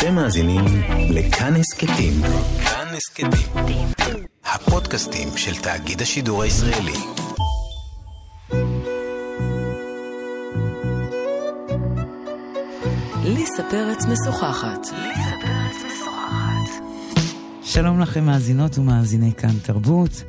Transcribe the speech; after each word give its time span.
אתם 0.00 0.14
מאזינים 0.14 0.64
לכאן 1.10 1.56
הסכתים. 1.56 2.12
כאן 2.64 2.86
הסכתים. 2.96 3.86
הפודקאסטים 4.44 5.28
של 5.36 5.62
תאגיד 5.62 6.02
השידור 6.02 6.42
הישראלי. 6.42 6.92
ליסה 13.24 13.62
פרץ 13.70 14.04
משוחחת. 14.04 14.86
שלום 17.62 18.00
לכם 18.00 18.24
מאזינות 18.24 18.78
ומאזיני 18.78 19.32
כאן 19.32 19.58
תרבות. 19.62 20.22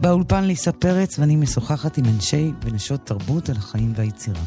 באולפן 0.00 0.44
ליסה 0.44 0.72
פרץ 0.72 1.18
ואני 1.18 1.36
משוחחת 1.36 1.98
עם 1.98 2.04
אנשי 2.04 2.52
ונשות 2.64 3.06
תרבות 3.06 3.48
על 3.48 3.56
החיים 3.56 3.92
והיצירה. 3.96 4.42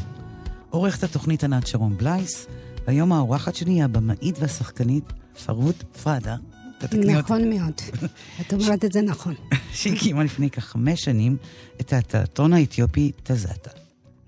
עורכת 0.70 1.02
התוכנית 1.02 1.44
ענת 1.44 1.66
שרון 1.66 1.96
בלייס, 1.96 2.46
והיום 2.86 3.12
האורחת 3.12 3.54
שלי 3.54 3.72
היא 3.72 3.84
הבמאית 3.84 4.38
והשחקנית 4.38 5.04
פרות 5.44 5.84
פראדה. 6.02 6.36
אותי. 6.84 6.98
נכון 6.98 7.50
מאוד. 7.50 7.80
את 8.40 8.52
אומרת 8.52 8.84
את 8.84 8.92
זה 8.92 9.02
נכון. 9.02 9.34
שהקימה 9.72 10.24
לפני 10.24 10.50
כחמש 10.50 11.04
שנים 11.04 11.36
את 11.80 11.92
התיאטרון 11.92 12.52
האתיופי 12.52 13.12
תזאטה. 13.22 13.70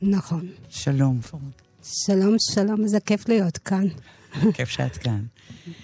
נכון. 0.02 0.48
שלום, 0.68 1.20
פרות. 1.20 1.62
שלום, 1.82 2.36
שלום, 2.54 2.88
זה 2.88 3.00
כיף 3.00 3.28
להיות 3.28 3.58
כאן. 3.58 3.86
כיף 4.54 4.68
שאת 4.68 4.96
כאן. 4.96 5.24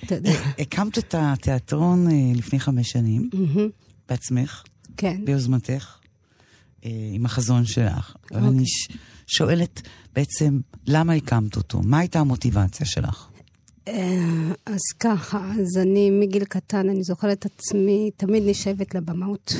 תודה. 0.06 0.30
הקמת 0.58 0.98
את 0.98 1.14
התיאטרון 1.18 2.06
אה, 2.10 2.32
לפני 2.34 2.60
חמש 2.60 2.90
שנים. 2.90 3.30
בעצמך, 4.08 4.62
כן. 4.96 5.24
ביוזמתך, 5.24 5.96
אה, 6.84 6.90
עם 7.12 7.26
החזון 7.26 7.64
שלך. 7.64 8.16
אבל 8.34 8.46
אוקיי. 8.46 8.64
שואלת 9.26 9.82
בעצם, 10.14 10.60
למה 10.86 11.12
הקמת 11.12 11.56
אותו? 11.56 11.80
מה 11.84 11.98
הייתה 11.98 12.20
המוטיבציה 12.20 12.86
שלך? 12.86 13.28
אה, 13.88 14.52
אז 14.66 14.80
ככה, 15.00 15.50
אז 15.60 15.78
אני 15.82 16.10
מגיל 16.10 16.44
קטן, 16.44 16.88
אני 16.88 17.02
זוכרת 17.02 17.38
את 17.38 17.46
עצמי 17.46 18.10
תמיד 18.16 18.42
נשאבת 18.46 18.94
לבמות. 18.94 19.54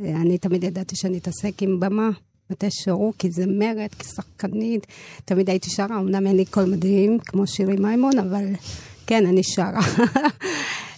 אה, 0.00 0.10
אני 0.10 0.38
תמיד 0.38 0.64
ידעתי 0.64 0.96
שאני 0.96 1.18
אתעסק 1.18 1.62
עם 1.62 1.80
במה, 1.80 2.10
מתי 2.50 2.66
שראו, 2.70 3.12
כי 3.18 3.30
זמרת, 3.30 3.94
כשחקנית. 3.94 4.86
תמיד 5.24 5.50
הייתי 5.50 5.70
שרה, 5.70 6.00
אמנם 6.00 6.26
אין 6.26 6.36
לי 6.36 6.44
קול 6.44 6.64
מדהים, 6.64 7.18
כמו 7.18 7.46
שירי 7.46 7.76
מימון, 7.76 8.18
אבל 8.18 8.44
כן, 9.06 9.26
אני 9.26 9.42
שרה. 9.42 9.80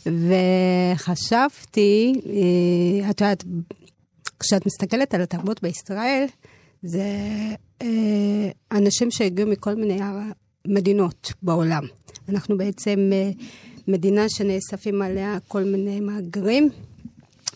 וחשבתי, 0.96 2.14
אה, 2.26 3.10
את 3.10 3.20
יודעת, 3.20 3.44
כשאת 4.40 4.66
מסתכלת 4.66 5.14
על 5.14 5.22
התרבות 5.22 5.62
בישראל, 5.62 6.26
זה 6.82 7.04
אה, 7.82 8.50
אנשים 8.72 9.10
שהגיעו 9.10 9.48
מכל 9.48 9.74
מיני 9.74 9.98
מדינות 10.66 11.32
בעולם. 11.42 11.84
אנחנו 12.28 12.58
בעצם 12.58 13.10
אה, 13.12 13.30
מדינה 13.88 14.28
שנאספים 14.28 15.02
עליה 15.02 15.38
כל 15.48 15.64
מיני 15.64 16.00
מהגרים 16.00 16.68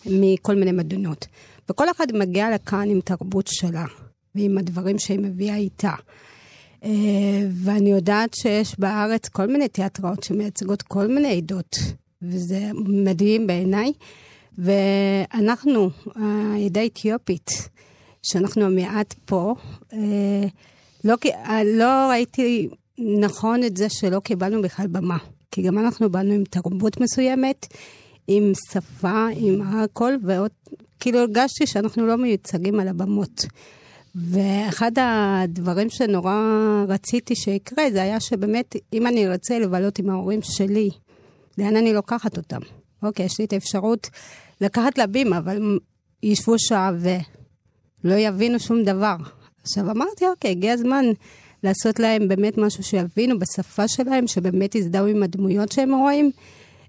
מכל 0.07 0.55
מיני 0.55 0.73
מדינות. 0.73 1.27
וכל 1.71 1.91
אחד 1.91 2.07
מגיע 2.15 2.55
לכאן 2.55 2.91
עם 2.91 3.01
תרבות 3.01 3.47
שלה 3.47 3.87
ועם 4.35 4.59
הדברים 4.59 4.99
שהיא 4.99 5.19
מביאה 5.19 5.57
איתה. 5.57 5.95
אה, 6.85 6.91
ואני 7.53 7.91
יודעת 7.91 8.35
שיש 8.35 8.79
בארץ 8.79 9.29
כל 9.29 9.47
מיני 9.47 9.69
תיאטראות 9.69 10.23
שמייצגות 10.23 10.83
כל 10.83 11.07
מיני 11.07 11.37
עדות, 11.37 11.77
וזה 12.23 12.71
מדהים 12.75 13.47
בעיניי. 13.47 13.93
ואנחנו, 14.59 15.91
העדה 16.15 16.81
האתיופית, 16.81 17.51
שאנחנו 18.23 18.65
המעט 18.65 19.15
פה, 19.25 19.55
אה, 19.93 20.45
לא, 21.05 21.15
אה, 21.27 21.65
לא 21.65 22.09
ראיתי 22.11 22.69
נכון 22.99 23.65
את 23.65 23.77
זה 23.77 23.89
שלא 23.89 24.21
קיבלנו 24.21 24.63
בכלל 24.63 24.87
במה. 24.87 25.19
כי 25.51 25.63
גם 25.63 25.79
אנחנו 25.79 26.11
באנו 26.11 26.33
עם 26.33 26.45
תרבות 26.45 27.01
מסוימת, 27.01 27.67
עם 28.29 28.53
שפה, 28.73 29.27
עם 29.37 29.63
הכל, 29.63 30.13
ועוד, 30.23 30.51
כאילו 31.01 31.19
הרגשתי 31.19 31.67
שאנחנו 31.67 32.07
לא 32.07 32.17
מיוצגים 32.17 32.81
על 32.81 32.89
הבמות. 32.89 33.47
ואחד 34.15 34.93
הדברים 34.97 35.91
שנורא 35.91 36.35
רציתי 36.89 37.35
שיקרה, 37.35 37.85
זה 37.93 38.03
היה 38.03 38.21
שבאמת, 38.21 38.77
אם 38.93 39.07
אני 39.07 39.27
ארצה 39.27 39.59
לבלות 39.59 39.99
עם 39.99 40.11
ההורים 40.11 40.41
שלי, 40.43 40.91
לאן 41.59 41.77
אני 41.77 41.93
לוקחת 41.93 42.37
אותם? 42.37 42.61
אוקיי, 43.03 43.27
יש 43.27 43.39
לי 43.39 43.45
את 43.45 43.53
האפשרות 43.53 44.11
לקחת 44.61 44.99
לבימה, 44.99 45.39
אבל 45.39 45.79
ישבו 46.23 46.55
שעה 46.59 46.91
ולא 48.05 48.15
יבינו 48.15 48.61
שום 48.61 48.83
דבר. 48.83 49.17
עכשיו 49.63 49.91
אמרתי, 49.91 50.27
אוקיי, 50.27 50.51
הגיע 50.51 50.73
הזמן 50.73 51.05
לעשות 51.63 51.99
להם 51.99 52.29
באמת 52.29 52.59
משהו 52.59 52.83
שיבינו 52.83 53.39
בשפה 53.39 53.89
שלהם, 53.89 54.27
שבאמת 54.27 54.75
יזדהו 54.75 55.07
עם 55.07 55.23
הדמויות 55.23 55.73
שהם 55.73 55.95
רואים, 55.95 56.31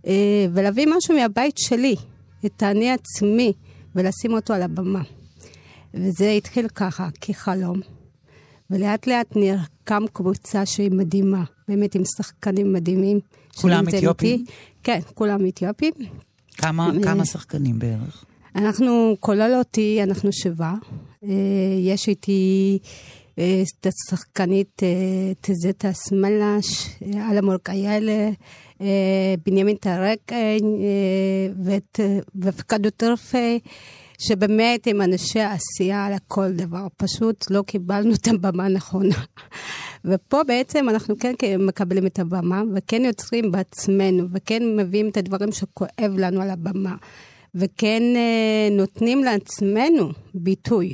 אה, 0.07 0.45
ולהביא 0.53 0.87
משהו 0.97 1.15
מהבית 1.15 1.57
שלי, 1.57 1.95
את 2.45 2.63
האני 2.63 2.91
עצמי, 2.91 3.53
ולשים 3.95 4.33
אותו 4.33 4.53
על 4.53 4.61
הבמה. 4.61 5.01
וזה 5.93 6.29
התחיל 6.29 6.67
ככה, 6.67 7.09
כחלום. 7.21 7.79
ולאט 8.69 9.07
לאט 9.07 9.35
נרקם 9.35 10.03
קבוצה 10.13 10.65
שהיא 10.65 10.91
מדהימה, 10.91 11.43
באמת 11.67 11.95
עם 11.95 12.01
שחקנים 12.17 12.73
מדהימים. 12.73 13.19
כולם 13.55 13.89
אתיופים? 13.89 14.45
כן, 14.83 14.99
כולם 15.13 15.47
אתיופים. 15.47 15.93
כמה, 16.57 16.89
אה, 16.89 17.03
כמה 17.03 17.25
שחקנים 17.25 17.79
בערך? 17.79 18.25
אנחנו, 18.55 19.15
כולל 19.19 19.55
אותי, 19.59 19.99
אנחנו 20.03 20.31
שבעה. 20.31 20.75
אה, 21.23 21.29
יש 21.79 22.07
איתי 22.07 22.79
אה, 23.39 23.63
את 23.79 23.87
השחקנית 23.87 24.83
אה, 24.83 25.31
תזטה 25.41 25.93
סמלש, 25.93 26.89
אה, 27.05 27.31
אלמור 27.31 27.55
קיילה, 27.63 28.29
אה, 28.81 29.35
בנימין 29.45 29.75
טרקן 29.75 30.57
ופקדו 32.35 32.89
טרפה, 32.89 33.57
שבאמת 34.19 34.87
הם 34.87 35.01
אנשי 35.01 35.39
עשייה 35.39 36.05
על 36.05 36.13
הכל 36.13 36.51
דבר. 36.51 36.87
פשוט 36.97 37.51
לא 37.51 37.61
קיבלנו 37.61 38.13
את 38.13 38.27
הבמה 38.27 38.65
הנכונה. 38.65 39.15
ופה 40.05 40.43
בעצם 40.43 40.89
אנחנו 40.89 41.15
כן 41.19 41.33
מקבלים 41.59 42.05
את 42.05 42.19
הבמה, 42.19 42.61
וכן 42.75 43.05
יוצרים 43.05 43.51
בעצמנו, 43.51 44.27
וכן 44.33 44.63
מביאים 44.77 45.09
את 45.09 45.17
הדברים 45.17 45.51
שכואב 45.51 46.11
לנו 46.17 46.41
על 46.41 46.49
הבמה. 46.49 46.95
וכן 47.55 48.03
אה, 48.15 48.67
נותנים 48.71 49.23
לעצמנו 49.23 50.11
ביטוי, 50.33 50.93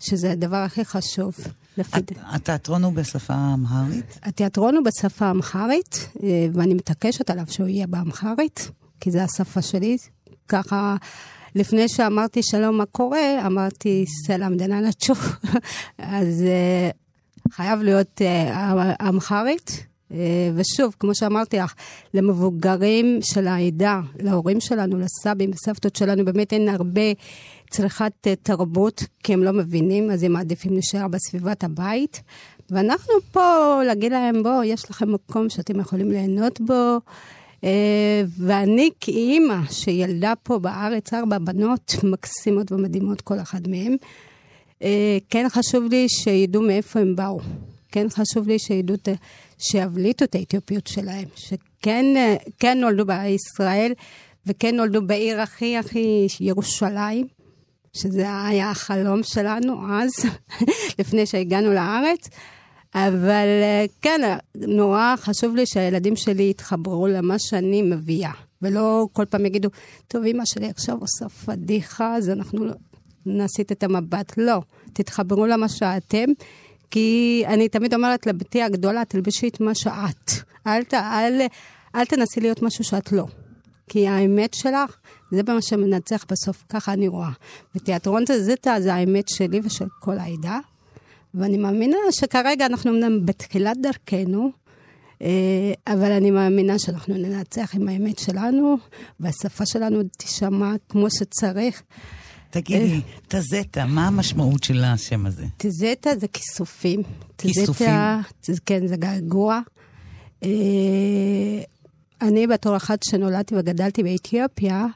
שזה 0.00 0.32
הדבר 0.32 0.56
הכי 0.56 0.84
חשוב. 0.84 1.34
לפי 1.78 2.00
התיאטרון 2.22 2.84
הוא 2.84 2.92
בשפה 2.92 3.34
האמהרית? 3.34 4.18
התיאטרון 4.22 4.76
הוא 4.76 4.84
בשפה 4.84 5.26
האמהרית, 5.26 6.08
אה, 6.22 6.46
ואני 6.52 6.74
מתעקשת 6.74 7.30
עליו 7.30 7.44
שהוא 7.48 7.68
יהיה 7.68 7.86
באמהרית, 7.86 8.70
כי 9.00 9.10
זו 9.10 9.18
השפה 9.18 9.62
שלי. 9.62 9.96
ככה, 10.48 10.96
לפני 11.54 11.88
שאמרתי 11.88 12.42
שלום, 12.42 12.78
מה 12.78 12.86
קורה, 12.86 13.46
אמרתי 13.46 14.04
סלאם 14.26 14.56
דננצ'ו. 14.56 15.14
אז 15.98 16.42
אה, 16.42 16.90
חייב 17.52 17.80
להיות 17.80 18.22
אה, 18.22 19.08
אמהרית. 19.08 19.86
אה, 20.14 20.50
ושוב, 20.54 20.96
כמו 21.00 21.14
שאמרתי 21.14 21.56
לך, 21.58 21.74
למבוגרים 22.14 23.18
של 23.22 23.46
העדה, 23.46 24.00
להורים 24.20 24.60
שלנו, 24.60 24.98
לסבים 24.98 25.50
וסבתות 25.50 25.96
שלנו, 25.96 26.24
באמת 26.24 26.52
אין 26.52 26.68
הרבה 26.68 27.12
צריכת 27.70 28.12
אה, 28.26 28.34
תרבות, 28.42 29.04
כי 29.22 29.32
הם 29.32 29.44
לא 29.44 29.52
מבינים, 29.52 30.10
אז 30.10 30.22
הם 30.22 30.32
מעדיפים 30.32 30.72
להישאר 30.72 31.08
בסביבת 31.08 31.64
הבית. 31.64 32.22
ואנחנו 32.70 33.14
פה 33.32 33.80
להגיד 33.86 34.12
להם, 34.12 34.42
בואו, 34.42 34.64
יש 34.64 34.90
לכם 34.90 35.12
מקום 35.12 35.48
שאתם 35.48 35.80
יכולים 35.80 36.10
ליהנות 36.10 36.60
בו. 36.60 36.98
אה, 37.64 38.22
ואני 38.38 38.90
כאימא 39.00 39.56
שילדה 39.70 40.32
פה 40.42 40.58
בארץ 40.58 41.14
ארבע 41.14 41.38
בנות 41.38 41.94
מקסימות 42.02 42.72
ומדהימות, 42.72 43.20
כל 43.20 43.40
אחת 43.40 43.68
מהן, 43.68 43.96
כן 45.30 45.46
חשוב 45.48 45.84
לי 45.90 46.06
שידעו 46.08 46.62
מאיפה 46.62 47.00
הם 47.00 47.16
באו. 47.16 47.40
כן 47.94 48.06
חשוב 48.10 48.48
לי 48.48 48.58
שידעו, 48.58 48.96
את 50.24 50.34
האתיופיות 50.34 50.86
שלהם. 50.86 51.28
שכן 51.36 52.04
אה, 52.16 52.36
כן 52.58 52.78
נולדו 52.80 53.04
בישראל, 53.06 53.92
וכן 54.46 54.76
נולדו 54.76 55.06
בעיר 55.06 55.40
הכי 55.40 55.76
הכי 55.76 56.26
ירושלים, 56.40 57.26
שזה 57.92 58.44
היה 58.46 58.70
החלום 58.70 59.22
שלנו 59.22 59.76
אז, 59.92 60.10
לפני 60.98 61.26
שהגענו 61.26 61.72
לארץ. 61.72 62.28
אבל 62.94 63.46
אה, 63.62 63.84
כן, 64.02 64.20
נורא 64.54 65.14
חשוב 65.16 65.56
לי 65.56 65.66
שהילדים 65.66 66.16
שלי 66.16 66.50
יתחברו 66.50 67.06
למה 67.06 67.38
שאני 67.38 67.82
מביאה, 67.82 68.32
ולא 68.62 69.06
כל 69.12 69.24
פעם 69.24 69.46
יגידו, 69.46 69.68
טוב, 70.08 70.24
אמא 70.24 70.44
שלי 70.44 70.66
עכשיו 70.66 70.96
עושה 71.00 71.28
פדיחה, 71.28 72.16
אז 72.16 72.30
אנחנו 72.30 72.64
לא- 72.64 72.74
נסיט 73.26 73.72
את 73.72 73.82
המבט. 73.82 74.32
לא, 74.36 74.60
תתחברו 74.92 75.46
למה 75.46 75.68
שאתם, 75.68 76.28
כי 76.94 77.42
אני 77.46 77.68
תמיד 77.68 77.94
אומרת 77.94 78.26
לבתי 78.26 78.62
הגדולה, 78.62 79.04
תלבשי 79.04 79.48
את 79.48 79.60
מה 79.60 79.74
שאת. 79.74 80.30
אל, 80.66 80.84
ת, 80.84 80.94
אל, 80.94 81.40
אל 81.94 82.04
תנסי 82.04 82.40
להיות 82.40 82.62
משהו 82.62 82.84
שאת 82.84 83.12
לא. 83.12 83.26
כי 83.88 84.08
האמת 84.08 84.54
שלך, 84.54 84.96
זה 85.30 85.42
מה 85.48 85.62
שמנצח 85.62 86.24
בסוף, 86.30 86.64
ככה 86.68 86.92
אני 86.92 87.08
רואה. 87.08 87.30
ותיאטרון 87.74 88.26
זה, 88.26 88.42
זה, 88.42 88.54
זה 88.78 88.94
האמת 88.94 89.28
שלי 89.28 89.60
ושל 89.64 89.84
כל 90.00 90.18
העדה. 90.18 90.58
ואני 91.34 91.56
מאמינה 91.56 91.96
שכרגע 92.10 92.66
אנחנו 92.66 92.90
אמנם 92.90 93.26
בתחילת 93.26 93.76
דרכנו, 93.80 94.50
אה, 95.22 95.72
אבל 95.86 96.12
אני 96.12 96.30
מאמינה 96.30 96.78
שאנחנו 96.78 97.14
ננצח 97.14 97.74
עם 97.74 97.88
האמת 97.88 98.18
שלנו, 98.18 98.76
והשפה 99.20 99.66
שלנו 99.66 100.02
תישמע 100.16 100.72
כמו 100.88 101.06
שצריך. 101.10 101.82
תגידי, 102.60 103.00
טזטה, 103.28 103.86
מה 103.86 104.06
המשמעות 104.06 104.64
של 104.64 104.84
השם 104.84 105.26
הזה? 105.26 105.44
טזטה 105.56 106.10
זה 106.20 106.28
כיסופים. 106.28 107.02
כיסופים? 107.38 107.88
כן, 108.66 108.86
זה 108.86 108.96
געגוע. 108.96 109.60
אה, 110.44 110.48
אני 112.22 112.46
בתור 112.46 112.76
אחת 112.76 113.02
שנולדתי 113.02 113.54
וגדלתי 113.56 114.02
באתיופיה, 114.02 114.86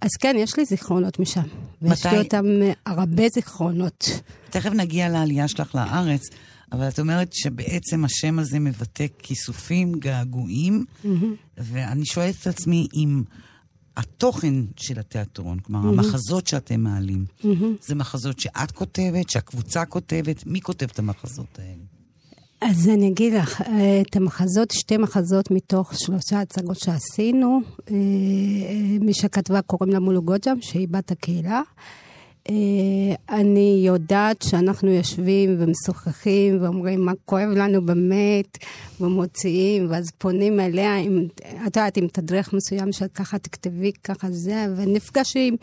אז 0.00 0.10
כן, 0.20 0.36
יש 0.38 0.56
לי 0.58 0.64
זיכרונות 0.64 1.18
משם. 1.18 1.40
ויש 1.82 2.06
מתי- 2.06 2.16
לי 2.16 2.22
אותם 2.22 2.44
אה, 2.62 2.72
הרבה 2.86 3.22
זיכרונות. 3.34 4.10
תכף 4.50 4.70
נגיע 4.70 5.08
לעלייה 5.08 5.48
שלך 5.48 5.74
לארץ, 5.74 6.22
אבל 6.72 6.88
את 6.88 7.00
אומרת 7.00 7.32
שבעצם 7.32 8.04
השם 8.04 8.38
הזה 8.38 8.58
מבטא 8.58 9.06
כיסופים, 9.18 9.92
געגועים, 9.92 10.84
ואני 11.58 12.06
שואלת 12.06 12.34
את 12.42 12.46
עצמי 12.46 12.86
אם 12.94 13.22
התוכן 13.96 14.54
של 14.76 14.98
התיאטרון, 14.98 15.58
כלומר, 15.58 15.88
המחזות 15.88 16.46
שאתם 16.46 16.80
מעלים, 16.80 17.24
זה 17.80 17.94
מחזות 17.94 18.40
שאת 18.40 18.70
כותבת, 18.70 19.30
שהקבוצה 19.30 19.84
כותבת, 19.84 20.46
מי 20.46 20.60
כותב 20.60 20.86
את 20.92 20.98
המחזות 20.98 21.58
האלה? 21.58 21.82
אז 22.60 22.88
אני 22.88 23.08
אגיד 23.08 23.32
לך, 23.32 23.60
אה, 23.60 24.00
את 24.00 24.16
המחזות, 24.16 24.70
שתי 24.70 24.96
מחזות 24.96 25.50
מתוך 25.50 25.92
שלושה 25.94 26.40
הצגות 26.40 26.78
שעשינו. 26.78 27.60
אה, 27.90 27.94
אה, 27.94 28.98
מי 29.00 29.14
שכתבה 29.14 29.62
קוראים 29.62 29.92
לה 29.92 30.00
מולו 30.00 30.22
גוג'ם, 30.22 30.56
שהיא 30.60 30.88
בת 30.90 31.10
הקהילה. 31.10 31.62
אה, 32.50 33.36
אני 33.38 33.82
יודעת 33.86 34.42
שאנחנו 34.42 34.90
יושבים 34.90 35.56
ומשוחחים 35.58 36.62
ואומרים 36.62 37.00
מה 37.00 37.12
כואב 37.24 37.48
לנו 37.48 37.86
באמת, 37.86 38.58
ומוציאים, 39.00 39.86
ואז 39.90 40.10
פונים 40.18 40.60
אליה 40.60 40.96
עם, 40.96 41.26
את 41.36 41.76
יודעת, 41.76 41.96
עם 41.96 42.08
תדריך 42.08 42.52
מסוים 42.52 42.92
של 42.92 43.06
ככה 43.14 43.38
תכתבי, 43.38 43.92
ככה 44.04 44.30
זה, 44.30 44.66
ונפגשים, 44.76 45.56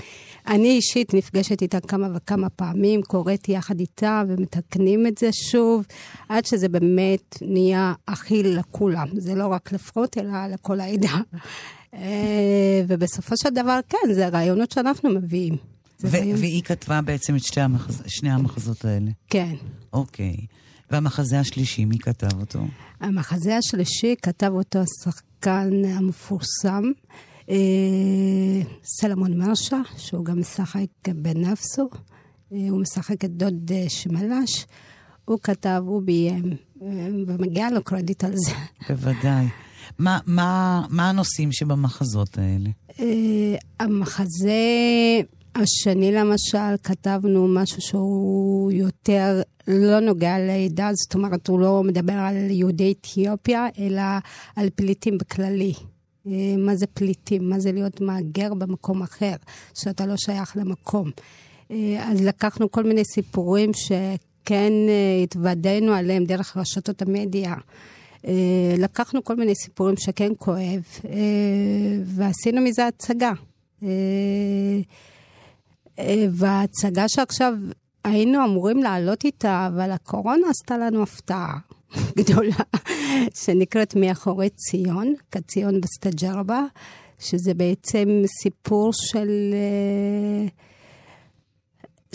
אני 0.47 0.69
אישית 0.69 1.13
נפגשת 1.13 1.61
איתה 1.61 1.79
כמה 1.79 2.07
וכמה 2.15 2.49
פעמים, 2.49 3.01
קוראת 3.01 3.49
יחד 3.49 3.79
איתה 3.79 4.23
ומתקנים 4.27 5.07
את 5.07 5.17
זה 5.17 5.29
שוב, 5.31 5.85
עד 6.29 6.45
שזה 6.45 6.69
באמת 6.69 7.37
נהיה 7.41 7.93
אכיל 8.05 8.59
לכולם. 8.59 9.07
זה 9.13 9.35
לא 9.35 9.47
רק 9.47 9.71
לפחות, 9.71 10.17
אלא 10.17 10.47
לכל 10.53 10.79
העדה. 10.79 11.17
אה, 11.93 12.81
ובסופו 12.87 13.35
של 13.37 13.49
דבר, 13.49 13.79
כן, 13.89 14.13
זה 14.13 14.27
רעיונות 14.27 14.71
שאנחנו 14.71 15.09
מביאים. 15.09 15.70
והיא 16.03 16.63
כתבה 16.63 17.01
בעצם 17.01 17.35
את 17.35 17.43
שתי 17.43 17.61
המחז... 17.61 18.03
שני 18.07 18.31
המחזות 18.31 18.85
האלה. 18.85 19.11
כן. 19.29 19.55
אוקיי. 19.93 20.35
והמחזה 20.91 21.39
השלישי, 21.39 21.85
מי 21.85 21.99
כתב 21.99 22.39
אותו? 22.39 22.59
המחזה 22.99 23.57
השלישי 23.57 24.15
כתב 24.21 24.51
אותו 24.53 24.79
השחקן 24.79 25.85
המפורסם, 25.85 26.83
אה, 27.49 27.55
סלמון 28.83 29.37
מרשה, 29.37 29.81
שהוא 29.97 30.25
גם 30.25 30.39
משחק 30.39 30.85
בנפסו, 31.15 31.89
אה, 32.53 32.57
הוא 32.69 32.81
משחק 32.81 33.25
את 33.25 33.31
דוד 33.31 33.71
אה, 33.71 33.85
שמלש. 33.89 34.65
הוא 35.25 35.39
כתב, 35.43 35.83
הוא 35.85 36.01
ביים, 36.01 36.55
אה, 36.81 37.07
ומגיע 37.27 37.69
לו 37.69 37.83
קרדיט 37.83 38.23
על 38.23 38.33
זה. 38.35 38.51
בוודאי. 38.89 39.45
מה, 39.99 40.19
מה, 40.25 40.81
מה 40.89 41.09
הנושאים 41.09 41.51
שבמחזות 41.51 42.37
האלה? 42.37 42.69
אה, 42.99 43.55
המחזה 43.79 44.61
השני 45.55 46.11
למשל, 46.11 46.75
כתבנו 46.83 47.47
משהו 47.47 47.81
שהוא 47.81 48.71
יותר 48.71 49.41
לא 49.67 49.99
נוגע 49.99 50.39
לעדה, 50.39 50.89
זאת 50.93 51.13
אומרת, 51.13 51.47
הוא 51.47 51.59
לא 51.59 51.83
מדבר 51.83 52.13
על 52.13 52.35
יהודי 52.35 52.93
אתיופיה, 52.99 53.67
אלא 53.79 54.01
על 54.55 54.69
פליטים 54.75 55.17
בכללי. 55.17 55.73
אה, 56.27 56.31
מה 56.57 56.75
זה 56.75 56.87
פליטים? 56.87 57.49
מה 57.49 57.59
זה 57.59 57.71
להיות 57.71 58.01
מהגר 58.01 58.53
במקום 58.53 59.01
אחר, 59.01 59.35
שאתה 59.73 60.05
לא 60.05 60.13
שייך 60.17 60.57
למקום. 60.57 61.11
אה, 61.71 62.09
אז 62.11 62.21
לקחנו 62.21 62.71
כל 62.71 62.83
מיני 62.83 63.05
סיפורים 63.05 63.71
שכן 63.73 64.73
אה, 64.89 65.23
התוודענו 65.23 65.93
עליהם 65.93 66.25
דרך 66.25 66.57
רשתות 66.57 67.01
המדיה. 67.01 67.55
לקחנו 68.77 69.23
כל 69.23 69.35
מיני 69.35 69.55
סיפורים 69.55 69.95
שכן 69.97 70.31
כואב, 70.37 70.81
ועשינו 72.05 72.61
מזה 72.61 72.87
הצגה. 72.87 73.31
אה, 75.99 76.25
וההצגה 76.31 77.05
שעכשיו 77.07 77.53
היינו 78.03 78.45
אמורים 78.45 78.83
לעלות 78.83 79.23
איתה, 79.25 79.67
אבל 79.67 79.91
הקורונה 79.91 80.47
עשתה 80.49 80.77
לנו 80.77 81.03
הפתעה 81.03 81.57
גדולה, 82.17 82.63
שנקראת 83.33 83.95
מאחורי 83.95 84.49
ציון, 84.49 85.13
כציון 85.31 85.81
בסטג'רבה, 85.81 86.63
שזה 87.19 87.53
בעצם 87.53 88.21
סיפור 88.41 88.89
של, 88.93 89.53
אה, 89.53 90.47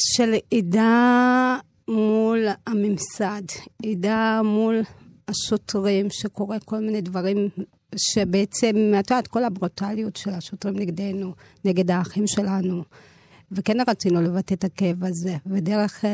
של 0.00 0.34
עדה 0.54 1.58
מול 1.88 2.46
הממסד, 2.66 3.42
עדה 3.86 4.40
מול 4.44 4.80
השוטרים, 5.28 6.06
שקורה 6.10 6.58
כל 6.64 6.78
מיני 6.78 7.00
דברים 7.00 7.48
שבעצם, 7.96 8.92
את 9.00 9.10
יודעת, 9.10 9.26
כל 9.26 9.44
הברוטליות 9.44 10.16
של 10.16 10.30
השוטרים 10.30 10.78
נגדנו, 10.78 11.34
נגד 11.64 11.90
האחים 11.90 12.26
שלנו. 12.26 12.82
וכן 13.52 13.76
רצינו 13.88 14.22
לבטא 14.22 14.54
את 14.54 14.64
הכאב 14.64 15.04
הזה, 15.04 15.36
ודרך 15.46 16.04
uh, 16.04 16.06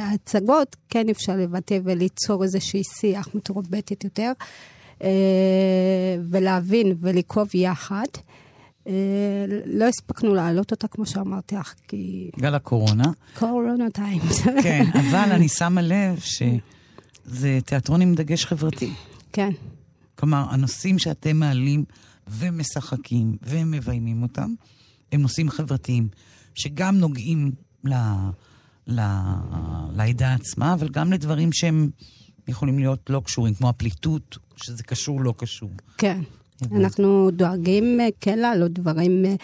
ההצגות 0.00 0.76
כן 0.88 1.08
אפשר 1.08 1.36
לבטא 1.36 1.78
וליצור 1.84 2.44
איזושהי 2.44 2.82
שיח 2.84 3.28
מתורבתת 3.34 4.04
יותר, 4.04 4.32
uh, 4.98 5.02
ולהבין 6.30 6.96
ולכאוב 7.00 7.48
יחד. 7.54 8.06
Uh, 8.84 8.90
לא 9.66 9.84
הספקנו 9.84 10.34
להעלות 10.34 10.70
אותה, 10.70 10.88
כמו 10.88 11.06
שאמרתי 11.06 11.56
לך, 11.56 11.74
כי 11.88 12.30
גל 12.38 12.54
הקורונה. 12.54 13.04
קורונה 13.38 13.90
טיים. 13.90 14.20
כן, 14.62 14.84
אבל 15.00 15.32
אני 15.32 15.48
שמה 15.48 15.82
לב 15.82 16.20
שזה 16.20 17.58
תיאטרון 17.64 18.00
עם 18.00 18.14
דגש 18.14 18.44
חברתי. 18.44 18.92
כן, 19.32 19.50
כלומר, 20.14 20.44
הנושאים 20.50 20.98
שאתם 20.98 21.36
מעלים 21.36 21.84
ומשחקים 22.28 23.36
ומביימים 23.42 24.22
אותם, 24.22 24.54
הם 25.12 25.22
נושאים 25.22 25.50
חברתיים, 25.50 26.08
שגם 26.54 26.98
נוגעים 26.98 27.52
ל, 27.84 27.94
ל, 28.86 29.00
לעדה 29.96 30.34
עצמה, 30.34 30.74
אבל 30.74 30.88
גם 30.88 31.12
לדברים 31.12 31.52
שהם 31.52 31.90
יכולים 32.48 32.78
להיות 32.78 33.10
לא 33.10 33.22
קשורים, 33.24 33.54
כמו 33.54 33.68
הפליטות, 33.68 34.38
שזה 34.56 34.82
קשור 34.82 35.20
לא 35.20 35.34
קשור. 35.36 35.70
כן. 35.98 36.20
אנחנו 36.72 37.30
דואגים 37.30 38.00
אה, 38.00 38.08
כן 38.20 38.38
להעלות 38.38 38.72
דברים 38.72 39.24
אה, 39.24 39.34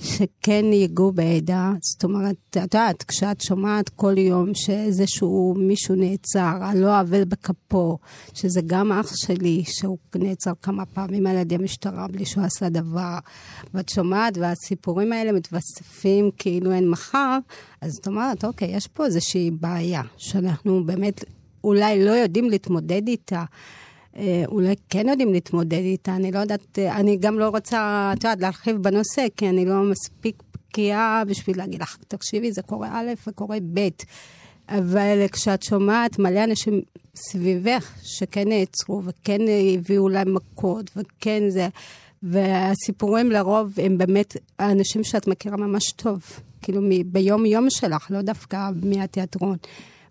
שכן 0.00 0.64
ייגעו 0.72 1.12
בעדה. 1.12 1.72
זאת 1.80 2.04
אומרת, 2.04 2.36
את 2.50 2.56
יודעת, 2.56 3.02
כשאת 3.02 3.40
שומעת 3.40 3.88
כל 3.88 4.18
יום 4.18 4.54
שאיזשהו 4.54 5.54
מישהו 5.58 5.94
נעצר, 5.94 6.56
על 6.62 6.78
לא 6.78 7.00
עוול 7.00 7.24
בכפו, 7.24 7.98
שזה 8.34 8.60
גם 8.66 8.92
אח 8.92 9.16
שלי, 9.16 9.62
שהוא 9.66 9.98
נעצר 10.14 10.52
כמה 10.62 10.86
פעמים 10.86 11.26
על 11.26 11.36
ידי 11.36 11.56
משטרה 11.56 12.08
בלי 12.08 12.26
שהוא 12.26 12.44
עשה 12.44 12.68
דבר, 12.68 13.18
ואת 13.74 13.88
שומעת, 13.88 14.38
והסיפורים 14.38 15.12
האלה 15.12 15.32
מתווספים 15.32 16.30
כאילו 16.38 16.72
אין 16.72 16.90
מחר, 16.90 17.38
אז 17.80 17.96
את 18.00 18.06
אומרת, 18.06 18.44
אוקיי, 18.44 18.76
יש 18.76 18.86
פה 18.86 19.04
איזושהי 19.04 19.50
בעיה, 19.50 20.02
שאנחנו 20.16 20.84
באמת 20.86 21.24
אולי 21.64 22.04
לא 22.04 22.10
יודעים 22.10 22.50
להתמודד 22.50 23.08
איתה. 23.08 23.44
אה, 24.16 24.44
אולי 24.48 24.74
כן 24.88 25.08
יודעים 25.08 25.32
להתמודד 25.32 25.72
איתה, 25.72 26.16
אני 26.16 26.32
לא 26.32 26.38
יודעת, 26.38 26.78
אה, 26.78 26.96
אני 26.96 27.16
גם 27.16 27.38
לא 27.38 27.48
רוצה, 27.48 28.10
את 28.12 28.24
יודעת, 28.24 28.40
להרחיב 28.40 28.76
בנושא, 28.76 29.26
כי 29.36 29.48
אני 29.48 29.64
לא 29.64 29.82
מספיק 29.82 30.42
בקיאה 30.54 31.22
בשביל 31.26 31.58
להגיד 31.58 31.82
לך, 31.82 31.96
תקשיבי, 32.08 32.52
זה 32.52 32.62
קורה 32.62 32.88
א' 32.92 33.12
וקורה 33.26 33.56
ב', 33.74 33.88
אבל 34.68 35.26
כשאת 35.32 35.62
שומעת 35.62 36.18
מלא 36.18 36.44
אנשים 36.44 36.80
סביבך 37.14 37.92
שכן 38.02 38.48
נעצרו 38.48 39.02
וכן 39.04 39.40
הביאו 39.74 40.08
להם 40.08 40.34
מכות 40.34 40.90
וכן 40.96 41.42
זה, 41.48 41.68
והסיפורים 42.22 43.30
לרוב 43.30 43.72
הם 43.82 43.98
באמת 43.98 44.36
האנשים 44.58 45.04
שאת 45.04 45.26
מכירה 45.28 45.56
ממש 45.56 45.92
טוב, 45.92 46.22
כאילו 46.62 46.80
ביום-יום 47.06 47.66
שלך, 47.70 48.06
לא 48.10 48.22
דווקא 48.22 48.70
מהתיאטרון. 48.82 49.56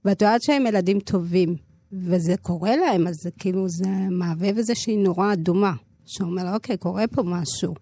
ואת 0.06 0.22
יודעת 0.22 0.42
שהם 0.44 0.68
ילדים 0.68 1.00
טובים, 1.00 1.56
וזה 1.94 2.36
קורה 2.42 2.76
להם, 2.76 3.08
אז 3.08 3.16
זה 3.16 3.30
כאילו, 3.40 3.70
זה 3.70 3.88
מהבהב 4.12 4.58
איזושהי 4.58 4.98
נורה 4.98 5.34
אדומה, 5.34 5.74
שאומר, 6.06 6.54
אוקיי, 6.54 6.78
קורה 6.78 7.08
פה 7.08 7.24
משהו. 7.24 7.74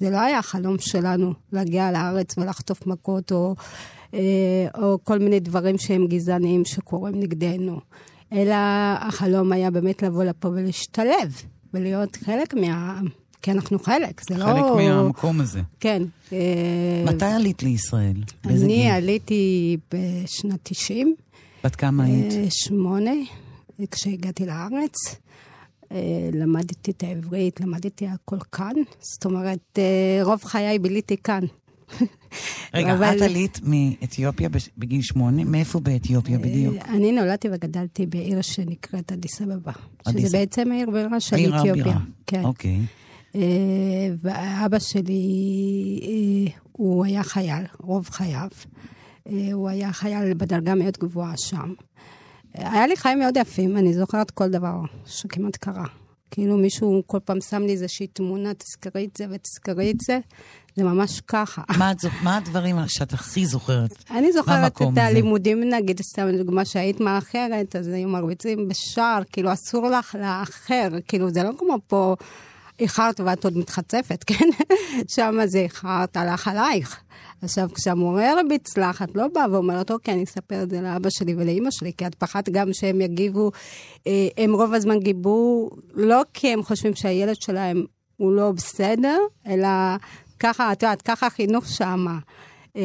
זה 0.00 0.10
לא 0.10 0.20
היה 0.20 0.38
החלום 0.38 0.76
שלנו 0.78 1.32
להגיע 1.52 1.92
לארץ 1.92 2.38
ולחטוף 2.38 2.86
מכות, 2.86 3.32
או, 3.32 3.54
אה, 4.14 4.20
או 4.78 4.98
כל 5.04 5.18
מיני 5.18 5.40
דברים 5.40 5.78
שהם 5.78 6.06
גזעניים 6.06 6.64
שקורים 6.64 7.20
נגדנו, 7.20 7.80
אלא 8.32 8.54
החלום 9.00 9.52
היה 9.52 9.70
באמת 9.70 10.02
לבוא 10.02 10.24
לפה 10.24 10.48
ולהשתלב, 10.48 11.42
ולהיות 11.74 12.16
חלק 12.16 12.54
מהעם. 12.54 13.06
כי 13.42 13.50
אנחנו 13.50 13.78
חלק, 13.78 14.20
זה 14.30 14.38
לא... 14.38 14.44
חלק 14.44 14.64
מהמקום 14.76 15.40
הזה. 15.40 15.60
כן. 15.80 16.02
אה, 16.32 17.04
מתי 17.06 17.24
עלית 17.24 17.62
לישראל? 17.62 18.22
אני? 18.44 18.90
עליתי 18.90 19.76
בשנת 19.94 20.58
90. 20.62 21.14
בת 21.64 21.76
כמה 21.76 22.04
היית? 22.04 22.32
אה, 22.32 22.46
שמונה, 22.50 23.10
כשהגעתי 23.90 24.46
לארץ. 24.46 25.16
אה, 25.92 25.98
למדתי 26.32 26.90
את 26.90 27.02
העברית, 27.02 27.60
למדתי 27.60 28.06
הכל 28.06 28.38
כאן. 28.52 28.72
זאת 29.00 29.24
אומרת, 29.24 29.78
אה, 29.78 30.20
רוב 30.22 30.44
חיי 30.44 30.78
ביליתי 30.78 31.16
כאן. 31.16 31.42
רגע, 32.74 32.94
אבל- 32.94 33.16
את 33.16 33.22
עלית 33.22 33.60
מאתיופיה 33.62 34.48
בגיל 34.78 35.02
שמונה? 35.02 35.44
מאיפה 35.44 35.80
באתיופיה 35.80 36.38
בדיוק? 36.38 36.74
אה, 36.74 36.94
אני 36.94 37.12
נולדתי 37.12 37.48
וגדלתי 37.52 38.06
בעיר 38.06 38.42
שנקראת 38.42 39.12
אדיס 39.12 39.42
אבבה. 39.42 39.72
שזה 40.08 40.38
בעצם 40.38 40.72
העיר 40.72 40.90
בירה 40.90 41.20
של 41.20 41.36
העיר 41.36 41.60
אתיופיה. 41.60 41.82
הבירה. 41.82 42.00
כן. 42.26 42.44
אוקיי. 42.44 42.80
ואבא 44.22 44.78
שלי, 44.78 46.48
הוא 46.72 47.04
היה 47.04 47.22
חייל, 47.22 47.64
רוב 47.80 48.08
חייו. 48.10 48.48
הוא 49.52 49.68
היה 49.68 49.92
חייל 49.92 50.34
בדרגה 50.34 50.74
מאוד 50.74 50.98
גבוהה 51.00 51.32
שם. 51.36 51.72
היה 52.58 52.86
לי 52.86 52.96
חיים 52.96 53.18
מאוד 53.18 53.36
יפים, 53.36 53.76
אני 53.76 53.94
זוכרת 53.94 54.30
כל 54.30 54.48
דבר 54.48 54.74
שכמעט 55.06 55.56
קרה. 55.56 55.84
כאילו 56.30 56.56
מישהו 56.56 57.02
כל 57.06 57.18
פעם 57.24 57.40
שם 57.40 57.62
לי 57.62 57.72
איזושהי 57.72 58.06
תמונה, 58.06 58.54
תזכרי 58.54 59.04
את 59.12 59.16
זה 59.16 59.24
ותזכרי 59.30 59.90
את 59.90 60.00
זה. 60.00 60.18
זה 60.76 60.84
ממש 60.84 61.20
ככה. 61.20 61.62
מה 61.78 61.90
את 61.90 61.98
זוכ- 62.00 62.22
מה 62.22 62.36
הדברים 62.36 62.76
שאת 62.88 63.12
הכי 63.12 63.46
זוכרת? 63.46 63.90
אני 64.10 64.32
זוכרת 64.32 64.72
את. 64.82 64.98
הלימודים, 64.98 65.60
נגיד, 65.70 66.00
סתם 66.02 66.28
דוגמה 66.38 66.64
שהיית 66.64 67.00
מאחרת, 67.00 67.76
אז 67.76 67.88
היו 67.88 68.08
מרביצים 68.08 68.68
בשער, 68.68 69.22
כאילו 69.32 69.52
אסור 69.52 69.88
לך 69.88 70.16
לאחר, 70.20 70.88
כאילו 71.08 71.30
זה 71.30 71.42
לא 71.42 71.50
כמו 71.58 71.76
פה 71.86 72.16
איחרת 72.80 73.20
ואת 73.20 73.44
עוד 73.44 73.58
מתחצפת, 73.58 74.24
כן? 74.24 74.48
שם 75.14 75.38
זה 75.44 75.58
איחרת, 75.58 76.16
הלך 76.16 76.48
עלייך. 76.48 77.00
עכשיו, 77.42 77.68
כשהמורה 77.74 78.30
הרביץ 78.30 78.76
לך, 78.76 79.02
את 79.02 79.16
לא 79.16 79.26
באה 79.34 79.44
ואומרת, 79.52 79.90
אוקיי, 79.90 80.14
אני 80.14 80.24
אספר 80.24 80.62
את 80.62 80.70
זה 80.70 80.80
לאבא 80.80 81.10
שלי 81.10 81.34
ולאימא 81.38 81.70
שלי, 81.70 81.92
כי 81.96 82.06
את 82.06 82.14
פחדת 82.14 82.48
גם 82.48 82.72
שהם 82.72 83.00
יגיבו, 83.00 83.50
אה, 84.06 84.28
הם 84.36 84.54
רוב 84.54 84.74
הזמן 84.74 84.98
גיבו, 84.98 85.70
לא 85.94 86.22
כי 86.34 86.52
הם 86.52 86.62
חושבים 86.62 86.94
שהילד 86.94 87.36
שלהם 87.40 87.84
הוא 88.16 88.32
לא 88.32 88.52
בסדר, 88.52 89.18
אלא 89.46 89.68
ככה, 90.40 90.72
את 90.72 90.82
יודעת, 90.82 91.02
ככה 91.02 91.26
החינוך 91.26 91.66
שמה. 91.66 92.18
אה, 92.76 92.82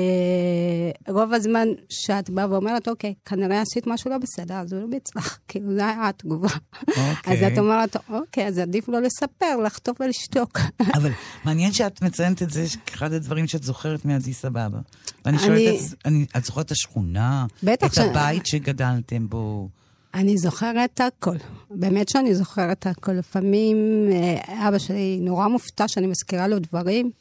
רוב 1.13 1.33
הזמן 1.33 1.67
שאת 1.89 2.29
באה 2.29 2.51
ואומרת, 2.51 2.87
אוקיי, 2.87 3.13
כנראה 3.25 3.61
עשית 3.61 3.87
משהו 3.87 4.09
לא 4.11 4.17
בסדר, 4.17 4.53
אז 4.55 4.73
הוא 4.73 4.81
הרביץ 4.81 5.15
לך, 5.15 5.37
כאילו, 5.47 5.73
זו 5.75 5.83
הייתה 5.83 6.07
התגובה. 6.09 6.47
אוקיי. 6.87 7.47
אז 7.47 7.53
את 7.53 7.57
אומרת, 7.57 7.95
אוקיי, 8.09 8.47
אז 8.47 8.57
עדיף 8.59 8.89
לא 8.89 9.01
לספר, 9.01 9.57
לחטוף 9.65 9.97
ולשתוק. 10.01 10.59
אבל 10.97 11.09
מעניין 11.45 11.73
שאת 11.73 12.01
מציינת 12.01 12.41
את 12.43 12.49
זה 12.49 12.65
כאחד 12.85 13.13
הדברים 13.13 13.47
שאת 13.47 13.63
זוכרת 13.63 14.05
מאדיס 14.05 14.45
אבבה. 14.45 14.79
ואני 15.25 15.37
אני- 15.37 15.45
שואלת, 15.45 15.93
את- 16.37 16.45
זוכרת 16.45 16.65
את 16.65 16.71
השכונה? 16.71 17.45
בטח 17.63 17.93
את 17.93 17.97
הבית 17.97 18.45
שגדלתם 18.45 19.29
בו? 19.29 19.69
אני 20.13 20.37
זוכרת 20.37 21.01
הכל, 21.01 21.35
באמת 21.69 22.09
שאני 22.09 22.35
זוכרת 22.35 22.87
הכל. 22.87 23.11
לפעמים 23.11 23.77
אה, 24.11 24.67
אבא 24.69 24.77
שלי 24.77 25.19
נורא 25.21 25.47
מופתע 25.47 25.87
שאני 25.87 26.07
מזכירה 26.07 26.47
לו 26.47 26.59
דברים 26.59 27.11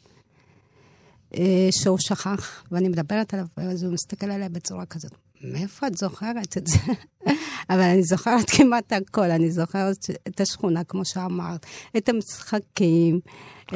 שהוא 1.71 1.99
שכח, 2.01 2.65
ואני 2.71 2.89
מדברת 2.89 3.35
עליו, 3.35 3.47
אז 3.57 3.83
הוא 3.83 3.93
מסתכל 3.93 4.31
עליי 4.31 4.49
בצורה 4.49 4.87
כזאת, 4.87 5.13
מאיפה 5.43 5.87
את 5.87 5.97
זוכרת 5.97 6.57
את 6.57 6.67
זה? 6.67 6.79
אבל 7.71 7.81
אני 7.81 8.03
זוכרת 8.03 8.51
כמעט 8.51 8.93
הכל, 8.93 9.31
אני 9.31 9.51
זוכרת 9.51 9.97
את 10.29 10.41
השכונה, 10.41 10.85
כמו 10.85 11.05
שאמרת, 11.05 11.67
את 11.97 12.09
המשחקים, 12.09 13.21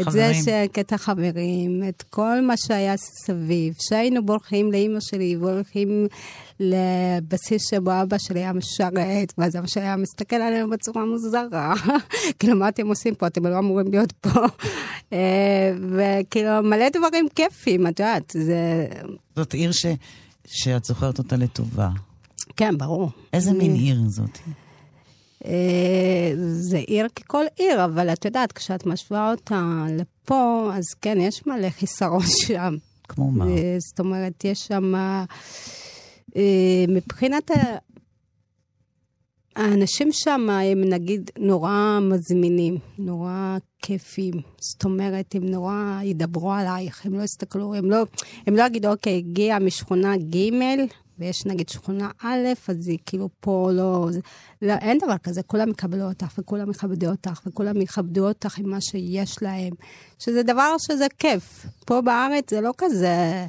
את 0.01 0.11
זה. 0.11 0.35
ש... 0.35 0.49
את 0.81 0.93
החברים, 0.93 1.83
את 1.89 2.03
כל 2.11 2.41
מה 2.41 2.55
שהיה 2.57 2.95
סביב. 2.97 3.75
שהיינו 3.89 4.27
בורחים 4.27 4.73
לאימא 4.73 5.01
שלי, 5.01 5.37
בורחים 5.37 6.07
לבסיס 6.61 7.71
שבו 7.71 8.03
אבא 8.03 8.17
שלי 8.19 8.41
היה 8.41 8.53
משרת, 8.53 9.33
ואז 9.39 9.57
אבא 9.57 9.67
שלי 9.67 9.83
היה 9.83 9.97
מסתכל 9.97 10.37
עלינו 10.37 10.71
בצורה 10.71 11.05
מוזרה. 11.05 11.75
כאילו, 12.39 12.57
מה 12.57 12.69
אתם 12.69 12.87
עושים 12.87 13.15
פה? 13.15 13.27
אתם 13.27 13.47
לא 13.47 13.59
אמורים 13.59 13.87
להיות 13.91 14.13
פה. 14.13 14.41
אה, 15.13 15.73
וכאילו, 15.91 16.63
מלא 16.63 16.89
דברים 16.89 17.29
כיפים, 17.35 17.87
את 17.87 18.01
יודעת, 18.01 18.31
זה... 18.31 18.87
זאת 19.37 19.55
עיר 19.55 19.73
ש- 19.73 19.87
שאת 20.47 20.85
זוכרת 20.85 21.19
אותה 21.19 21.37
לטובה. 21.37 21.89
כן, 22.57 22.79
ברור. 22.79 23.11
איזה 23.33 23.53
מין 23.53 23.75
עיר 23.75 24.01
זאת? 24.09 24.39
אה, 25.45 26.33
זה 26.51 26.79
עיר 26.79 27.09
ככל 27.09 27.45
עיר, 27.57 27.85
אבל 27.85 28.13
את 28.13 28.25
יודעת, 28.25 28.53
כשאת 28.53 28.87
משווה 28.87 29.31
אותה 29.31 29.87
לפה, 29.91 30.71
אז 30.75 30.85
כן, 31.01 31.19
יש 31.21 31.47
מלא 31.47 31.71
חיסרון 31.71 32.27
שם. 32.47 32.77
כמו 33.09 33.31
מה? 33.31 33.47
אה, 33.49 33.77
זאת 33.79 34.01
אומרת, 34.01 34.45
יש 34.45 34.67
שם... 34.67 34.95
אה, 36.37 36.85
מבחינת. 36.89 37.51
האנשים 39.57 40.13
שם 40.13 40.51
הם 40.51 40.85
נגיד 40.85 41.31
נורא 41.39 41.99
מזמינים, 42.03 42.79
נורא 42.99 43.57
כיפים. 43.83 44.35
זאת 44.61 44.85
אומרת, 44.85 45.35
הם 45.35 45.47
נורא 45.47 46.01
ידברו 46.03 46.53
עלייך, 46.53 47.07
הם 47.07 47.15
לא 47.15 47.23
יסתכלו, 47.23 47.75
הם 47.75 47.91
לא, 47.91 48.05
הם 48.47 48.57
לא 48.57 48.63
יגידו, 48.63 48.89
אוקיי, 48.91 49.17
הגיע 49.17 49.59
משכונה 49.59 50.17
ג' 50.17 50.51
ויש 51.19 51.47
נגיד 51.47 51.69
שכונה 51.69 52.11
א', 52.23 52.49
אז 52.69 52.89
היא 52.89 52.99
כאילו 53.07 53.29
פה 53.41 53.71
לא... 53.73 54.09
זה, 54.11 54.21
לא, 54.63 54.73
אין 54.73 54.99
דבר 54.99 55.19
כזה, 55.19 55.43
כולם 55.43 55.71
יקבלו 55.71 56.09
אותך 56.09 56.39
וכולם 56.39 56.71
יכבדו 56.71 57.11
אותך 57.11 57.41
וכולם 57.47 57.83
יכבדו 57.83 58.29
אותך 58.29 58.59
עם 58.59 58.71
מה 58.71 58.81
שיש 58.81 59.43
להם, 59.43 59.73
שזה 60.19 60.43
דבר 60.43 60.75
שזה 60.79 61.07
כיף. 61.19 61.67
פה 61.87 62.01
בארץ 62.01 62.51
זה 62.51 62.61
לא 62.61 62.73
כזה... 62.79 63.47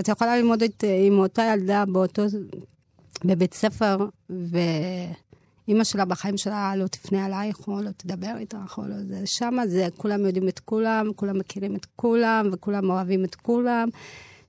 את 0.00 0.08
יכולה 0.08 0.36
ללמוד 0.36 0.62
את, 0.62 0.84
עם 1.06 1.18
אותה 1.18 1.42
ילדה 1.52 1.84
באותו, 1.92 2.22
בבית 3.24 3.54
ספר, 3.54 3.96
ואימא 5.68 5.84
שלה 5.84 6.04
בחיים 6.04 6.38
שלה 6.38 6.76
לא 6.76 6.86
תפנה 6.86 7.24
עלייך, 7.24 7.68
או 7.68 7.82
לא 7.82 7.90
תדבר 7.96 8.36
איתך, 8.38 8.78
או 8.78 8.88
לא 8.88 8.96
זה. 9.04 9.22
שמה 9.24 9.66
זה, 9.66 9.88
כולם 9.96 10.26
יודעים 10.26 10.48
את 10.48 10.58
כולם, 10.58 11.10
כולם 11.16 11.38
מכירים 11.38 11.76
את 11.76 11.86
כולם, 11.96 12.48
וכולם 12.52 12.90
אוהבים 12.90 13.24
את 13.24 13.34
כולם, 13.34 13.88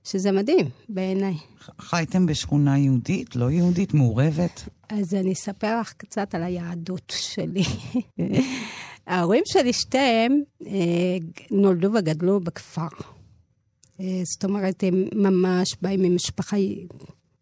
שזה 0.04 0.32
מדהים 0.32 0.68
בעיניי. 0.88 1.34
חייתם 1.78 2.26
בשכונה 2.26 2.78
יהודית, 2.78 3.36
לא 3.36 3.50
יהודית, 3.50 3.94
מעורבת? 3.94 4.68
אז 4.88 5.14
אני 5.14 5.32
אספר 5.32 5.80
לך 5.80 5.92
קצת 5.92 6.34
על 6.34 6.42
היהדות 6.42 7.12
שלי. 7.16 7.62
ההורים 9.06 9.42
שלי 9.46 9.72
שתיהם 9.72 10.40
אה, 10.66 10.72
נולדו 11.50 11.92
וגדלו 11.92 12.40
בכפר. 12.40 12.88
אה, 14.00 14.20
זאת 14.24 14.44
אומרת, 14.44 14.82
הם 14.82 15.04
ממש 15.14 15.68
באים 15.82 16.02
ממשפחה, 16.02 16.56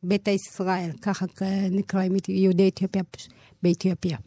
ביתא 0.02 0.30
ישראל, 0.30 0.90
ככה 1.02 1.26
נקראים 1.70 2.12
יהודי 2.28 2.68
אתיופיה 2.68 3.02
באתיופיה. 3.66 4.18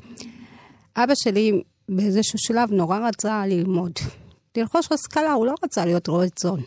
אבא 0.96 1.14
שלי 1.16 1.62
באיזשהו 1.90 2.40
שלב 2.40 2.72
נורא 2.72 3.00
רצה 3.08 3.48
ללמוד. 3.48 3.92
לרכוש 4.58 4.92
השכלה, 4.92 5.32
הוא 5.34 5.46
לא 5.46 5.54
רצה 5.64 5.86
להיות 5.86 6.08
רועה 6.08 6.30
צאן. 6.30 6.62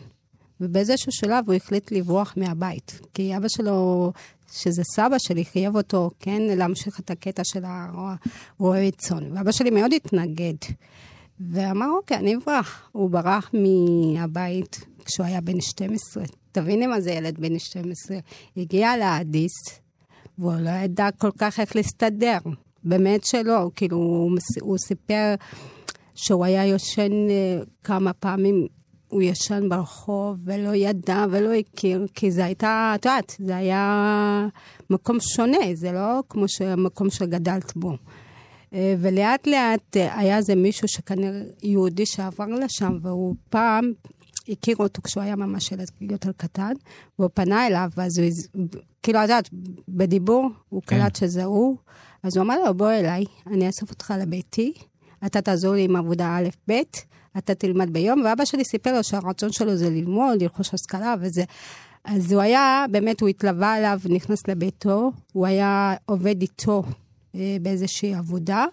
ובאיזשהו 0.61 1.11
שלב 1.11 1.43
הוא 1.47 1.53
החליט 1.53 1.91
לברוח 1.91 2.33
מהבית. 2.37 2.99
כי 3.13 3.37
אבא 3.37 3.47
שלו, 3.47 4.11
שזה 4.51 4.81
סבא 4.95 5.17
שלי, 5.17 5.45
חייב 5.45 5.75
אותו, 5.75 6.09
כן, 6.19 6.41
להמשיך 6.41 6.99
את 6.99 7.11
הקטע 7.11 7.41
של 7.45 7.63
הרועי 7.65 8.91
צאן. 8.91 9.37
ואבא 9.37 9.51
שלי 9.51 9.69
מאוד 9.69 9.93
התנגד. 9.93 10.55
ואמר, 11.39 11.89
אוקיי, 11.97 12.17
אני 12.17 12.35
אברח. 12.35 12.89
הוא 12.91 13.09
ברח 13.09 13.51
מהבית 13.53 14.85
כשהוא 15.05 15.25
היה 15.25 15.41
בן 15.41 15.61
12. 15.61 16.23
תביני 16.51 16.87
מה 16.87 17.01
זה 17.01 17.11
ילד 17.11 17.39
בן 17.39 17.59
12. 17.59 18.17
הגיע 18.57 18.97
לאדיס, 18.97 19.51
והוא 20.37 20.53
לא 20.53 20.69
ידע 20.69 21.09
כל 21.17 21.31
כך 21.37 21.59
איך 21.59 21.75
להסתדר. 21.75 22.37
באמת 22.83 23.23
שלא. 23.23 23.69
כאילו, 23.75 23.97
הוא, 23.97 24.31
הוא 24.61 24.77
סיפר 24.77 25.35
שהוא 26.15 26.45
היה 26.45 26.65
יושן 26.65 27.11
אה, 27.29 27.61
כמה 27.83 28.13
פעמים 28.13 28.67
הוא 29.07 29.21
ישן 29.21 29.69
ברחוב 29.69 30.37
ולא 30.45 30.75
ידע 30.75 31.25
ולא 31.31 31.53
הכיר, 31.53 32.07
כי 32.15 32.31
זה 32.31 32.45
הייתה, 32.45 32.91
את 32.95 33.05
יודעת, 33.05 33.35
זה 33.39 33.55
היה 33.55 34.47
מקום 34.89 35.17
שונה, 35.19 35.57
זה 35.73 35.91
לא 35.91 36.23
כמו 36.29 36.45
המקום 36.65 37.09
שגדלת 37.09 37.73
בו. 37.75 37.97
ולאט 38.73 39.47
לאט 39.47 39.97
היה 39.97 40.37
איזה 40.37 40.55
מישהו 40.55 40.87
שכנראה 40.87 41.41
יהודי 41.63 42.05
שעבר 42.05 42.45
לשם, 42.45 42.97
והוא 43.01 43.35
פעם 43.49 43.91
הכיר 44.49 44.75
אותו 44.79 45.01
כשהוא 45.01 45.23
היה 45.23 45.35
ממש 45.35 45.71
ילד 45.71 45.87
יותר 46.01 46.31
קטן, 46.37 46.73
והוא 47.19 47.29
פנה 47.33 47.67
אליו, 47.67 47.89
אז 47.97 48.17
הוא, 48.17 48.27
כאילו, 49.03 49.19
את 49.19 49.23
יודעת, 49.23 49.49
בדיבור, 49.87 50.49
הוא 50.69 50.81
כן. 50.87 50.99
קלט 50.99 51.15
שזה 51.15 51.43
הוא, 51.43 51.77
אז 52.23 52.37
הוא 52.37 52.45
אמר 52.45 52.63
לו, 52.65 52.73
בוא 52.73 52.91
אליי, 52.91 53.25
אני 53.47 53.67
אאסוף 53.67 53.89
אותך 53.89 54.13
לביתי, 54.19 54.73
אתה 55.25 55.41
תעזור 55.41 55.73
לי 55.73 55.83
עם 55.83 55.95
עבודה 55.95 56.37
א'-ב', 56.37 56.73
אתה 57.37 57.55
תלמד 57.55 57.93
ביום, 57.93 58.21
ואבא 58.25 58.45
שלי 58.45 58.63
סיפר 58.63 58.93
לו 58.93 59.03
שהרצון 59.03 59.51
שלו 59.51 59.75
זה 59.75 59.89
ללמוד, 59.89 60.41
לרכוש 60.41 60.73
השכלה 60.73 61.15
וזה. 61.21 61.43
אז 62.05 62.31
הוא 62.31 62.41
היה, 62.41 62.85
באמת, 62.91 63.21
הוא 63.21 63.29
התלווה 63.29 63.77
אליו, 63.77 63.99
נכנס 64.09 64.47
לביתו, 64.47 65.11
הוא 65.33 65.45
היה 65.45 65.95
עובד 66.05 66.41
איתו 66.41 66.83
אה, 67.35 67.57
באיזושהי 67.61 68.15
עבודה, 68.15 68.65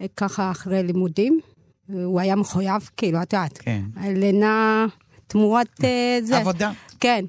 אה, 0.00 0.06
ככה 0.16 0.50
אחרי 0.50 0.82
לימודים. 0.82 1.40
הוא 1.88 2.20
היה 2.20 2.36
מחויב, 2.36 2.90
כאילו, 2.96 3.22
את 3.22 3.32
יודעת, 3.32 3.58
כן. 3.58 3.82
לינה 4.02 4.86
תמורת 5.26 5.84
אה, 5.84 6.18
זה. 6.22 6.38
עבודה. 6.38 6.72
כן. 7.00 7.24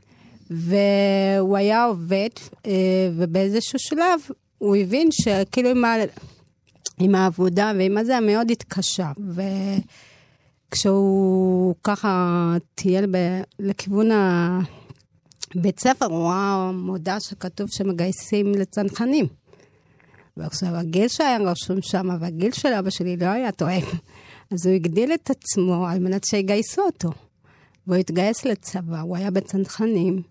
והוא 0.50 1.58
היה 1.58 1.86
עובד, 1.86 2.30
אה, 2.66 2.72
ובאיזשהו 3.18 3.80
שלב 3.80 4.20
הוא 4.58 4.76
הבין 4.76 5.08
שכאילו 5.12 5.70
עם 5.70 5.86
ה... 5.86 5.96
עם 7.00 7.16
העבודה 7.16 7.72
ועם 7.78 7.98
הזה, 7.98 8.20
מאוד 8.20 8.52
התקשה. 8.52 9.12
וכשהוא 10.72 11.76
ככה 11.84 12.56
טייל 12.76 13.06
ב- 13.06 13.42
לכיוון 13.60 14.10
הבית 14.12 15.80
ספר, 15.80 16.06
הוא 16.06 16.30
ראה 16.30 16.72
מודעה 16.72 17.20
שכתוב 17.20 17.68
שמגייסים 17.72 18.52
לצנחנים. 18.52 19.26
ועכשיו, 20.38 20.76
הגיל 20.76 21.08
שהיה 21.08 21.38
רשום 21.38 21.82
שם, 21.82 22.10
והגיל 22.20 22.52
של 22.52 22.74
אבא 22.74 22.90
שלי 22.90 23.18
לא 23.18 23.26
היה 23.26 23.52
תואם. 23.52 23.82
אז 24.52 24.66
הוא 24.66 24.76
הגדיל 24.76 25.14
את 25.14 25.30
עצמו 25.30 25.88
על 25.88 26.00
מנת 26.00 26.24
שיגייסו 26.24 26.82
אותו. 26.82 27.10
והוא 27.88 27.98
התגייס 27.98 28.46
לצבא, 28.46 29.02
הוא 29.02 29.18
היה 29.18 29.32
בצנחנים, 29.32 30.22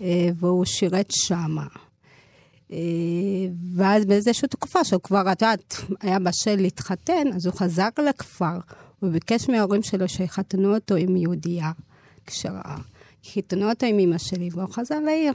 אה, 0.00 0.28
והוא 0.36 0.64
שירת 0.64 1.10
שמה. 1.10 1.66
אה, 2.72 2.78
ואז 3.74 4.04
באיזושהי 4.04 4.48
תקופה 4.48 4.84
שהוא 4.84 5.00
כבר, 5.02 5.32
את 5.32 5.42
יודעת, 5.42 5.76
היה 6.00 6.18
בשל 6.18 6.56
להתחתן, 6.56 7.26
אז 7.34 7.46
הוא 7.46 7.54
חזר 7.54 7.88
לכפר, 8.08 8.58
הוא 9.00 9.10
ביקש 9.10 9.48
מההורים 9.48 9.82
שלו 9.82 10.08
שיחתנו 10.08 10.74
אותו 10.74 10.94
עם 10.94 11.16
יהודייה, 11.16 11.72
כשראה. 12.26 12.76
חיתנו 13.32 13.70
אותו 13.70 13.86
עם 13.86 13.98
אמא 13.98 14.18
שלי, 14.18 14.48
והוא 14.52 14.68
חזר 14.72 15.00
לעיר. 15.00 15.32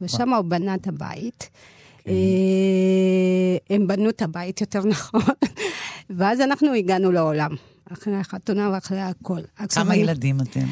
ושם 0.00 0.34
הוא 0.34 0.44
בנה 0.44 0.74
את 0.74 0.86
הבית. 0.86 1.50
אה, 2.08 2.12
הם 3.70 3.86
בנו 3.86 4.08
את 4.08 4.22
הבית, 4.22 4.60
יותר 4.60 4.84
נכון. 4.94 5.20
ואז 6.10 6.40
אנחנו 6.40 6.72
הגענו 6.74 7.12
לעולם, 7.12 7.50
אחרי 7.92 8.16
החתונה 8.16 8.70
ואחרי 8.72 9.00
הכל. 9.00 9.40
כמה 9.74 9.96
ילדים 9.96 10.40
אתם? 10.40 10.66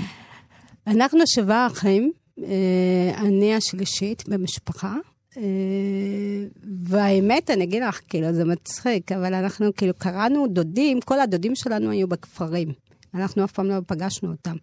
אנחנו 0.91 1.21
שבעה 1.27 1.67
אחים, 1.67 2.13
אה, 2.39 3.11
אני 3.19 3.55
השלישית 3.55 4.29
במשפחה. 4.29 4.95
אה, 5.37 5.43
והאמת, 6.85 7.51
אני 7.51 7.65
אגיד 7.65 7.83
לך, 7.83 8.01
כאילו, 8.09 8.33
זה 8.33 8.45
מצחיק, 8.45 9.13
אבל 9.13 9.35
אנחנו 9.35 9.71
כאילו 9.77 9.93
קראנו 9.99 10.47
דודים, 10.47 11.01
כל 11.01 11.21
הדודים 11.21 11.55
שלנו 11.55 11.91
היו 11.91 12.09
בכפרים. 12.09 12.73
אנחנו 13.15 13.45
אף 13.45 13.53
פעם 13.53 13.67
לא 13.67 13.75
פגשנו 13.87 14.31
אותם. 14.31 14.57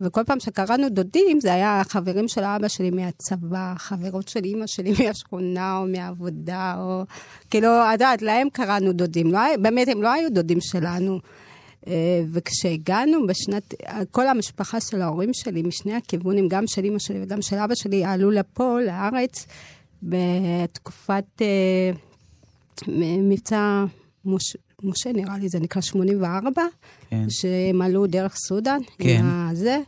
וכל 0.00 0.24
פעם 0.24 0.40
שקראנו 0.40 0.88
דודים, 0.88 1.40
זה 1.40 1.54
היה 1.54 1.82
חברים 1.88 2.28
של 2.28 2.44
אבא 2.44 2.68
שלי 2.68 2.90
מהצבא, 2.90 3.74
חברות 3.76 4.28
של 4.28 4.44
אימא 4.44 4.66
שלי 4.66 4.92
מהשכונה 5.06 5.78
או 5.78 5.86
מהעבודה, 5.86 6.74
או... 6.78 7.02
כאילו, 7.50 7.68
את 7.68 7.92
יודעת, 7.92 8.22
להם 8.22 8.48
קראנו 8.50 8.92
דודים. 8.92 9.32
לא, 9.32 9.40
באמת, 9.62 9.88
הם 9.88 10.02
לא 10.02 10.12
היו 10.12 10.30
דודים 10.30 10.58
שלנו. 10.60 11.18
אה, 11.86 11.92
וכשהגענו 12.32 13.26
בשנת, 13.26 13.74
כל 14.10 14.28
המשפחה 14.28 14.80
של 14.80 15.02
ההורים 15.02 15.30
שלי, 15.34 15.62
משני 15.62 15.94
הכיוונים, 15.94 16.48
גם 16.48 16.66
של 16.66 16.84
אמא 16.84 16.98
שלי 16.98 17.22
וגם 17.22 17.42
של 17.42 17.56
אבא 17.56 17.74
שלי, 17.74 18.04
עלו 18.04 18.30
לפה, 18.30 18.78
לארץ, 18.86 19.46
בתקופת 20.02 21.24
אה, 21.40 21.90
מ- 22.88 23.28
מבצע 23.28 23.84
מש, 24.24 24.56
משה, 24.82 25.12
נראה 25.12 25.38
לי, 25.38 25.48
זה 25.48 25.60
נקרא 25.60 25.82
84, 25.82 26.62
כן. 27.10 27.24
שהם 27.28 27.82
עלו 27.82 28.06
דרך 28.06 28.36
סודאן. 28.36 28.78
כן. 28.98 29.18
עם 29.18 29.48
הזה. 29.50 29.78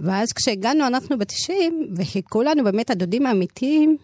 ואז 0.00 0.32
כשהגענו, 0.32 0.86
אנחנו 0.86 1.18
ב-90, 1.18 1.52
וחיכו 1.96 2.42
לנו 2.42 2.64
באמת 2.64 2.90
הדודים 2.90 3.26
האמיתיים, 3.26 3.96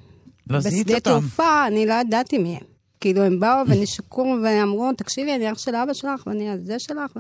לא 0.51 0.61
זיהית 0.61 0.87
בשדה 0.87 0.99
אותם. 0.99 1.11
תעופה, 1.11 1.67
אני 1.67 1.87
לא 1.87 1.95
ידעתי 1.95 2.39
מי 2.39 2.57
הם. 2.57 2.78
כאילו, 3.01 3.23
הם 3.23 3.41
באו 3.41 3.67
ונשקו 3.69 4.37
ואמרו, 4.45 4.91
תקשיבי, 4.97 5.35
אני 5.35 5.53
אח 5.53 5.59
של 5.59 5.75
אבא 5.75 5.93
שלך, 5.95 6.27
ואני 6.27 6.51
הזה 6.51 6.79
שלך. 6.79 7.13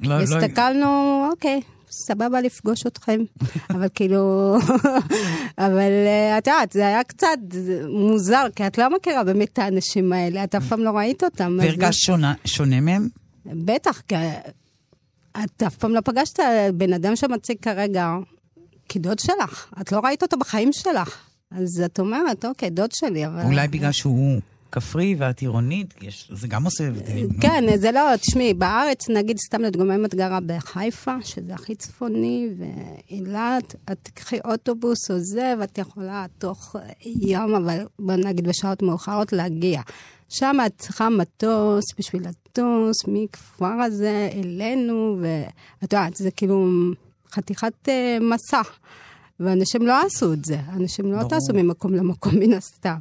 לא, 0.00 0.08
לא, 0.08 0.14
והסתכלנו, 0.14 0.88
אוקיי, 1.30 1.60
סבבה 1.90 2.40
לפגוש 2.40 2.86
אתכם. 2.86 3.20
אבל 3.70 3.88
כאילו, 3.94 4.54
אבל 5.58 5.80
אה, 6.06 6.38
את 6.38 6.46
יודעת, 6.46 6.72
זה 6.72 6.86
היה 6.86 7.04
קצת 7.04 7.38
מוזר, 7.88 8.46
כי 8.56 8.66
את 8.66 8.78
לא 8.78 8.96
מכירה 8.96 9.24
באמת 9.24 9.48
את 9.52 9.58
האנשים 9.58 10.12
האלה, 10.12 10.44
את 10.44 10.54
אף 10.54 10.68
פעם 10.68 10.80
לא 10.80 10.90
ראית 10.90 11.24
אותם. 11.24 11.58
והרגשת 11.60 12.00
שונה- 12.00 12.34
שונה 12.44 12.80
מהם? 12.80 13.08
בטח, 13.46 14.02
כי 14.08 14.14
את 15.44 15.62
אף 15.62 15.76
פעם 15.76 15.92
לא 15.94 16.00
פגשת 16.00 16.38
בן 16.74 16.92
אדם 16.92 17.16
שמציג 17.16 17.56
כרגע 17.62 18.14
כדוד 18.88 19.18
שלך. 19.18 19.72
את 19.80 19.92
לא 19.92 20.00
ראית 20.04 20.22
אותו 20.22 20.36
בחיים 20.38 20.72
שלך. 20.72 21.18
אז 21.50 21.82
את 21.84 22.00
אומרת, 22.00 22.44
אוקיי, 22.44 22.70
דוד 22.70 22.92
שלי, 22.92 23.26
אבל... 23.26 23.42
אולי 23.42 23.68
בגלל 23.68 23.92
שהוא 23.92 24.40
כפרי 24.76 25.14
ואת 25.18 25.40
עירונית, 25.40 25.94
יש- 26.02 26.30
זה 26.34 26.48
גם 26.48 26.64
עושה 26.64 26.88
הבדלים. 26.88 27.28
לא? 27.34 27.40
כן, 27.40 27.64
זה 27.76 27.92
לא, 27.92 28.16
תשמעי, 28.16 28.54
בארץ, 28.54 29.08
נגיד, 29.08 29.36
סתם 29.48 29.60
לדוגמה, 29.62 29.94
אם 29.94 30.04
את 30.04 30.14
גרה 30.14 30.38
בחיפה, 30.46 31.14
שזה 31.24 31.54
הכי 31.54 31.74
צפוני, 31.74 32.48
ואילת, 32.58 33.74
את 33.92 33.98
תקחי 34.02 34.36
אוטובוס 34.44 35.10
או 35.10 35.18
זה, 35.18 35.54
ואת 35.60 35.78
יכולה 35.78 36.26
תוך 36.38 36.76
יום, 37.26 37.54
אבל 37.54 37.78
בוא 37.98 38.14
נגיד 38.14 38.48
בשעות 38.48 38.82
מאוחרות, 38.82 39.32
להגיע. 39.32 39.80
שם 40.28 40.56
את 40.66 40.72
צריכה 40.78 41.08
מטוס 41.08 41.84
בשביל 41.98 42.22
לטוס 42.28 42.96
מכפר 43.08 43.66
הזה 43.86 44.28
אלינו, 44.34 45.18
ואת 45.20 45.52
יודעת, 45.92 46.16
זה 46.16 46.30
כאילו 46.30 46.68
חתיכת 47.32 47.88
אה, 47.88 48.18
מסע. 48.20 48.62
ואנשים 49.40 49.86
לא 49.86 50.06
עשו 50.06 50.32
את 50.32 50.44
זה, 50.44 50.58
אנשים 50.72 51.12
לא 51.12 51.18
ברור. 51.18 51.30
טסו 51.30 51.52
ממקום 51.54 51.94
למקום 51.94 52.34
מן 52.38 52.52
הסתם. 52.52 52.96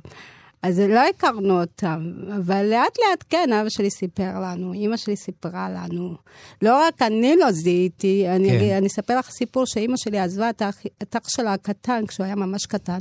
אז 0.61 0.79
לא 0.79 1.01
הכרנו 1.09 1.61
אותם, 1.61 2.11
אבל 2.35 2.65
לאט 2.65 2.97
לאט 2.99 3.23
כן, 3.29 3.49
אבא 3.61 3.69
שלי 3.69 3.89
סיפר 3.89 4.39
לנו, 4.39 4.73
אימא 4.73 4.97
שלי 4.97 5.15
סיפרה 5.15 5.69
לנו. 5.69 6.15
לא 6.61 6.87
רק 6.87 7.01
אני 7.01 7.35
לא 7.39 7.51
זיהיתי, 7.51 8.29
אני, 8.29 8.49
כן. 8.49 8.75
אני 8.77 8.87
אספר 8.87 9.19
לך 9.19 9.29
סיפור 9.29 9.65
שאימא 9.65 9.97
שלי 9.97 10.19
עזבה 10.19 10.49
את 10.49 10.61
האח, 10.61 10.77
את 11.01 11.15
אח 11.15 11.29
שלה 11.29 11.53
הקטן, 11.53 12.05
כשהוא 12.07 12.25
היה 12.25 12.35
ממש 12.35 12.65
קטן, 12.65 12.97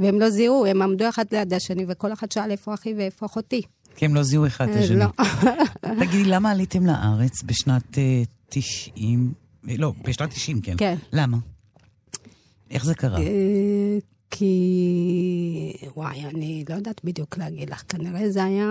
והם 0.00 0.20
לא 0.20 0.30
זיהו, 0.30 0.66
הם 0.66 0.82
עמדו 0.82 1.08
אחד 1.08 1.24
ליד 1.32 1.54
השני, 1.54 1.84
וכל 1.88 2.12
אחד 2.12 2.32
שאל 2.32 2.50
איפה 2.50 2.74
אחי 2.74 2.94
ואיפה 2.94 3.26
אחותי. 3.26 3.62
כי 3.96 4.04
הם 4.04 4.14
לא 4.14 4.22
זיהו 4.22 4.46
אחד 4.46 4.68
את 4.68 4.76
אה, 4.76 4.80
השני. 4.80 4.96
לא. 4.96 5.06
תגידי, 6.00 6.24
למה 6.24 6.50
עליתם 6.50 6.86
לארץ 6.86 7.42
בשנת 7.42 7.98
אה, 7.98 8.22
90? 8.48 9.32
אה, 9.68 9.74
לא, 9.78 9.92
בשנת 10.04 10.30
90, 10.30 10.60
כן. 10.60 10.74
כן. 10.78 10.96
למה? 11.12 11.36
איך 12.70 12.84
זה 12.84 12.94
קרה? 12.94 13.18
כי... 14.30 15.72
וואי, 15.96 16.24
אני 16.24 16.64
לא 16.68 16.74
יודעת 16.74 17.00
בדיוק 17.04 17.38
להגיד 17.38 17.70
לך, 17.70 17.82
כנראה 17.88 18.30
זה 18.30 18.44
היה... 18.44 18.66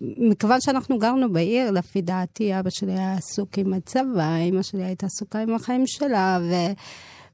מכיוון 0.00 0.60
שאנחנו 0.60 0.98
גרנו 0.98 1.32
בעיר, 1.32 1.70
לפי 1.70 2.02
דעתי, 2.02 2.58
אבא 2.60 2.70
שלי 2.70 2.92
היה 2.92 3.12
עסוק 3.14 3.58
עם 3.58 3.72
הצבא, 3.72 4.36
אמא 4.36 4.62
שלי 4.62 4.84
הייתה 4.84 5.06
עסוקה 5.06 5.38
עם 5.42 5.54
החיים 5.54 5.86
שלה, 5.86 6.38
ו... 6.42 6.54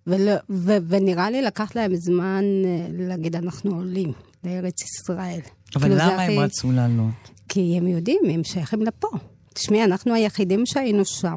ולא, 0.07 0.33
ו... 0.51 0.77
ונראה 0.88 1.31
לי 1.31 1.42
לקח 1.42 1.77
להם 1.77 1.95
זמן 1.97 2.45
אה, 2.64 2.87
להגיד, 2.92 3.37
אנחנו 3.37 3.75
עולים 3.75 4.12
לארץ 4.45 4.75
ישראל. 4.83 5.40
אבל 5.77 5.83
כאילו, 5.83 5.95
למה 5.97 6.25
הכי- 6.25 6.33
הם 6.33 6.38
רצו 6.38 6.73
לעלות? 6.73 7.31
כי 7.49 7.75
הם 7.79 7.87
יודעים, 7.87 8.21
הם 8.31 8.45
שייכים 8.45 8.83
לפה. 8.83 9.09
תשמעי, 9.55 9.85
אנחנו 9.85 10.14
היחידים 10.14 10.66
שהיינו 10.66 11.05
שם. 11.05 11.37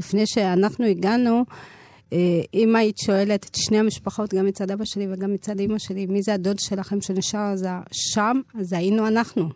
לפני 0.00 0.26
שאנחנו 0.26 0.84
הגענו, 0.84 1.44
אם 2.54 2.76
היית 2.76 2.98
שואלת 2.98 3.46
את 3.50 3.54
שני 3.54 3.78
המשפחות, 3.78 4.34
גם 4.34 4.46
מצד 4.46 4.70
אבא 4.70 4.84
שלי 4.84 5.06
וגם 5.10 5.32
מצד 5.32 5.60
אמא 5.60 5.78
שלי, 5.78 6.06
מי 6.06 6.22
זה 6.22 6.34
הדוד 6.34 6.58
שלכם 6.58 7.00
שנשאר 7.00 7.54
שם, 7.92 8.40
אז 8.60 8.72
היינו 8.72 9.08
אנחנו. 9.08 9.48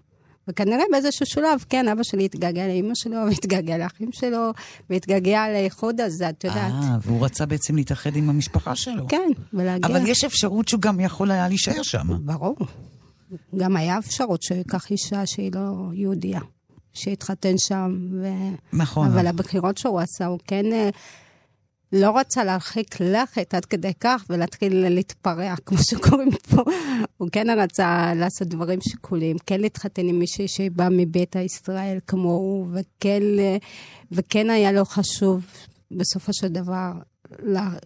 וכנראה 0.48 0.84
באיזשהו 0.90 1.26
שלב, 1.26 1.64
כן, 1.68 1.88
אבא 1.88 2.02
שלי 2.02 2.24
התגעגע 2.24 2.66
לאמא 2.66 2.94
שלו, 2.94 3.16
והתגעגע 3.28 3.78
לאחים 3.78 4.08
שלו, 4.12 4.50
והתגעגע 4.90 5.48
לאיחוד 5.52 6.00
הזה, 6.00 6.28
את 6.28 6.44
יודעת. 6.44 6.72
אה, 6.72 6.96
והוא 7.02 7.24
רצה 7.24 7.46
בעצם 7.46 7.76
להתאחד 7.76 8.16
עם 8.16 8.30
המשפחה 8.30 8.76
שלו. 8.76 9.08
כן, 9.08 9.30
ולהגיע. 9.52 9.96
אבל 9.96 10.06
יש 10.06 10.24
אפשרות 10.24 10.68
שהוא 10.68 10.80
גם 10.80 11.00
יכול 11.00 11.30
היה 11.30 11.48
להישאר 11.48 11.82
שם. 11.82 12.06
ברור. 12.20 12.56
גם 13.56 13.76
היה 13.76 13.98
אפשרות 13.98 14.42
שהוא 14.42 14.58
ייקח 14.58 14.90
אישה 14.90 15.26
שהיא 15.26 15.50
לא 15.54 15.90
יהודייה, 15.92 16.40
שיתחתן 16.94 17.58
שם. 17.58 17.98
ו... 18.20 18.26
נכון. 18.72 19.08
אבל 19.08 19.26
הבחירות 19.26 19.78
שהוא 19.78 20.00
עשה, 20.00 20.26
הוא 20.26 20.38
כן 20.46 20.72
אה, 20.72 20.90
לא 21.92 22.18
רצה 22.18 22.44
להרחיק 22.44 23.00
לכת 23.00 23.54
עד 23.54 23.64
כדי 23.64 23.92
כך 24.00 24.24
ולהתחיל 24.30 24.88
להתפרע, 24.88 25.54
כמו 25.66 25.78
שקוראים 25.78 26.30
פה. 26.30 26.62
הוא 27.16 27.28
כן 27.32 27.46
רצה 27.58 28.12
לעשות 28.16 28.48
דברים 28.48 28.78
שקולים, 28.88 29.36
כן 29.46 29.60
להתחתן 29.60 30.08
עם 30.08 30.18
מישהי 30.18 30.48
שבא 30.48 30.88
מבית 30.90 31.36
הישראל 31.36 31.98
כמוהו, 32.06 32.66
וכן, 32.72 33.22
וכן 34.12 34.50
היה 34.50 34.72
לו 34.72 34.84
חשוב 34.84 35.46
בסופו 35.90 36.32
של 36.32 36.48
דבר 36.48 36.92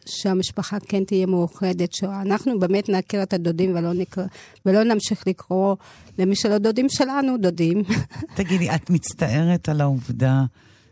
שהמשפחה 0.07 0.81
כן 0.81 1.05
תהיה 1.05 1.27
מאוחדת, 1.27 1.93
שאנחנו 1.93 2.59
באמת 2.59 2.89
נכיר 2.89 3.23
את 3.23 3.33
הדודים 3.33 3.75
ולא, 3.75 3.93
נקרא, 3.93 4.25
ולא 4.67 4.83
נמשיך 4.83 5.27
לקרוא 5.27 5.77
למי 6.19 6.37
שלא 6.37 6.59
דודים 6.59 6.89
שלנו, 6.89 7.39
דודים. 7.39 7.83
תגידי, 8.37 8.75
את 8.75 8.91
מצטערת 8.91 9.69
על 9.69 9.81
העובדה 9.81 10.45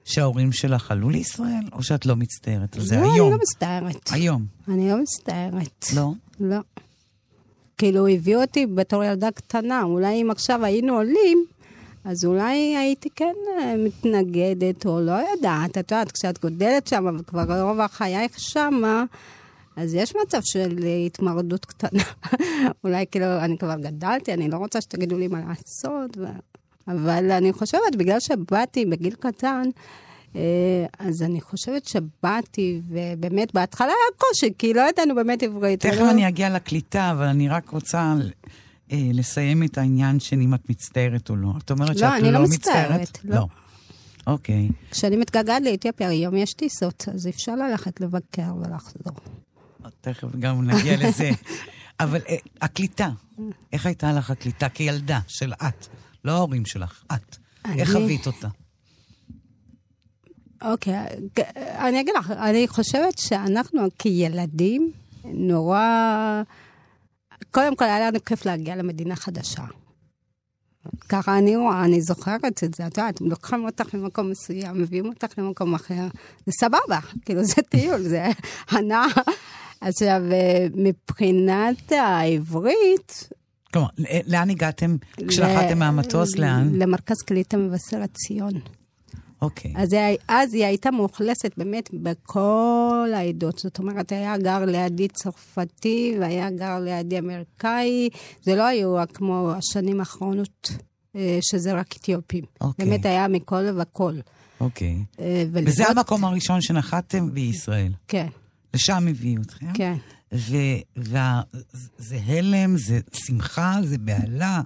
שההורים 0.09 0.53
שלך 0.53 0.90
עלו 0.90 1.11
לישראל, 1.11 1.64
או 1.73 1.83
שאת 1.83 2.07
לא 2.07 2.16
מצטערת 2.16 2.77
על 2.77 2.83
זה 2.83 2.97
לא, 2.97 3.12
היום? 3.12 3.27
אני 3.27 3.31
לא 3.31 3.38
מצטערת. 3.38 4.11
היום. 4.11 4.47
אני 4.68 4.88
לא 4.90 4.97
מצטערת. 5.03 5.87
לא? 5.97 6.12
לא. 6.40 6.59
כאילו, 7.79 8.07
הביאו 8.07 8.40
אותי 8.40 8.66
בתור 8.66 9.05
ילדה 9.05 9.31
קטנה. 9.31 9.83
אולי 9.83 10.23
אם 10.23 10.31
עכשיו 10.31 10.64
היינו 10.64 10.94
עולים, 10.94 11.44
אז 12.05 12.25
אולי 12.25 12.77
הייתי 12.77 13.09
כן 13.16 13.35
אה, 13.59 13.75
מתנגדת, 13.79 14.87
או 14.87 15.01
לא 15.01 15.12
יודעת. 15.12 15.71
את 15.71 15.92
יודעת, 15.92 16.12
כשאת 16.12 16.40
גודלת 16.42 16.87
שם, 16.87 17.16
וכבר 17.18 17.62
רוב 17.62 17.87
חייך 17.87 18.40
שם, 18.40 18.83
אז 19.77 19.94
יש 19.94 20.12
מצב 20.23 20.40
של 20.42 20.79
התמרדות 21.07 21.64
קטנה. 21.64 22.03
אולי 22.85 23.05
כאילו, 23.11 23.27
אני 23.38 23.59
כבר 23.59 23.77
גדלתי, 23.81 24.33
אני 24.33 24.51
לא 24.51 24.57
רוצה 24.57 24.81
שתגידו 24.81 25.18
לי 25.18 25.29
מה 25.29 25.40
לעשות. 25.40 26.16
ו... 26.16 26.25
אבל 26.88 27.31
אני 27.31 27.53
חושבת, 27.53 27.96
בגלל 27.98 28.20
שבאתי 28.20 28.87
בגיל 28.87 29.14
קטן, 29.20 29.62
אה, 30.37 30.40
אז 30.98 31.22
אני 31.22 31.40
חושבת 31.40 31.85
שבאתי, 31.87 32.81
ובאמת 32.88 33.55
בהתחלה 33.55 33.87
היה 33.87 34.18
קושי, 34.18 34.53
כי 34.59 34.74
לא 34.74 34.88
ידענו 34.88 35.14
באמת 35.14 35.42
עברית. 35.42 35.81
תכף 35.81 36.01
לא- 36.01 36.11
אני 36.11 36.29
אגיע 36.29 36.51
לקליטה, 36.51 37.11
אבל 37.11 37.24
אני 37.24 37.48
רק 37.48 37.68
רוצה 37.70 38.14
אה, 38.92 39.11
לסיים 39.14 39.62
את 39.62 39.79
העניין 39.79 40.20
של 40.20 40.37
אם 40.40 40.55
את 40.55 40.70
מצטערת 40.70 41.31
או 41.31 41.37
לא. 41.37 41.53
את 41.64 41.70
אומרת 41.70 41.88
לא, 41.88 41.94
שאת 41.94 42.12
אני 42.12 42.22
לא 42.22 42.31
לא 42.31 42.42
מצטערת? 42.42 43.01
מצטערת, 43.01 43.18
לא. 43.24 43.46
אוקיי. 44.27 44.68
כשאני 44.90 45.16
מתגעגעת 45.16 45.62
לאתיופיה, 45.62 46.09
היום 46.09 46.37
יש 46.37 46.53
טיסות, 46.53 47.05
אז 47.14 47.29
אפשר 47.29 47.55
ללכת 47.55 48.01
לבקר 48.01 48.57
ולחזור. 48.57 49.12
תכף 50.01 50.29
גם 50.38 50.70
נגיע 50.70 50.96
לזה. 50.96 51.31
אבל 52.01 52.20
אה, 52.29 52.37
הקליטה, 52.62 53.09
איך 53.72 53.87
הייתה 53.87 54.12
לך 54.12 54.31
הקליטה 54.31 54.68
כילדה 54.68 55.20
של 55.27 55.53
את? 55.53 55.87
לא 56.24 56.33
ההורים 56.33 56.66
שלך, 56.66 57.04
את. 57.14 57.37
אני- 57.64 57.81
איך 57.81 57.92
חווית 57.92 58.26
אותה? 58.26 58.48
אוקיי, 60.62 60.94
אני 61.59 62.00
אגיד 62.00 62.14
לך, 62.18 62.31
אני 62.31 62.68
חושבת 62.68 63.18
שאנחנו 63.18 63.81
כילדים, 63.98 64.92
נורא... 65.24 66.42
קודם 67.50 67.76
כל, 67.76 67.85
היה 67.85 68.11
לנו 68.11 68.24
כיף 68.24 68.46
להגיע 68.46 68.76
למדינה 68.76 69.16
חדשה. 69.16 69.62
ככה 71.09 71.38
אני 71.38 71.57
רואה, 71.57 71.85
אני 71.85 72.00
זוכרת 72.02 72.44
את 72.64 72.74
זה, 72.74 72.87
את 72.87 72.98
יודעת, 72.98 73.20
לוקחים 73.20 73.64
אותך 73.64 73.94
למקום 73.94 74.31
מסוים, 74.31 74.83
מביאים 74.83 75.07
אותך 75.07 75.38
למקום 75.38 75.74
אחר, 75.74 76.07
זה 76.46 76.52
סבבה, 76.61 76.98
כאילו 77.24 77.44
זה 77.44 77.62
טיול, 77.68 78.02
זה 78.02 78.26
הנאה. 78.70 79.07
עכשיו, 79.81 80.20
אה, 80.33 80.66
מבחינת 80.74 81.92
העברית... 81.92 83.28
כלומר, 83.72 83.88
לאן 84.26 84.50
הגעתם 84.50 84.96
כשנחתם 85.28 85.78
מהמטוס? 85.78 86.37
לאן? 86.37 86.70
למרכז 86.74 87.16
קליטה 87.26 87.57
מבשרת 87.57 88.14
ציון. 88.14 88.52
אוקיי. 89.42 89.72
אז 89.76 89.88
אז 90.28 90.54
היא 90.54 90.64
הייתה 90.64 90.90
מאוכלסת 90.90 91.50
באמת 91.57 91.90
בכל 91.92 93.09
העדות. 93.14 93.59
זאת 93.59 93.78
אומרת, 93.78 94.12
היה 94.12 94.38
גר 94.38 94.64
לידי 94.64 95.09
צרפתי 95.09 96.16
והיה 96.20 96.50
גר 96.50 96.78
לידי 96.81 97.18
אמריקאי. 97.18 98.09
זה 98.42 98.57
לא 98.57 98.66
היו 98.66 98.96
כמו 99.14 99.52
השנים 99.57 100.00
האחרונות, 100.00 100.70
אה, 101.16 101.38
שזה 101.42 101.72
רק 101.72 101.96
אתיופים. 101.96 102.44
אוקיי. 102.61 102.85
באמת 102.87 103.07
היה 103.07 103.28
מכל 103.28 103.64
וכל. 103.81 104.12
אוקיי. 104.61 104.96
אה, 105.20 105.44
וזה 105.52 105.61
ולראות- 105.83 105.96
המקום 105.96 106.24
הראשון 106.24 106.61
שנחתתם 106.61 107.35
בישראל. 107.35 107.92
כן, 108.09 108.26
לשם 108.74 109.07
הביאו 109.11 109.42
אתכם. 109.42 109.66
כן. 109.74 109.94
וזה 110.33 112.19
הלם, 112.27 112.77
זה 112.77 113.01
שמחה, 113.12 113.77
זה 113.85 113.99
בהלה. 113.99 114.61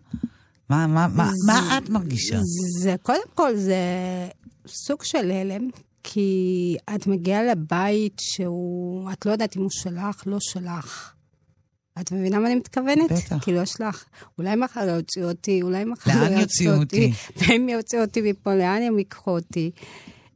מה, 0.69 0.87
מה, 0.87 1.09
מה, 1.09 1.31
מה 1.47 1.79
את 1.79 1.91
מרגישה? 1.91 2.39
זה, 2.81 2.95
קודם 3.03 3.29
כל, 3.35 3.57
זה 3.57 3.77
סוג 4.67 5.05
של 5.05 5.31
הלם, 5.31 5.69
כי 6.03 6.77
את 6.95 7.07
מגיעה 7.07 7.43
לבית 7.43 8.17
שהוא, 8.21 9.13
את 9.13 9.27
לא 9.27 9.33
יודעת 9.33 9.57
אם 9.57 9.63
הוא 9.63 9.71
שלך, 9.71 10.23
לא 10.27 10.37
שלך. 10.41 11.13
את 12.01 12.13
מבינה 12.13 12.39
מה 12.39 12.47
אני 12.47 12.55
מתכוונת? 12.55 13.13
בטח. 13.13 13.45
כאילו, 13.45 13.63
יש 13.63 13.81
לך, 13.81 14.05
אולי 14.39 14.57
מחר 14.57 14.89
יוציאו 14.89 15.29
אותי, 15.29 15.63
אולי 15.63 15.85
מחר 15.85 16.11
לאן 16.11 16.33
לא 16.33 16.41
יוציאו 16.41 16.75
אותי? 16.75 17.13
והם 17.37 17.69
יוציאו 17.69 18.03
אותי 18.03 18.21
מפה, 18.31 18.55
לאן 18.55 18.83
הם 18.83 18.99
ייקחו 18.99 19.31
אותי? 19.31 19.71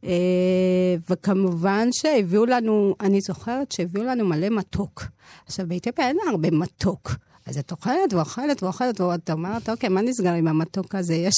אה, 0.06 0.96
וכמובן 1.10 1.88
שהביאו 1.92 2.46
לנו, 2.46 2.94
אני 3.00 3.20
זוכרת 3.20 3.72
שהביאו 3.72 4.04
לנו 4.04 4.26
מלא 4.26 4.48
מתוק. 4.48 5.04
עכשיו, 5.46 5.66
באתיופיה 5.68 6.08
אין 6.08 6.16
הרבה 6.30 6.50
מתוק. 6.50 7.10
אז 7.46 7.58
את 7.58 7.70
אוכלת 7.70 8.12
ואוכלת 8.12 8.62
ואוכלת, 8.62 9.00
ואת 9.00 9.30
אומרת, 9.30 9.68
אוקיי, 9.68 9.88
מה 9.88 10.02
נסגר 10.02 10.32
עם 10.32 10.48
המתוק 10.48 10.94
הזה? 10.94 11.14
יש 11.28 11.34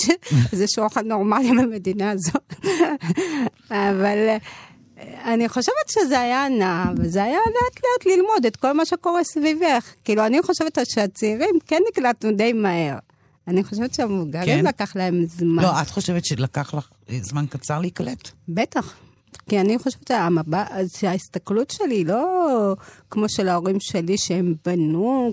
איזשהו 0.52 0.85
אוכל 0.85 1.02
נורמלי 1.02 1.50
במדינה 1.50 2.11
הזאת. 2.11 2.54
אבל 3.70 4.18
אה, 4.28 4.37
אני 5.33 5.48
חושבת 5.48 5.88
שזה 5.88 6.20
היה 6.20 6.48
נע, 6.48 6.85
וזה 6.96 7.22
היה 7.22 7.38
לאט 7.38 7.85
לאט 7.85 8.07
ללמוד 8.07 8.46
את 8.46 8.57
כל 8.57 8.72
מה 8.72 8.87
שקורה 8.87 9.24
סביבך. 9.24 9.94
כאילו, 10.04 10.26
אני 10.26 10.42
חושבת 10.42 10.78
שהצעירים 10.85 11.59
כן 11.66 11.83
נקלטנו 11.88 12.33
די 12.33 12.52
מהר. 12.52 12.98
אני 13.48 13.64
חושבת 13.64 13.94
שהמבוגרים 13.94 14.58
כן? 14.58 14.66
לקח 14.66 14.96
להם 14.96 15.24
זמן. 15.26 15.62
לא, 15.62 15.82
את 15.82 15.90
חושבת 15.90 16.24
שלקח 16.24 16.74
לך 16.74 16.88
אה, 17.11 17.18
זמן 17.22 17.46
קצר 17.46 17.80
להיקלט? 17.80 18.30
בטח. 18.48 18.94
כי 19.48 19.61
אני 19.61 19.78
חושבת 19.78 20.08
שהמבט, 20.08 20.70
שההסתכלות 20.96 21.70
שלי 21.70 21.94
היא 21.94 22.06
לא 22.06 22.74
כמו 23.11 23.28
של 23.28 23.48
ההורים 23.48 23.76
שלי, 23.80 24.18
שהם 24.18 24.54
בנו 24.64 25.32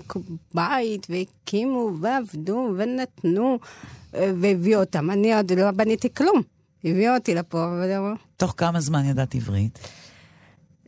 בית 0.54 1.06
והקימו 1.10 1.92
ועבדו 2.00 2.68
ונתנו 2.76 3.58
אה, 4.14 4.32
והביאו 4.40 4.80
אותם. 4.80 5.10
אני 5.10 5.34
עוד 5.34 5.52
לא 5.52 5.70
בניתי 5.70 6.14
כלום. 6.14 6.42
הביאו 6.84 7.14
אותי 7.14 7.34
לפה, 7.34 7.64
אבל... 7.64 8.14
תוך 8.36 8.54
כמה 8.56 8.80
זמן 8.80 9.04
ידעת 9.04 9.34
עברית? 9.34 9.78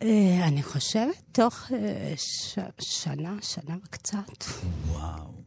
אה, 0.03 0.45
אני 0.47 0.63
חושבת 0.63 1.23
תוך 1.33 1.71
ש... 2.17 2.59
שנה, 2.81 3.37
שנה 3.43 3.77
וקצת. 3.85 4.45
וואו. 4.89 5.38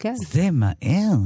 כן. 0.00 0.14
זה 0.32 0.50
מהר. 0.50 1.16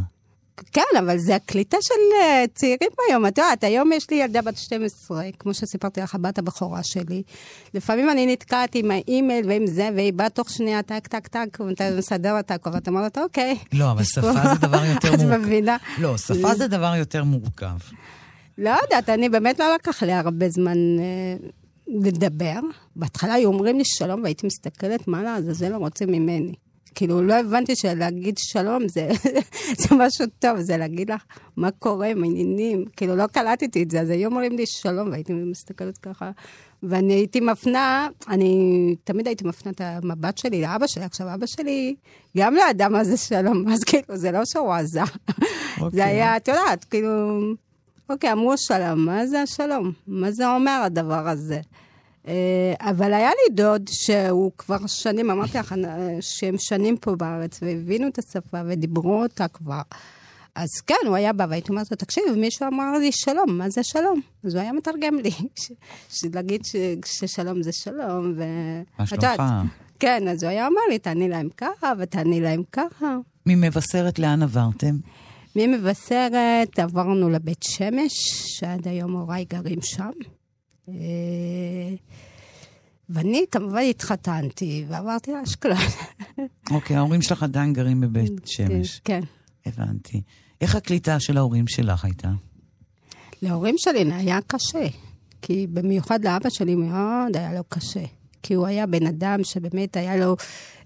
כן, 0.73 0.99
אבל 0.99 1.19
זה 1.19 1.35
הקליטה 1.37 1.77
של 1.83 1.95
אה, 2.23 2.45
צעירים 2.55 2.91
היום. 3.09 3.27
את 3.27 3.39
יודעת, 3.39 3.65
היום 3.65 3.93
יש 3.93 4.11
לי 4.11 4.17
ילדה 4.17 4.43
בת 4.43 4.57
12, 4.57 5.25
כמו 5.39 5.55
שסיפרתי 5.55 6.01
לך, 6.01 6.15
הבת 6.15 6.39
הבכורה 6.39 6.83
שלי. 6.83 7.23
לפעמים 7.75 8.11
אני 8.11 8.27
נתקעת 8.27 8.75
עם 8.75 8.91
האימייל 8.91 9.49
ועם 9.49 9.67
זה, 9.67 9.89
והיא 9.95 10.13
באה 10.13 10.29
תוך 10.29 10.51
שנייה, 10.51 10.83
טק, 10.83 11.07
טק, 11.07 11.29
טק, 11.29 11.61
ואתה 11.61 11.91
מסדר 11.99 12.41
את 12.41 12.51
הכל, 12.51 12.71
ואתה 12.73 12.91
אומרת, 12.91 13.19
אוקיי. 13.19 13.59
לא, 13.73 13.91
אבל 13.91 14.05
שפה 14.05 14.33
זה 14.33 14.59
דבר 14.69 14.85
יותר 14.85 15.15
את 15.15 15.21
מורכב. 15.21 15.37
מבינה? 15.37 15.77
לא, 15.99 16.17
שפה 16.19 16.55
זה 16.55 16.67
דבר 16.69 16.95
יותר 16.99 17.25
מורכב. 17.25 17.77
לא 18.59 18.77
יודעת, 18.83 19.09
אני 19.09 19.29
באמת 19.29 19.59
לא 19.59 19.75
לקח 19.75 20.03
לי 20.03 20.13
הרבה 20.13 20.49
זמן 20.49 20.79
אה, 20.99 21.37
לדבר. 21.89 22.61
בהתחלה 22.97 23.35
היו 23.35 23.49
אומרים 23.49 23.79
לי 23.79 23.85
שלום, 23.85 24.23
והייתי 24.23 24.47
מסתכלת, 24.47 25.09
מה 25.09 25.23
לעזאזל 25.23 25.75
הם 25.75 25.81
רוצים 25.81 26.09
ממני. 26.13 26.55
כאילו, 26.95 27.23
לא 27.23 27.35
הבנתי 27.35 27.77
שלהגיד 27.77 28.39
שלום 28.39 28.89
זה, 28.89 29.09
זה 29.81 29.89
משהו 29.97 30.27
טוב, 30.39 30.61
זה 30.61 30.77
להגיד 30.77 31.11
לך 31.11 31.25
מה 31.57 31.71
קורה, 31.71 32.15
מה 32.15 32.27
העניינים. 32.27 32.85
כאילו, 32.97 33.17
לא 33.17 33.27
קלטתי 33.27 33.83
את 33.83 33.91
זה, 33.91 34.01
אז 34.01 34.11
היו 34.11 34.31
אומרים 34.31 34.57
לי 34.57 34.67
שלום, 34.67 35.11
והייתי 35.11 35.33
מסתכלת 35.33 35.99
ככה. 35.99 36.31
ואני 36.83 37.13
הייתי 37.13 37.41
מפנה, 37.41 38.09
אני 38.29 38.97
תמיד 39.05 39.27
הייתי 39.27 39.45
מפנה 39.45 39.73
את 39.73 39.81
המבט 39.81 40.39
שלי 40.39 40.63
לאבא 40.63 40.87
שלי. 40.87 41.05
עכשיו, 41.05 41.35
אבא 41.35 41.47
שלי 41.47 41.95
גם 42.37 42.55
לא 42.55 42.63
ידע 42.71 42.89
מה 42.89 43.05
זה 43.05 43.17
שלום, 43.17 43.65
אז 43.73 43.85
כאילו, 43.85 44.17
זה 44.17 44.31
לא 44.31 44.45
שהוא 44.45 44.73
עזה. 44.73 45.01
אוקיי. 45.81 45.91
זה 45.93 46.05
היה, 46.05 46.37
את 46.37 46.49
יודעת, 46.49 46.85
כאילו... 46.85 47.41
אוקיי, 48.11 48.33
אמרו 48.33 48.59
שלום, 48.59 49.05
מה 49.07 49.27
זה 49.27 49.43
השלום? 49.43 49.93
מה 50.07 50.31
זה 50.31 50.55
אומר 50.55 50.81
הדבר 50.85 51.29
הזה? 51.29 51.61
אה, 52.29 52.33
אבל 52.81 53.13
היה 53.15 53.29
לי 53.31 53.55
דוד 53.55 53.89
שהוא 53.93 54.53
כבר 54.59 54.87
שנים, 54.87 55.31
אמרתי 55.31 55.59
לך, 55.59 55.73
אה, 55.85 56.17
שהם 56.21 56.55
שנים 56.59 56.97
פה 56.97 57.15
בארץ, 57.17 57.59
והבינו 57.63 58.09
את 58.09 58.19
השפה 58.19 58.59
ודיברו 58.67 59.23
אותה 59.23 59.49
כבר. 59.49 59.81
אז 60.55 60.69
כן, 60.87 61.07
הוא 61.07 61.17
היה 61.17 61.33
בא, 61.33 61.47
והייתי 61.51 61.69
אומרת 61.71 61.91
לו, 61.91 61.97
תקשיב, 61.97 62.25
מישהו 62.37 62.67
אמר 62.67 62.99
לי 62.99 63.13
שלום, 63.13 63.59
מה 63.59 63.71
זה 63.71 63.83
שלום? 63.83 64.21
אז 64.45 64.55
הוא 64.55 64.63
היה 64.63 64.73
מתרגם 64.73 65.15
לי, 65.19 65.31
ש- 66.13 66.77
ששלום 67.05 67.63
זה 67.63 67.73
שלום, 67.73 68.33
ו... 68.37 68.43
מה 68.99 69.07
שלומך? 69.07 69.43
כן, 69.99 70.29
אז 70.29 70.43
הוא 70.43 70.51
היה 70.51 70.67
אומר 70.67 70.81
לי, 70.91 70.99
תעני 70.99 71.29
להם 71.29 71.49
ככה, 71.57 71.93
ותעני 71.99 72.41
להם 72.41 72.63
ככה. 72.73 73.17
ממבשרת 73.47 74.19
לאן 74.19 74.43
עברתם? 74.43 74.97
ממבשרת 75.57 76.79
עברנו 76.79 77.31
לבית 77.31 77.63
שמש, 77.63 78.13
שעד 78.59 78.89
היום 78.89 79.13
הוריי 79.17 79.45
גרים 79.45 79.79
שם. 79.83 80.11
אה, 80.89 80.95
ואני 83.09 83.45
כמובן 83.51 83.83
התחתנתי 83.91 84.85
ועברתי 84.89 85.33
לאשקלון. 85.33 85.77
אוקיי, 86.71 86.97
ההורים 86.97 87.23
שלך 87.23 87.43
עדיין 87.43 87.73
גרים 87.73 88.01
בבית 88.01 88.33
שמש. 88.47 89.01
כן. 89.05 89.21
הבנתי. 89.67 90.23
איך 90.61 90.75
הקליטה 90.75 91.21
של 91.21 91.37
ההורים 91.37 91.69
שלך 91.69 92.05
הייתה? 92.05 92.31
להורים 93.43 93.75
שלי 93.79 94.13
היה 94.13 94.39
קשה, 94.47 94.87
כי 95.43 95.67
במיוחד 95.67 96.25
לאבא 96.25 96.51
שלי 96.51 96.75
מאוד 96.75 97.37
היה 97.37 97.55
לו 97.55 97.65
קשה. 97.69 98.05
כי 98.45 98.55
הוא 98.55 98.67
היה 98.67 98.87
בן 98.87 99.07
אדם 99.07 99.45
שבאמת 99.45 99.97
היה 99.97 100.17
לו 100.17 100.37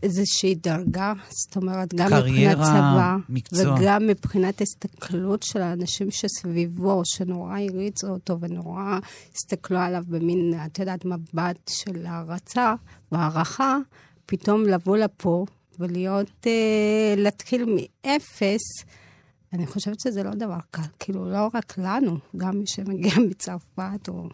איזושהי 0.02 0.54
דרגה, 0.54 1.12
זאת 1.28 1.56
אומרת, 1.56 1.94
גם 1.94 2.08
קריירה, 2.08 2.54
מבחינת 2.54 2.56
צבא, 2.56 3.16
מקצוע. 3.28 3.74
וגם 3.74 4.06
מבחינת 4.06 4.60
הסתכלות 4.60 5.42
של 5.42 5.62
האנשים 5.62 6.10
שסביבו, 6.10 7.02
שנורא 7.04 7.58
הריצו 7.58 8.06
אותו 8.06 8.40
ונורא 8.40 8.98
הסתכלו 9.34 9.78
עליו 9.78 10.02
במין, 10.08 10.54
את 10.66 10.78
יודעת, 10.78 11.04
מבט 11.04 11.70
של 11.70 12.06
הערצה 12.06 12.74
והערכה, 13.12 13.76
פתאום 14.26 14.62
לבוא 14.62 14.96
לפה 14.96 15.44
ולהיות, 15.78 16.46
אה, 16.46 17.14
להתחיל 17.16 17.64
מאפס. 17.64 18.84
אני 19.52 19.66
חושבת 19.66 20.00
שזה 20.00 20.22
לא 20.22 20.30
דבר 20.30 20.58
קל, 20.70 20.82
כאילו, 20.98 21.30
לא 21.30 21.48
רק 21.54 21.78
לנו, 21.78 22.18
גם 22.36 22.58
מי 22.58 22.66
שמגיע 22.66 23.12
מצרפת, 23.30 24.08
או 24.08 24.28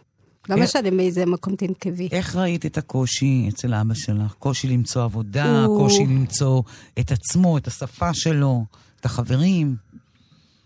לא 0.48 0.56
משנה 0.56 0.90
מאיזה 0.90 1.26
מקום 1.26 1.56
תנקבי. 1.56 2.08
איך 2.12 2.36
ראית 2.36 2.66
את 2.66 2.78
הקושי 2.78 3.46
אצל 3.48 3.74
אבא 3.74 3.94
שלך? 3.94 4.32
קושי 4.38 4.66
למצוא 4.68 5.02
עבודה, 5.04 5.64
הוא- 5.64 5.78
קושי 5.80 6.02
למצוא 6.06 6.62
את 6.98 7.12
עצמו, 7.12 7.58
את 7.58 7.66
השפה 7.66 8.14
שלו, 8.14 8.64
את 9.00 9.04
החברים? 9.04 9.76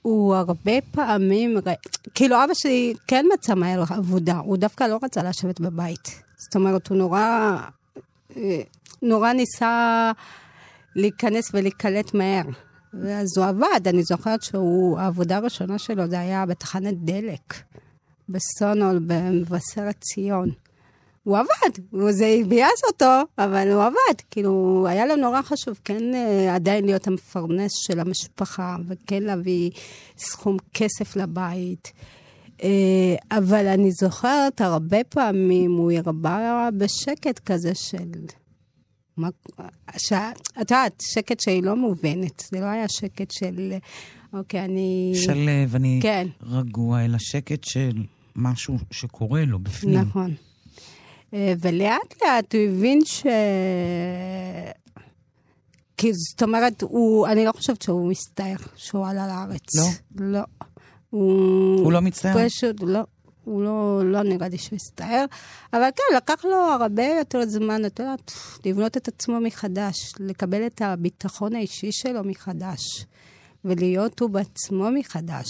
הוא 0.02 0.34
הרבה 0.34 0.72
פעמים, 0.90 1.56
כאילו 2.14 2.44
אבא 2.44 2.54
שלי 2.54 2.94
כן 3.06 3.26
מצא 3.34 3.54
מהר 3.54 3.84
עבודה, 3.90 4.38
הוא 4.38 4.56
דווקא 4.56 4.84
לא 4.84 4.98
רצה 5.02 5.22
לשבת 5.22 5.60
בבית. 5.60 6.22
זאת 6.36 6.56
אומרת, 6.56 6.88
הוא 6.88 6.98
נורא, 6.98 7.56
אה, 8.36 8.60
נורא 9.02 9.32
ניסה 9.32 10.12
להיכנס 10.96 11.50
ולהיקלט 11.54 12.14
מהר. 12.14 12.42
ואז 13.02 13.26
הוא 13.38 13.44
עבד, 13.46 13.80
אני 13.86 14.02
זוכרת 14.02 14.42
שהעבודה 14.42 15.36
הראשונה 15.36 15.78
שלו 15.78 16.06
זה 16.08 16.20
היה 16.20 16.46
בתחנת 16.46 16.94
דלק, 17.04 17.54
בסונול, 18.28 18.98
במבשרת 19.06 19.96
ציון. 20.00 20.50
הוא 21.28 21.38
עבד, 21.38 22.00
זה 22.10 22.40
ביאס 22.48 22.84
אותו, 22.86 23.22
אבל 23.38 23.72
הוא 23.72 23.82
עבד. 23.82 24.20
כאילו, 24.30 24.84
היה 24.88 25.06
לו 25.06 25.16
נורא 25.16 25.42
חשוב 25.42 25.80
כן 25.84 26.14
אה, 26.14 26.54
עדיין 26.54 26.84
להיות 26.84 27.06
המפרנס 27.06 27.70
של 27.86 28.00
המשפחה, 28.00 28.76
וכן 28.88 29.22
להביא 29.22 29.70
סכום 30.18 30.56
כסף 30.74 31.16
לבית. 31.16 31.92
אה, 32.62 33.16
אבל 33.38 33.66
אני 33.66 33.90
זוכרת 33.92 34.60
הרבה 34.60 35.04
פעמים 35.04 35.72
הוא 35.72 35.92
הרבה 35.92 36.68
בשקט 36.76 37.38
כזה 37.38 37.74
של... 37.74 38.26
ש... 39.96 40.12
את 40.12 40.70
יודעת, 40.70 41.02
שקט 41.12 41.40
שהיא 41.40 41.62
לא 41.62 41.76
מובנת. 41.76 42.42
זה 42.50 42.60
לא 42.60 42.66
היה 42.66 42.88
שקט 42.88 43.30
של, 43.30 43.72
אוקיי, 44.32 44.64
אני... 44.64 45.12
שלב, 45.14 45.74
אני 45.74 45.98
כן. 46.02 46.26
רגוע, 46.42 47.04
אלא 47.04 47.18
שקט 47.18 47.64
של 47.64 48.02
משהו 48.38 48.78
שקורה 48.90 49.44
לו 49.44 49.58
בפנים. 49.58 50.00
נכון. 50.00 50.34
אה, 51.34 51.54
ולאט 51.60 52.22
לאט 52.22 52.54
הוא 52.54 52.62
הבין 52.62 53.00
ש... 53.04 53.26
כי 55.96 56.12
זאת 56.12 56.42
אומרת, 56.42 56.82
הוא, 56.82 57.26
אני 57.26 57.44
לא 57.44 57.52
חושבת 57.52 57.82
שהוא 57.82 58.10
מסתער 58.10 58.56
שהוא 58.76 59.06
עלה 59.06 59.26
לארץ. 59.26 59.76
לא? 59.76 59.86
לא. 60.16 60.40
הוא, 61.10 61.80
הוא 61.84 61.92
לא 61.92 62.00
מצטער? 62.00 62.48
פשוט 62.48 62.76
לא. 62.80 63.00
הוא 63.44 63.62
לא, 63.62 64.02
לא 64.04 64.22
נראה 64.22 64.48
לי 64.48 64.58
שהוא 64.58 64.76
הסתער, 64.76 65.24
אבל 65.72 65.88
כן, 65.96 66.16
לקח 66.16 66.44
לו 66.44 66.56
הרבה 66.56 67.06
יותר 67.18 67.46
זמן, 67.46 67.84
את 67.86 67.98
יודעת, 67.98 68.32
לבנות 68.64 68.96
את 68.96 69.08
עצמו 69.08 69.40
מחדש, 69.40 70.12
לקבל 70.20 70.66
את 70.66 70.82
הביטחון 70.82 71.54
האישי 71.54 71.92
שלו 71.92 72.24
מחדש, 72.24 73.04
ולהיות 73.64 74.20
הוא 74.20 74.30
בעצמו 74.30 74.88
מחדש. 74.98 75.48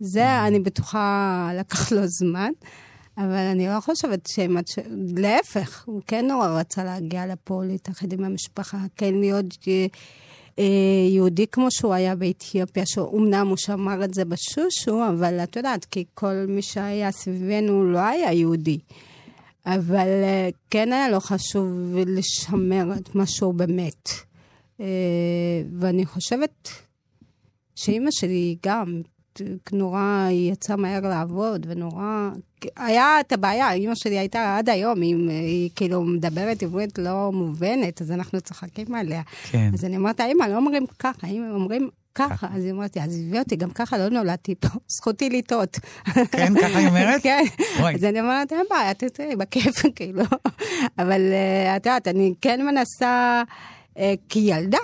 זה, 0.00 0.46
אני 0.46 0.60
בטוחה, 0.60 1.50
לקח 1.54 1.92
לו 1.92 2.06
זמן. 2.06 2.50
אבל 3.18 3.34
אני 3.52 3.68
לא 3.68 3.80
חושבת 3.80 4.26
שהם... 4.26 4.56
להפך, 5.16 5.84
הוא 5.86 6.00
כן 6.06 6.26
נורא 6.26 6.48
רצה 6.48 6.84
להגיע 6.84 7.26
לפה, 7.26 7.64
להתאחד 7.64 8.12
עם 8.12 8.24
המשפחה, 8.24 8.78
כן 8.96 9.14
להיות 9.14 9.46
אה, 9.68 9.86
אה, 10.58 10.64
יהודי 11.10 11.46
כמו 11.46 11.70
שהוא 11.70 11.94
היה 11.94 12.16
באתיופיה, 12.16 12.86
שאומנם 12.86 13.46
הוא 13.48 13.56
שמר 13.56 14.04
את 14.04 14.14
זה 14.14 14.24
בשושו, 14.24 15.08
אבל 15.08 15.40
את 15.40 15.56
יודעת, 15.56 15.84
כי 15.84 16.04
כל 16.14 16.44
מי 16.48 16.62
שהיה 16.62 17.12
סביבנו 17.12 17.84
לא 17.84 17.98
היה 17.98 18.32
יהודי. 18.32 18.78
אבל 19.66 20.08
אה, 20.08 20.48
כן 20.70 20.92
היה 20.92 21.08
לו 21.08 21.20
חשוב 21.20 21.96
לשמר 22.06 22.96
את 22.96 23.14
מה 23.14 23.26
שהוא 23.26 23.54
באמת. 23.54 24.08
ואני 25.78 26.06
חושבת 26.06 26.68
שאימא 27.74 28.10
שלי 28.10 28.56
גם 28.66 29.02
נורא, 29.72 30.26
היא 30.28 30.52
יצאה 30.52 30.76
מהר 30.76 31.00
לעבוד, 31.00 31.66
ונורא... 31.68 32.30
היה 32.76 33.20
את 33.20 33.32
הבעיה, 33.32 33.72
אימא 33.72 33.94
שלי 33.94 34.18
הייתה 34.18 34.56
עד 34.58 34.68
היום, 34.68 35.00
היא, 35.00 35.16
היא 35.28 35.70
כאילו 35.76 36.02
מדברת 36.04 36.62
עברית 36.62 36.98
לא 36.98 37.32
מובנת, 37.32 38.02
אז 38.02 38.10
אנחנו 38.10 38.40
צוחקים 38.40 38.94
עליה. 38.94 39.22
כן. 39.50 39.70
אז 39.74 39.84
אני 39.84 39.96
אומרת, 39.96 40.20
אימא, 40.20 40.44
לא 40.44 40.56
אומרים 40.56 40.86
ככה, 40.98 41.26
אם 41.26 41.50
אומרים 41.54 41.88
ככה. 42.14 42.46
אז 42.54 42.64
היא 42.64 42.72
אומרת 42.72 42.96
לי, 42.96 43.02
עזבי 43.02 43.38
אותי, 43.38 43.56
גם 43.56 43.70
ככה 43.70 43.98
לא 43.98 44.08
נולדתי 44.08 44.54
פה, 44.54 44.68
זכותי 44.88 45.30
לטעות. 45.30 45.78
כן, 46.32 46.52
ככה 46.60 46.78
היא 46.78 46.88
אומרת? 46.88 47.22
כן. 47.26 47.44
אז 47.94 48.04
אני 48.04 48.20
אומרת, 48.20 48.52
אין 48.52 48.66
בעיה, 48.70 48.94
תתראי, 48.94 49.36
בכיף, 49.36 49.82
כאילו. 49.96 50.22
אבל 50.98 51.20
אה, 51.32 51.76
את 51.76 51.86
יודעת, 51.86 52.08
אני 52.08 52.34
כן 52.40 52.66
מנסה, 52.66 53.42
אה, 53.98 54.14
כילדה, 54.28 54.78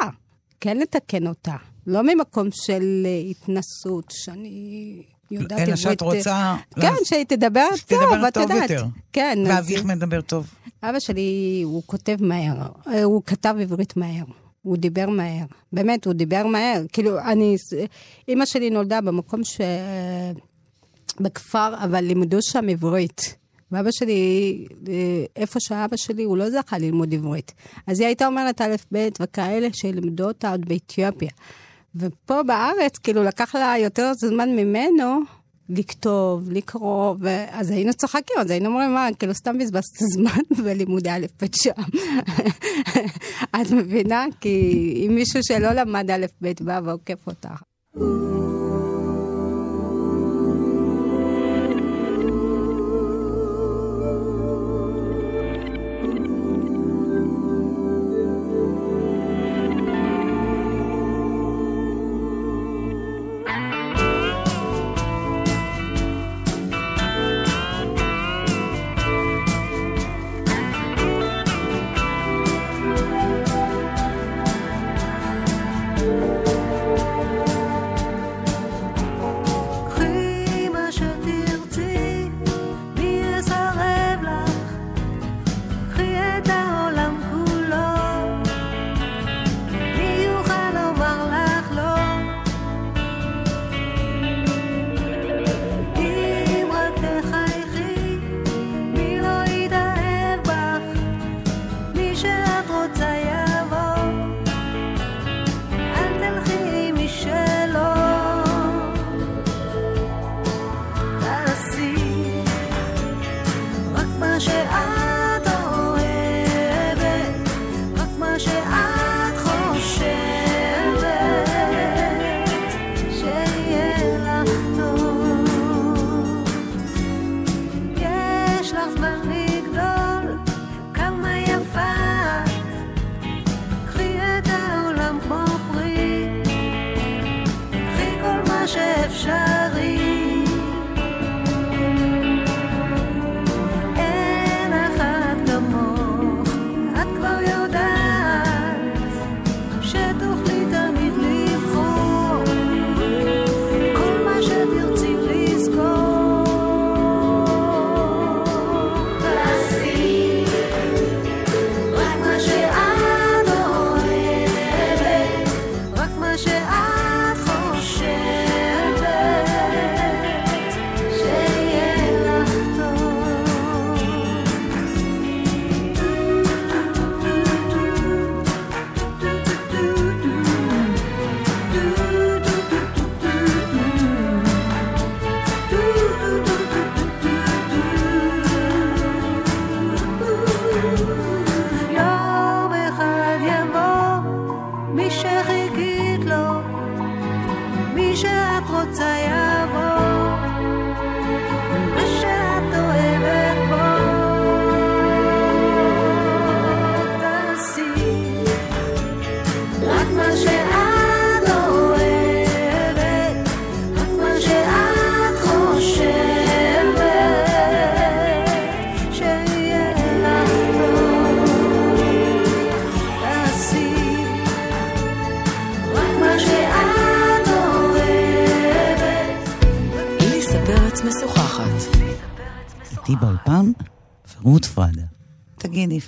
כן 0.60 0.76
לתקן 0.76 1.26
אותה. 1.26 1.56
לא 1.86 2.02
ממקום 2.02 2.48
של 2.52 3.06
אה, 3.06 3.30
התנסות, 3.30 4.04
שאני 4.10 5.02
יודעת 5.30 5.68
אלא 5.68 5.76
שאת 5.76 6.00
רוצה... 6.00 6.56
כן, 6.80 6.92
שהיא 7.04 7.24
תדבר 7.24 7.68
טוב, 7.86 8.24
את 8.28 8.36
יודעת. 8.36 8.70
יותר. 8.70 8.84
כן. 9.12 9.38
ואביך 9.46 9.84
מדבר 9.84 10.20
טוב. 10.20 10.46
אבא 10.82 10.98
שלי, 10.98 11.60
הוא 11.64 11.82
כותב 11.86 12.16
מהר, 12.20 12.56
אה, 12.86 13.02
הוא 13.02 13.22
כתב 13.26 13.54
עברית 13.60 13.96
מהר. 13.96 14.24
הוא 14.62 14.76
דיבר 14.76 15.08
מהר, 15.08 15.44
באמת, 15.72 16.04
הוא 16.04 16.14
דיבר 16.14 16.46
מהר. 16.46 16.82
כאילו, 16.92 17.18
אני, 17.18 17.56
אימא 18.28 18.44
שלי 18.44 18.70
נולדה 18.70 19.00
במקום 19.00 19.44
ש... 19.44 19.60
בכפר, 21.20 21.74
אבל 21.84 22.04
לימדו 22.04 22.42
שם 22.42 22.68
עברית. 22.68 23.36
ואבא 23.72 23.90
שלי, 23.90 24.66
אה, 24.88 25.24
איפה 25.36 25.60
שאבא 25.60 25.96
שלי, 25.96 26.24
הוא 26.24 26.36
לא 26.36 26.50
זכה 26.50 26.78
ללמוד 26.78 27.14
עברית. 27.14 27.52
אז 27.86 28.00
היא 28.00 28.06
הייתה 28.06 28.26
אומרת 28.26 28.60
א', 28.60 28.74
ב' 28.92 29.08
וכאלה 29.20 29.68
שלימדו 29.72 30.24
אותה 30.24 30.50
עוד 30.50 30.68
באתיופיה. 30.68 31.30
ופה 31.94 32.42
בארץ, 32.42 32.98
כאילו, 32.98 33.24
לקח 33.24 33.54
לה 33.54 33.74
יותר 33.78 34.12
זמן 34.14 34.48
ממנו 34.56 35.20
לכתוב, 35.68 36.50
לקרוא, 36.50 37.14
ואז 37.20 37.70
היינו 37.70 37.94
צוחקים, 37.94 38.36
אז 38.38 38.50
היינו 38.50 38.66
אומרים, 38.66 38.94
מה, 38.94 39.08
כאילו, 39.18 39.34
סתם 39.34 39.58
בזבזת 39.58 39.96
זמן 40.14 40.62
בלימודי 40.64 41.10
א' 41.10 41.26
ב' 41.42 41.46
שם. 41.54 41.82
את 43.60 43.70
מבינה? 43.70 44.24
כי 44.40 45.06
אם 45.06 45.14
מישהו 45.14 45.40
שלא 45.42 45.72
למד 45.72 46.10
א' 46.10 46.26
ב' 46.42 46.52
בא 46.60 46.80
ועוקף 46.84 47.26
אותך. 47.26 47.62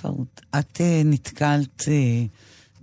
פרות, 0.03 0.41
את 0.59 0.77
uh, 0.77 0.81
נתקלת 1.05 1.81
uh, 1.81 1.85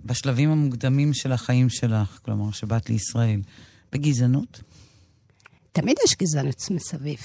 בשלבים 0.05 0.49
המוקדמים 0.49 1.13
של 1.13 1.31
החיים 1.31 1.69
שלך, 1.69 2.19
כלומר, 2.25 2.51
שבאת 2.51 2.89
לישראל, 2.89 3.41
בגזענות? 3.91 4.61
תמיד 5.71 5.97
יש 6.05 6.15
גזענות 6.21 6.55
מסביב. 6.71 7.19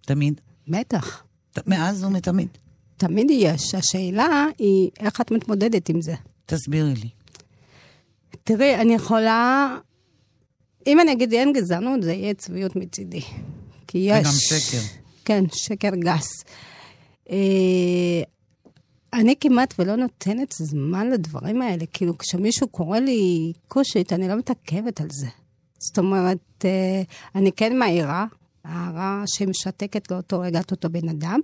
תמיד? 0.00 0.40
בטח. 0.68 1.22
ת- 1.52 1.68
מאז 1.68 2.04
ומתמיד. 2.04 2.48
תמיד 2.96 3.26
יש. 3.30 3.74
השאלה 3.74 4.46
היא 4.58 4.90
איך 5.00 5.20
את 5.20 5.30
מתמודדת 5.30 5.88
עם 5.88 6.02
זה. 6.02 6.14
תסבירי 6.46 6.94
לי. 6.94 7.08
תראי, 8.44 8.74
אני 8.80 8.94
יכולה... 8.94 9.76
אם 10.86 11.00
אני 11.00 11.12
אגיד 11.12 11.32
אין 11.32 11.52
גזענות, 11.52 12.02
זה 12.02 12.12
יהיה 12.12 12.34
צביעות 12.34 12.76
מצידי. 12.76 13.22
כי 13.86 13.98
יש... 13.98 14.20
וגם 14.26 14.32
שקר. 14.32 14.82
כן, 15.24 15.44
שקר 15.52 15.90
גס. 15.96 16.44
אני 19.20 19.34
כמעט 19.40 19.74
ולא 19.78 19.96
נותנת 19.96 20.52
זמן 20.52 21.10
לדברים 21.10 21.62
האלה. 21.62 21.84
כאילו, 21.92 22.18
כשמישהו 22.18 22.68
קורא 22.68 22.98
לי 22.98 23.52
כושית, 23.68 24.12
אני 24.12 24.28
לא 24.28 24.36
מתעכבת 24.36 25.00
על 25.00 25.10
זה. 25.10 25.26
זאת 25.78 25.98
אומרת, 25.98 26.38
אה, 26.64 27.02
אני 27.34 27.52
כן 27.52 27.78
מעירה, 27.78 28.26
הערה 28.64 29.22
שמשתקת 29.26 30.10
לאותו 30.10 30.40
רגע 30.40 30.60
את 30.60 30.70
אותו 30.70 30.90
בן 30.90 31.08
אדם, 31.08 31.40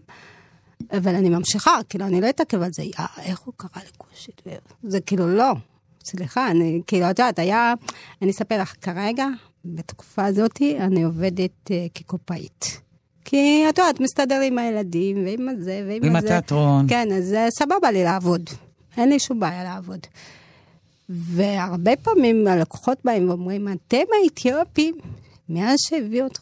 אבל 0.93 1.15
אני 1.15 1.29
ממשיכה, 1.29 1.79
כאילו, 1.89 2.07
אני 2.07 2.21
לא 2.21 2.29
אתעכב 2.29 2.63
על 2.63 2.71
זה, 2.73 2.83
"אה, 2.99 3.07
איך 3.23 3.39
הוא 3.39 3.55
קרא 3.57 3.83
לי 3.83 3.91
כושית? 3.99 4.43
זה 4.83 5.01
כאילו, 5.01 5.29
לא. 5.37 5.53
סליחה, 6.05 6.51
אני, 6.51 6.81
כאילו, 6.87 7.11
את 7.11 7.19
יודעת, 7.19 7.39
היה, 7.39 7.75
אני 8.23 8.31
אספר 8.31 8.61
לך, 8.61 8.75
כרגע, 8.81 9.27
בתקופה 9.65 10.25
הזאת, 10.25 10.63
אני 10.81 11.03
עובדת 11.03 11.71
uh, 11.71 11.73
כקופאית. 11.95 12.81
כי 13.29 13.65
את 13.69 13.79
יודעת, 13.79 14.01
מסתדר 14.01 14.41
עם 14.41 14.59
הילדים, 14.59 15.25
ועם 15.25 15.49
הזה, 15.49 15.85
ועם 15.89 16.05
עם 16.05 16.17
הזה. 16.17 16.27
התיאטרון. 16.27 16.87
כן, 16.89 17.09
אז 17.13 17.33
אה, 17.33 17.51
סבבה 17.51 17.91
לי 17.91 18.05
לעבוד. 18.05 18.51
אין 18.97 19.09
לי 19.09 19.19
שום 19.19 19.41
בעיה 19.41 19.65
לעבוד. 19.65 20.01
והרבה 21.09 21.97
פעמים 21.97 22.47
הלקוחות 22.47 22.99
באים 23.05 23.29
ואומרים, 23.29 23.69
אתם 23.69 24.05
האתיופים, 24.23 24.95
מאז 25.49 25.79
שהביאו 25.89 26.25
אותו. 26.25 26.41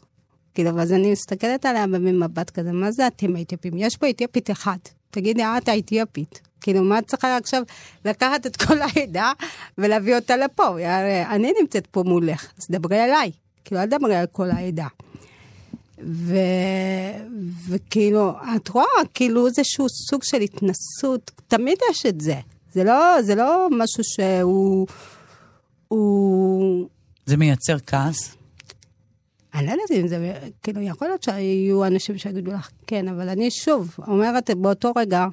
כאילו, 0.54 0.80
אז 0.80 0.92
אני 0.92 1.12
מסתכלת 1.12 1.66
עליה 1.66 1.86
במבט 1.86 2.50
כזה, 2.50 2.72
מה 2.72 2.92
זה 2.92 3.06
אתם 3.06 3.36
האתיופים? 3.36 3.72
יש 3.76 3.96
פה 3.96 4.10
אתיופית 4.10 4.50
אחת. 4.50 4.88
תגידי, 5.10 5.42
את 5.42 5.68
האתיופית. 5.68 6.40
כאילו, 6.60 6.84
מה 6.84 6.98
את 6.98 7.06
צריכה 7.06 7.36
עכשיו 7.36 7.62
לקחת 8.04 8.46
את 8.46 8.56
כל 8.56 8.82
העדה 8.82 9.32
ולהביא 9.78 10.16
אותה 10.16 10.36
לפה? 10.36 10.76
אני 11.30 11.52
נמצאת 11.60 11.86
פה 11.86 12.02
מולך, 12.02 12.52
אז 12.58 12.66
דברי 12.70 13.00
עליי. 13.00 13.30
כאילו, 13.64 13.80
אל 13.80 13.86
תדברי 13.86 14.16
על 14.16 14.26
כל 14.32 14.50
העדה. 14.50 14.86
ו... 16.02 16.36
וכאילו, 17.68 18.32
את 18.56 18.68
רואה, 18.68 18.86
כאילו 19.14 19.46
איזשהו 19.46 19.86
סוג 19.88 20.22
של 20.24 20.40
התנסות, 20.40 21.30
תמיד 21.48 21.78
יש 21.90 22.06
את 22.06 22.20
זה. 22.20 22.40
זה 22.72 22.84
לא, 22.84 23.22
זה 23.22 23.34
לא 23.34 23.68
משהו 23.70 24.04
שהוא... 24.04 24.86
הוא... 25.88 26.88
זה 27.26 27.36
מייצר 27.36 27.76
כעס? 27.86 28.36
אני 29.54 29.66
לא 29.66 29.72
יודעת 29.72 29.90
אם 29.90 30.08
זה, 30.08 30.48
כאילו, 30.62 30.80
יכול 30.80 31.08
להיות 31.08 31.22
שיהיו 31.22 31.84
אנשים 31.84 32.18
שיגידו 32.18 32.50
לך 32.50 32.70
כן, 32.86 33.08
אבל 33.08 33.28
אני 33.28 33.50
שוב 33.50 33.96
אומרת 34.08 34.50
באותו 34.50 34.92
רגע, 34.96 35.26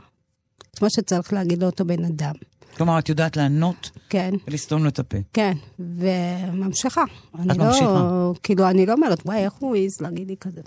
את 0.72 0.82
מה 0.82 0.88
שצריך 0.90 1.34
להגיד 1.34 1.64
לאותו 1.64 1.86
בן 1.86 2.06
אדם. 2.06 2.34
כלומר, 2.78 3.00
את 3.00 3.10
יודעת 3.10 3.38
לענות 3.38 3.92
כן, 4.10 4.34
ולסתום 4.48 4.84
לו 4.84 4.90
את 4.90 5.00
הפה. 5.00 5.18
כן, 5.34 5.54
וממשיכה. 5.80 7.04
אני 7.40 7.52
את 7.54 7.58
לא, 7.58 7.66
ממשיכה. 7.66 8.32
כאילו, 8.44 8.70
אני 8.70 8.86
לא 8.86 8.94
אומרת, 8.94 9.26
וואי, 9.26 9.38
איך 9.44 9.54
הוא 9.54 9.76
העז 9.76 10.02
להגיד 10.02 10.28
לי 10.28 10.36
כזה. 10.40 10.62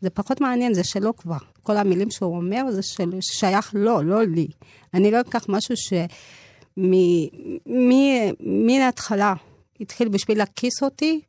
זה 0.00 0.10
פחות 0.10 0.40
מעניין, 0.40 0.74
זה 0.74 0.84
שלו 0.84 1.16
כבר. 1.16 1.36
כל 1.62 1.76
המילים 1.76 2.10
שהוא 2.10 2.36
אומר, 2.36 2.70
זה 2.70 2.82
של, 2.82 3.10
שייך 3.20 3.70
לו, 3.74 4.02
לא 4.02 4.22
לי. 4.22 4.48
אני 4.94 5.10
לא 5.10 5.20
אקח 5.20 5.44
משהו 5.48 5.76
ש... 5.76 5.92
מ- 6.76 7.26
מ- 7.66 8.66
מן 8.66 8.80
ההתחלה 8.80 9.34
התחיל 9.80 10.08
בשביל 10.08 10.38
להכיס 10.38 10.82
אותי, 10.82 11.20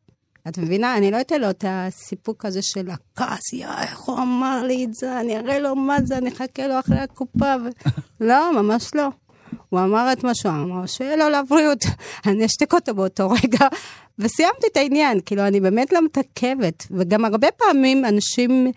את 0.48 0.58
מבינה? 0.58 0.98
אני 0.98 1.12
לא 1.12 1.22
אתן 1.22 1.42
לו 1.42 1.50
את 1.50 1.66
הסיפוק 1.68 2.46
הזה 2.46 2.62
של 2.62 2.90
הכעס, 2.90 3.54
יא, 3.54 3.68
איך 3.82 4.00
הוא 4.00 4.18
אמר 4.18 4.64
לי 4.64 4.86
את 4.86 4.94
זה, 4.94 5.20
אני 5.20 5.38
אראה 5.38 5.60
לו 5.60 5.76
מה 5.76 5.98
זה, 6.06 6.18
אני 6.18 6.30
אחכה 6.30 6.68
לו 6.68 6.80
אחרי 6.80 7.00
הקופה. 7.00 7.56
ו... 7.66 7.90
לא, 8.22 8.62
ממש 8.62 8.96
לא. 8.96 9.08
הוא 9.70 9.80
אמר 9.80 10.14
את 10.14 10.24
מה 10.24 10.36
שהוא 10.36 10.52
אמר, 10.52 10.86
שיהיה 10.86 11.16
לו 11.16 11.30
לבריאות. 11.30 11.86
אני 12.28 12.46
אשתק 12.46 12.74
אותו 12.74 12.96
באותו 12.96 13.30
רגע, 13.30 13.68
וסיימתי 14.20 14.68
את 14.72 14.78
העניין. 14.78 15.20
כאילו, 15.26 15.48
אני 15.48 15.60
באמת 15.60 15.94
לא 15.94 16.06
מתעכבת. 16.06 16.88
וגם 16.92 17.26
הרבה 17.26 17.48
פעמים 17.52 18.06
אנשים, 18.06 18.72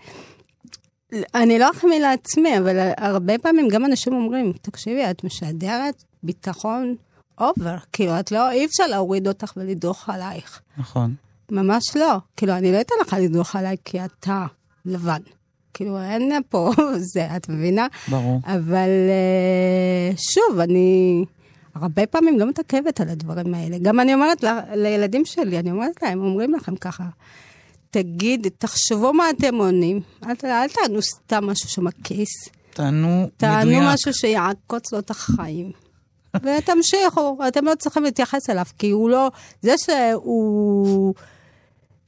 אני 1.34 1.58
לא 1.58 1.70
אחמיא 1.70 1.98
לעצמי, 1.98 2.58
אבל 2.58 2.92
הרבה 2.96 3.38
פעמים 3.38 3.68
גם 3.68 3.84
אנשים 3.84 4.12
אומרים, 4.12 4.52
תקשיבי, 4.62 5.10
את 5.10 5.24
משדרת 5.24 6.04
ביטחון 6.22 6.96
אובר. 7.40 7.76
כאילו, 7.92 8.20
את 8.20 8.32
לא, 8.32 8.50
אי 8.50 8.64
אפשר 8.64 8.86
להוריד 8.86 9.28
אותך 9.28 9.52
ולדרוך 9.56 10.08
עלייך. 10.08 10.60
נכון. 10.76 11.14
ממש 11.50 11.96
לא. 11.96 12.16
כאילו, 12.36 12.52
אני 12.52 12.72
לא 12.72 12.80
אתן 12.80 12.94
לך 13.00 13.16
לדרוך 13.20 13.56
עליי 13.56 13.76
כי 13.84 14.04
אתה 14.04 14.46
לבן. 14.84 15.20
כאילו, 15.74 16.02
אין 16.02 16.32
פה 16.48 16.70
זה, 17.12 17.36
את 17.36 17.48
מבינה? 17.48 17.86
ברור. 18.08 18.40
אבל 18.44 18.88
אה, 19.08 20.16
שוב, 20.16 20.58
אני 20.60 21.24
הרבה 21.74 22.06
פעמים 22.06 22.38
לא 22.38 22.46
מתעכבת 22.48 23.00
על 23.00 23.08
הדברים 23.08 23.54
האלה. 23.54 23.78
גם 23.82 24.00
אני 24.00 24.14
אומרת 24.14 24.44
ל- 24.44 24.60
לילדים 24.74 25.24
שלי, 25.24 25.58
אני 25.58 25.70
אומרת 25.70 26.02
להם, 26.02 26.20
אומרים 26.20 26.54
לכם 26.54 26.76
ככה, 26.76 27.04
תגיד, 27.90 28.46
תחשבו 28.58 29.12
מה 29.12 29.30
אתם 29.30 29.54
עונים, 29.54 30.00
אל, 30.26 30.34
אל 30.44 30.68
תענו 30.68 31.02
סתם 31.02 31.44
משהו 31.46 31.68
שמכעיס, 31.68 32.48
תענו 32.74 33.28
תענו 33.36 33.70
מדויק. 33.70 33.82
משהו 33.94 34.14
שיעקוץ 34.14 34.92
לו 34.92 34.98
את 34.98 35.10
החיים. 35.10 35.70
ותמשיכו, 36.36 37.38
אתם 37.48 37.64
לא 37.64 37.72
צריכים 37.78 38.02
להתייחס 38.02 38.50
אליו, 38.50 38.64
כי 38.78 38.90
הוא 38.90 39.10
לא, 39.10 39.30
זה 39.62 39.74
שהוא... 39.84 41.14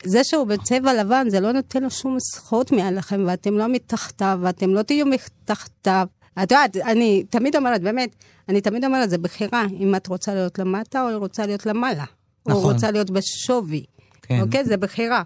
זה 0.04 0.24
שהוא 0.24 0.46
בצבע 0.46 0.94
לבן, 0.94 1.26
זה 1.28 1.40
לא 1.40 1.52
נותן 1.52 1.82
לו 1.82 1.90
שום 1.90 2.16
זכות 2.20 2.72
מעליכם, 2.72 3.24
ואתם 3.26 3.58
לא 3.58 3.68
מתחתיו, 3.68 4.38
ואתם 4.42 4.74
לא 4.74 4.82
תהיו 4.82 5.06
מתחתיו. 5.06 6.06
את 6.42 6.50
יודעת, 6.50 6.76
אני 6.76 7.24
תמיד 7.30 7.56
אומרת, 7.56 7.82
באמת, 7.82 8.16
אני 8.48 8.60
תמיד 8.60 8.84
אומרת, 8.84 9.10
זה 9.10 9.18
בחירה, 9.18 9.66
אם 9.80 9.94
את 9.94 10.06
רוצה 10.06 10.34
להיות 10.34 10.58
למטה 10.58 11.02
או 11.02 11.18
רוצה 11.18 11.46
להיות 11.46 11.66
למעלה. 11.66 12.04
נכון. 12.46 12.62
או 12.62 12.72
רוצה 12.72 12.90
להיות 12.90 13.10
בשווי. 13.10 13.84
כן. 14.22 14.40
אוקיי? 14.40 14.64
זה 14.64 14.76
בחירה. 14.76 15.22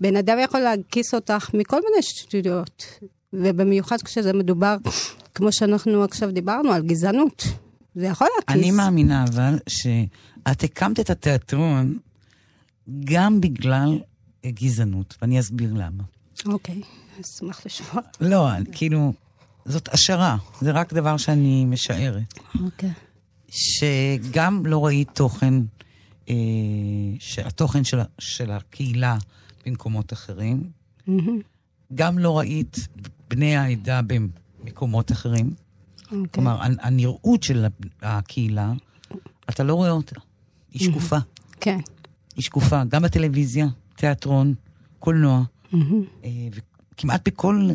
בן 0.00 0.16
אדם 0.16 0.38
יכול 0.38 0.60
להכיס 0.60 1.14
אותך 1.14 1.50
מכל 1.54 1.80
מיני 1.90 2.02
שטויות, 2.02 2.84
ובמיוחד 3.32 4.02
כשזה 4.02 4.32
מדובר, 4.32 4.76
כמו 5.34 5.52
שאנחנו 5.52 6.04
עכשיו 6.04 6.30
דיברנו, 6.30 6.72
על 6.72 6.82
גזענות. 6.82 7.44
זה 7.94 8.06
יכול 8.06 8.28
להכיס. 8.36 8.62
אני 8.62 8.70
מאמינה 8.70 9.24
אבל 9.24 9.58
שאת 9.66 10.62
הקמת 10.62 11.00
את 11.00 11.10
התיאטרון 11.10 11.98
גם 13.04 13.40
בגלל 13.40 13.98
גזענות, 14.46 15.16
ואני 15.22 15.40
אסביר 15.40 15.72
למה. 15.74 16.02
אוקיי, 16.46 16.80
אשמח 17.20 17.66
לשמוע. 17.66 18.02
לא, 18.20 18.48
כאילו, 18.72 19.12
זאת 19.64 19.88
השערה, 19.94 20.36
זה 20.60 20.70
רק 20.70 20.92
דבר 20.92 21.16
שאני 21.16 21.64
משערת. 21.64 22.22
אוקיי. 22.64 22.90
שגם 23.48 24.66
לא 24.66 24.86
ראית 24.86 25.08
תוכן, 25.14 25.54
אה, 26.28 26.34
שהתוכן 27.18 27.84
של, 27.84 27.98
של 28.18 28.50
הקהילה 28.50 29.16
במקומות 29.66 30.12
אחרים. 30.12 30.70
גם 31.94 32.18
לא 32.18 32.38
ראית 32.38 32.76
בני 33.30 33.56
העדה 33.56 34.00
במקומות 34.02 35.12
אחרים. 35.12 35.54
אוקיי. 36.06 36.22
כלומר, 36.32 36.62
הנ- 36.62 36.76
הנראות 36.80 37.42
של 37.42 37.66
הקהילה, 38.02 38.72
אתה 39.50 39.62
לא 39.64 39.74
רואה 39.74 39.90
אותה. 39.90 40.20
היא 40.72 40.90
שקופה. 40.90 41.16
כן. 41.60 41.78
היא 42.36 42.42
שקופה, 42.44 42.84
גם 42.84 43.02
בטלוויזיה, 43.02 43.66
תיאטרון, 44.06 44.54
קולנוע, 44.98 45.42
מהמם. 45.72 46.04
אה, 46.24 46.30
וכמעט 46.94 47.28
בכל 47.28 47.68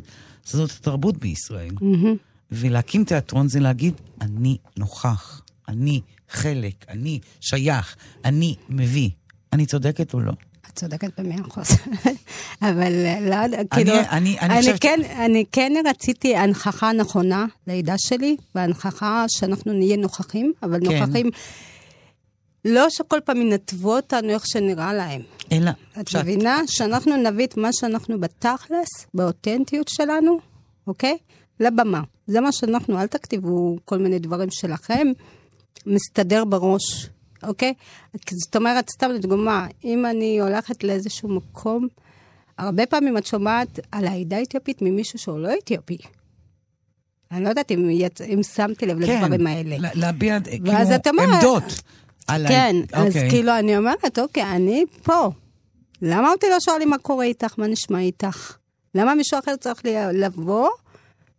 שדות 0.45 0.71
התרבות 0.79 1.17
בישראל. 1.17 1.71
מהמם. 1.81 2.15
ולהקים 2.51 3.03
תיאטרון 3.03 3.47
זה 3.47 3.59
להגיד, 3.59 3.93
אני 4.21 4.57
נוכח, 4.77 5.41
אני 5.67 6.01
חלק, 6.29 6.73
אני 6.89 7.19
שייך, 7.41 7.95
אני 8.25 8.55
מביא. 8.69 9.09
אני 9.53 9.65
צודקת 9.65 10.13
או 10.13 10.19
לא? 10.19 10.31
את 10.67 10.75
צודקת 10.79 11.19
במאה 11.19 11.35
אחוז. 11.47 11.67
אבל 12.69 13.05
אה, 13.05 13.19
לא 13.29 13.35
יודע, 13.35 13.61
כאילו, 13.73 13.93
אני- 13.93 14.09
אני 14.09 14.39
אני 14.39 14.59
חושבת- 14.61 14.81
כן, 14.81 14.99
אני 15.25 15.43
כן 15.51 15.73
רציתי 15.89 16.35
הנכחה 16.35 16.91
נכונה 16.93 17.45
לעדה 17.67 17.95
שלי, 17.97 18.35
והנכחה 18.55 19.25
שאנחנו 19.27 19.73
נהיה 19.73 19.97
נוכחים, 19.97 20.53
אבל 20.63 20.79
כן. 20.89 20.99
נוכחים, 20.99 21.29
לא 22.67 22.89
שכל 22.89 23.19
פעם 23.25 23.41
ינתבו 23.41 23.95
אותנו 23.95 24.29
איך 24.29 24.47
שנראה 24.47 24.93
להם. 24.93 25.21
אלא, 25.51 25.71
את 25.99 26.07
שאת- 26.07 26.21
מבינה? 26.21 26.61
שאנחנו 26.67 27.15
נביא 27.17 27.45
את 27.47 27.57
מה 27.57 27.73
שאנחנו 27.73 28.19
בתכלס, 28.19 28.87
באותנטיות 29.13 29.87
שלנו, 29.87 30.39
אוקיי? 30.87 31.17
לבמה. 31.59 32.01
זה 32.27 32.41
מה 32.41 32.51
שאנחנו, 32.51 33.01
אל 33.01 33.07
תכתבו 33.07 33.77
כל 33.85 33.97
מיני 33.97 34.19
דברים 34.19 34.49
שלכם, 34.51 35.07
מסתדר 35.85 36.45
בראש, 36.45 37.09
אוקיי? 37.43 37.73
זאת 38.45 38.55
אומרת, 38.55 38.89
סתם 38.89 39.09
לדוגמה, 39.11 39.67
אם 39.83 40.05
אני 40.05 40.39
הולכת 40.41 40.83
לאיזשהו 40.83 41.29
מקום, 41.29 41.87
הרבה 42.57 42.85
פעמים 42.85 43.17
את 43.17 43.25
שומעת 43.25 43.79
על 43.91 44.05
העדה 44.07 44.37
האתיופית 44.37 44.81
ממישהו 44.81 45.19
שהוא 45.19 45.39
לא 45.39 45.49
אתיופי. 45.63 45.97
אני 47.31 47.43
לא 47.43 47.49
יודעת 47.49 47.71
אם, 47.71 47.89
יצ... 47.89 48.21
אם 48.21 48.43
שמתי 48.43 48.85
לב 48.85 49.05
כן, 49.05 49.21
לדברים 49.23 49.47
האלה. 49.47 49.77
לה- 49.77 49.89
להביע 49.95 50.37
כאילו 50.39 50.73
עמדות. 51.35 51.63
על 52.27 52.45
ה- 52.45 52.49
כן, 52.49 52.75
אז 52.93 53.07
אוקיי. 53.07 53.29
כאילו 53.29 53.59
אני 53.59 53.77
אומרת, 53.77 54.19
אוקיי, 54.19 54.43
אני 54.43 54.83
פה. 55.03 55.29
למה 56.01 56.31
אותי 56.31 56.45
לא 56.51 56.57
שואלים 56.59 56.89
מה 56.89 56.97
קורה 56.97 57.25
איתך, 57.25 57.53
מה 57.59 57.67
נשמע 57.67 57.99
איתך? 57.99 58.57
למה 58.95 59.15
מישהו 59.15 59.39
אחר 59.39 59.55
צריך 59.55 59.85
לי- 59.85 59.95
לבוא 60.13 60.69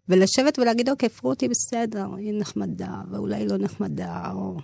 ולשבת 0.09 0.59
ולהגיד, 0.59 0.89
אוקיי, 0.91 1.09
פרוטי 1.09 1.49
בסדר, 1.49 2.07
היא 2.17 2.33
נחמדה, 2.41 2.89
ואולי 3.11 3.47
לא 3.47 3.57
נחמדה, 3.59 4.23
או... 4.35 4.57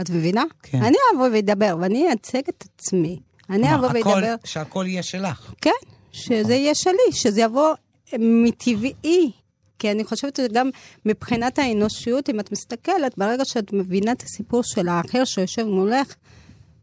את 0.00 0.10
מבינה? 0.10 0.44
כן. 0.62 0.82
אני 0.82 0.96
אבוא 1.14 1.28
ואדבר, 1.32 1.76
ואני 1.80 2.06
אייצג 2.08 2.42
את 2.48 2.64
עצמי. 2.74 3.18
אני 3.50 3.74
אבוא 3.74 3.86
הכל- 3.86 4.08
ואדבר, 4.08 4.34
שהכל 4.44 4.84
יהיה 4.88 5.02
שלך. 5.02 5.52
כן, 5.60 5.70
שזה 6.12 6.54
יהיה 6.54 6.74
שלי, 6.74 6.92
שזה 7.12 7.40
יבוא 7.40 7.74
מטבעי. 8.18 9.30
כי 9.78 9.90
אני 9.90 10.04
חושבת 10.04 10.36
שגם 10.36 10.70
מבחינת 11.06 11.58
האנושיות, 11.58 12.30
אם 12.30 12.40
את 12.40 12.52
מסתכלת, 12.52 13.18
ברגע 13.18 13.44
שאת 13.44 13.72
מבינה 13.72 14.12
את 14.12 14.22
הסיפור 14.22 14.62
של 14.62 14.88
האחר 14.88 15.24
שיושב 15.24 15.64
מולך, 15.64 16.14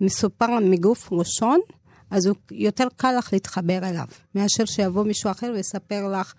מסופר 0.02 0.60
מגוף 0.62 1.10
ראשון, 1.12 1.60
אז 2.12 2.26
הוא 2.26 2.36
יותר 2.52 2.88
קל 2.96 3.16
לך 3.18 3.34
להתחבר 3.34 3.78
אליו, 3.89 4.06
מאשר 4.36 4.66
שיבוא 4.66 5.04
מישהו 5.04 5.32
אחר 5.32 5.52
ויספר 5.56 6.08
לך 6.08 6.34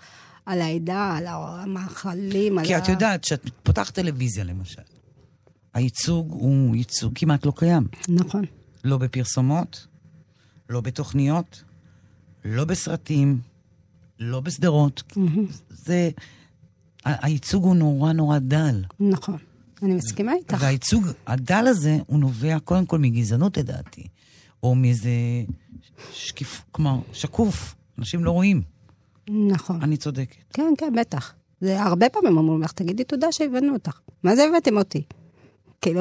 על 0.46 0.61
העדה, 0.61 1.14
על 1.16 1.26
המאכלים, 1.26 2.59
על 2.59 2.66
כי 2.66 2.76
את 2.76 2.88
יודעת, 2.88 3.22
כשאת 3.22 3.50
פותחת 3.62 3.94
טלוויזיה 3.94 4.44
למשל, 4.44 4.82
הייצוג 5.74 6.32
הוא 6.32 6.76
ייצוג 6.76 7.12
כמעט 7.14 7.46
לא 7.46 7.52
קיים. 7.57 7.88
נכון. 8.09 8.44
לא 8.84 8.98
בפרסומות, 8.98 9.86
לא 10.68 10.80
בתוכניות, 10.80 11.62
לא 12.44 12.64
בסרטים, 12.64 13.40
לא 14.18 14.40
בסדרות. 14.40 15.02
זה... 15.68 16.11
הייצוג 17.07 17.64
הוא 17.64 17.76
נורא 17.76 18.12
נורא 18.12 18.38
דל. 18.38 18.84
נכון. 19.00 19.36
אני 19.82 19.94
מסכימה 19.94 20.32
איתך. 20.32 20.57
והייצוג 20.61 21.07
הדל 21.26 21.64
הזה, 21.66 21.98
הוא 22.07 22.18
נובע 22.18 22.59
קודם 22.59 22.86
כל 22.86 22.98
מגזענות 22.98 23.57
לדעתי, 23.57 24.07
או 24.62 24.74
מאיזה 24.74 25.11
שקיף, 26.12 26.62
כלומר, 26.72 26.98
שקוף. 27.12 27.74
אנשים 27.98 28.24
לא 28.24 28.30
רואים. 28.30 28.62
נכון. 29.30 29.82
אני 29.82 29.96
צודקת. 29.96 30.36
כן, 30.52 30.72
כן, 30.78 30.92
בטח. 31.00 31.34
זה 31.61 31.82
הרבה 31.82 32.09
פעמים 32.09 32.36
אומרים 32.36 32.62
לך, 32.62 32.72
תגידי 32.72 33.04
תודה 33.04 33.26
שהבאנו 33.30 33.72
אותך. 33.72 34.00
מה 34.22 34.36
זה 34.36 34.44
הבאתם 34.44 34.76
אותי? 34.76 35.02
כאילו, 35.80 36.00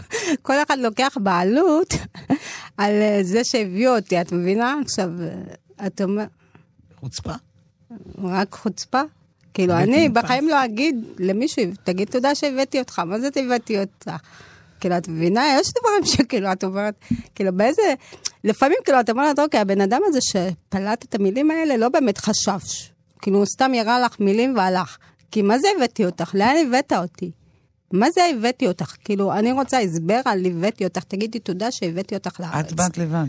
כל 0.42 0.54
אחד 0.66 0.78
לוקח 0.78 1.16
בעלות 1.22 1.94
על 2.76 2.92
אה, 2.92 3.18
זה 3.22 3.40
שהביאו 3.44 3.96
אותי, 3.96 4.20
את 4.20 4.32
מבינה? 4.32 4.76
עכשיו, 4.84 5.10
אה, 5.20 5.86
את 5.86 6.00
אומרת, 6.00 6.28
חוצפה. 7.00 7.32
רק 8.18 8.54
חוצפה? 8.54 9.00
כאילו, 9.54 9.74
אני. 9.74 10.08
בחיים 10.08 10.48
לא 10.48 10.64
אגיד 10.64 11.04
למישהו, 11.18 11.64
תגיד 11.84 12.08
תודה 12.08 12.34
שהבאתי 12.34 12.78
אותך, 12.78 12.98
מה 12.98 13.20
זה 13.20 13.28
הבאתי 13.36 13.80
אותך? 13.80 14.10
כאילו, 14.80 14.96
את 14.98 15.08
מבינה? 15.08 15.58
יש 15.60 15.72
דברים 15.80 16.04
שכאילו, 16.04 16.52
את 16.52 16.64
אומרת, 16.64 16.94
כאילו, 17.34 17.56
באיזה... 17.56 17.82
לפעמים, 18.44 18.76
כאילו, 18.84 19.00
את 19.00 19.10
אומרת, 19.10 19.38
אוקיי, 19.38 19.60
הבן 19.60 19.80
אדם 19.80 20.00
הזה 20.06 20.18
שפלט 20.20 21.04
את 21.04 21.14
המילים 21.14 21.50
האלה, 21.50 21.76
לא 21.76 21.88
באמת 21.88 22.18
חשב. 22.18 22.58
כאילו, 23.22 23.38
הוא 23.38 23.46
סתם 23.46 23.74
ירה 23.74 24.00
לך 24.00 24.20
מילים 24.20 24.56
והלך. 24.56 24.96
כי 25.30 25.42
מה 25.42 25.58
זה 25.58 25.68
הבאתי 25.76 26.04
אותך? 26.04 26.34
לאן 26.34 26.56
הבאת 26.66 26.92
אותי? 26.92 27.30
מה 27.92 28.10
זה 28.10 28.20
הבאתי 28.24 28.66
אותך? 28.66 28.94
כאילו, 29.04 29.32
אני 29.32 29.52
רוצה 29.52 29.78
הסבר 29.78 30.20
על 30.24 30.46
הבאתי 30.46 30.84
אותך, 30.84 31.04
תגידי 31.04 31.38
תודה 31.38 31.70
שהבאתי 31.70 32.14
אותך 32.14 32.40
לארץ. 32.40 32.66
את 32.66 32.72
באת 32.72 32.98
לבד. 32.98 33.24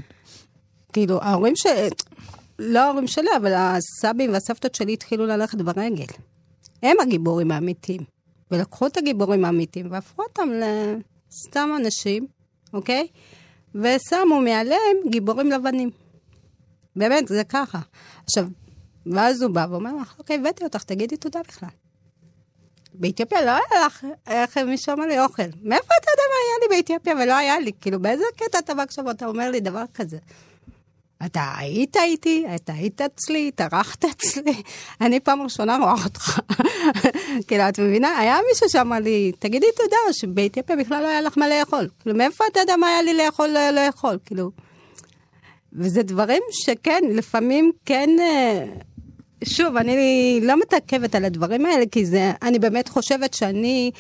כאילו, 0.94 1.22
ההורים 1.22 1.56
ש... 1.56 1.66
לא 2.60 2.80
ההורים 2.80 3.08
שלי, 3.08 3.30
אבל 3.38 3.54
הסבים 3.54 4.34
והסבתות 4.34 4.76
שלי 4.76 4.94
התחילו 4.94 5.26
ללכת 5.26 5.62
ברגל. 5.62 6.06
הם 6.84 6.98
הגיבורים 7.02 7.52
האמיתיים. 7.52 8.02
ולקחו 8.52 8.88
את 8.88 8.98
הגיבורים 8.98 9.46
האמיתיים 9.46 9.92
והפכו 9.92 10.24
אותם 10.24 10.50
לסתם 10.50 11.70
אנשים, 11.78 12.28
אוקיי? 12.74 13.08
ושמו 13.76 14.42
מעליהם 14.42 14.98
גיבורים 15.10 15.52
לבנים. 15.52 15.90
באמת, 16.96 17.28
זה 17.28 17.44
ככה. 17.44 17.80
עכשיו, 18.26 18.48
ואז 19.06 19.42
הוא 19.42 19.52
בא 19.52 19.66
ואומר 19.70 19.96
לך, 20.02 20.16
אוקיי, 20.20 20.36
הבאתי 20.36 20.64
אותך, 20.64 20.84
תגידי 20.84 21.18
תודה 21.18 21.40
בכלל. 21.48 21.70
באתיופיה 22.94 23.46
לא 23.46 23.52
היה 23.52 23.86
לך, 23.86 24.06
איך 24.28 24.58
מישהו 24.58 24.94
אמר 24.94 25.06
לי, 25.06 25.20
אוכל. 25.20 25.44
מאיפה 25.44 25.94
אתה 26.02 26.12
יודע 26.12 26.24
מה 26.30 26.38
היה 26.46 26.58
לי 26.62 26.76
באתיופיה 26.76 27.14
ולא 27.16 27.34
היה 27.34 27.60
לי? 27.60 27.72
כאילו, 27.82 28.00
באיזה 28.00 28.24
קטע 28.36 28.60
אתה 28.60 28.74
בא 28.74 28.84
עכשיו 28.84 29.06
ואתה 29.06 29.26
אומר 29.26 29.52
לי 29.52 29.60
דבר 29.60 29.84
כזה? 29.94 30.18
אתה 31.26 31.54
היית 31.58 31.98
איתי, 31.98 32.46
אתה 32.56 32.74
היית 32.74 33.02
אצלי, 33.02 33.48
התארחת 33.48 34.06
אצלי, 34.06 34.62
אני 35.02 35.20
פעם 35.20 35.42
ראשונה 35.42 35.78
רואה 35.78 36.04
אותך. 36.04 36.40
כאילו, 37.48 37.70
את 37.70 37.80
מבינה? 37.80 38.18
היה 38.20 38.38
מישהו 38.50 38.70
שאמר 38.70 39.00
לי, 39.00 39.32
תגידי 39.40 39.66
תודה, 39.78 40.14
שבאתיופיה 40.14 40.76
בכלל 40.76 41.04
לא 41.04 41.08
היה 41.08 41.22
לך 41.22 41.38
מה 41.38 41.50
לאכול. 41.50 41.90
כאילו, 42.00 42.16
מאיפה 42.16 42.44
אתה 42.52 42.60
יודע 42.60 42.76
מה 42.76 42.88
היה 42.88 43.02
לי 43.02 43.14
לאכול, 43.14 43.48
לא 43.48 43.70
לאכול? 43.70 44.18
כאילו... 44.26 44.52
וזה 45.74 46.04
דברים 46.04 46.42
שכן, 46.52 47.04
לפעמים 47.12 47.72
כן... 47.86 48.10
אה, 48.20 48.66
שוב, 49.44 49.78
אני 49.78 50.40
לא 50.44 50.60
מתעכבת 50.60 51.16
על 51.16 51.26
הדברים 51.26 51.66
האלה, 51.66 51.86
כי 51.92 52.06
זה, 52.06 52.32
אני 52.42 52.60
באמת 52.60 52.90
חושבת 52.90 53.34
שאני 53.34 53.92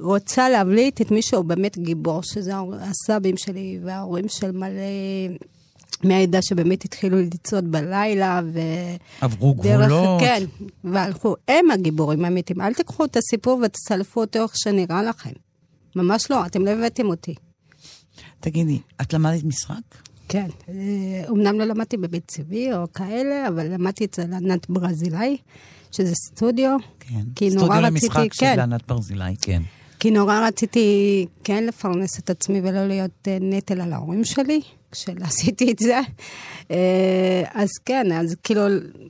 רוצה 0.00 0.48
להבליט 0.48 1.00
את 1.00 1.10
מי 1.10 1.22
שהוא 1.22 1.44
באמת 1.44 1.78
גיבור, 1.78 2.22
שזה 2.22 2.52
הסבים 2.80 3.36
שלי 3.36 3.78
וההורים 3.82 4.28
של 4.28 4.52
מלא 4.52 4.82
מהעדה 6.04 6.42
שבאמת 6.42 6.84
התחילו 6.84 7.20
לצעוד 7.20 7.72
בלילה, 7.72 8.40
ו... 8.52 8.60
עברו 9.20 9.54
דרך- 9.62 9.86
גבולות. 9.86 10.20
כן, 10.20 10.44
והלכו. 10.84 11.34
הם 11.48 11.70
הגיבורים 11.70 12.24
האמיתיים. 12.24 12.60
אל 12.60 12.74
תיקחו 12.74 13.04
את 13.04 13.16
הסיפור 13.16 13.60
ותסלפו 13.64 14.20
אותו 14.20 14.42
איך 14.42 14.52
שנראה 14.56 15.02
לכם. 15.02 15.30
ממש 15.96 16.30
לא, 16.30 16.46
אתם 16.46 16.64
לא 16.64 16.70
הבאתם 16.70 17.06
אותי. 17.06 17.34
תגידי, 18.40 18.78
את 19.00 19.12
למדת 19.12 19.44
משחק? 19.44 19.74
כן, 20.28 20.46
אה, 20.68 20.74
אמנם 21.30 21.58
לא 21.58 21.64
למדתי 21.64 21.96
בבית 21.96 22.24
צבי 22.28 22.72
או 22.72 22.92
כאלה, 22.92 23.48
אבל 23.48 23.66
למדתי 23.74 24.04
אצל 24.04 24.22
ענת 24.32 24.70
ברזילאי, 24.70 25.36
שזה 25.92 26.12
סטודיו. 26.14 26.76
כן. 27.00 27.48
סטודיו 27.50 27.68
רציתי, 27.70 27.82
למשחק 27.86 28.28
כן. 28.38 28.52
של 28.54 28.60
ענת 28.60 28.86
ברזילי, 28.88 29.36
כן. 29.40 29.62
כי 30.00 30.10
נורא 30.10 30.46
רציתי 30.48 30.86
כן 31.44 31.64
לפרנס 31.66 32.18
את 32.18 32.30
עצמי 32.30 32.60
ולא 32.60 32.86
להיות 32.86 33.28
אה, 33.28 33.38
נטל 33.40 33.80
על 33.80 33.92
ההורים 33.92 34.24
שלי, 34.24 34.60
כשעשיתי 34.92 35.72
את 35.72 35.78
זה. 35.78 36.00
אה, 36.70 37.42
אז 37.52 37.68
כן, 37.84 38.12
אז 38.12 38.36
כאילו 38.42 38.62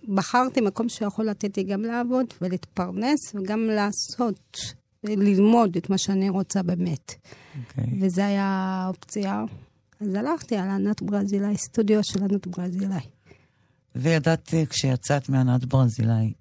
בחרתי 0.09 0.61
מקום 0.61 0.89
שיכול 0.89 1.27
לתת 1.27 1.57
לי 1.57 1.63
גם 1.63 1.83
לעבוד 1.83 2.27
ולהתפרנס 2.41 3.35
וגם 3.35 3.67
לעשות, 3.67 4.59
ללמוד 5.05 5.77
את 5.77 5.91
מה 5.91 5.99
שאני 5.99 6.29
רוצה 6.29 6.63
באמת. 6.63 7.15
אוקיי. 7.59 7.85
וזה 8.01 8.27
היה 8.27 8.45
האופציה. 8.85 9.45
אז 10.01 10.15
הלכתי 10.15 10.57
על 10.57 10.69
ענת 10.69 11.03
ברזילי, 11.03 11.57
סטודיו 11.57 12.05
של 12.05 12.25
ענת 12.25 12.47
ברזילי. 12.47 12.95
וידעת 13.95 14.55
אה, 14.55 14.67
כשיצאת 14.67 15.29
מענת 15.29 15.65
ברזילי, 15.65 16.33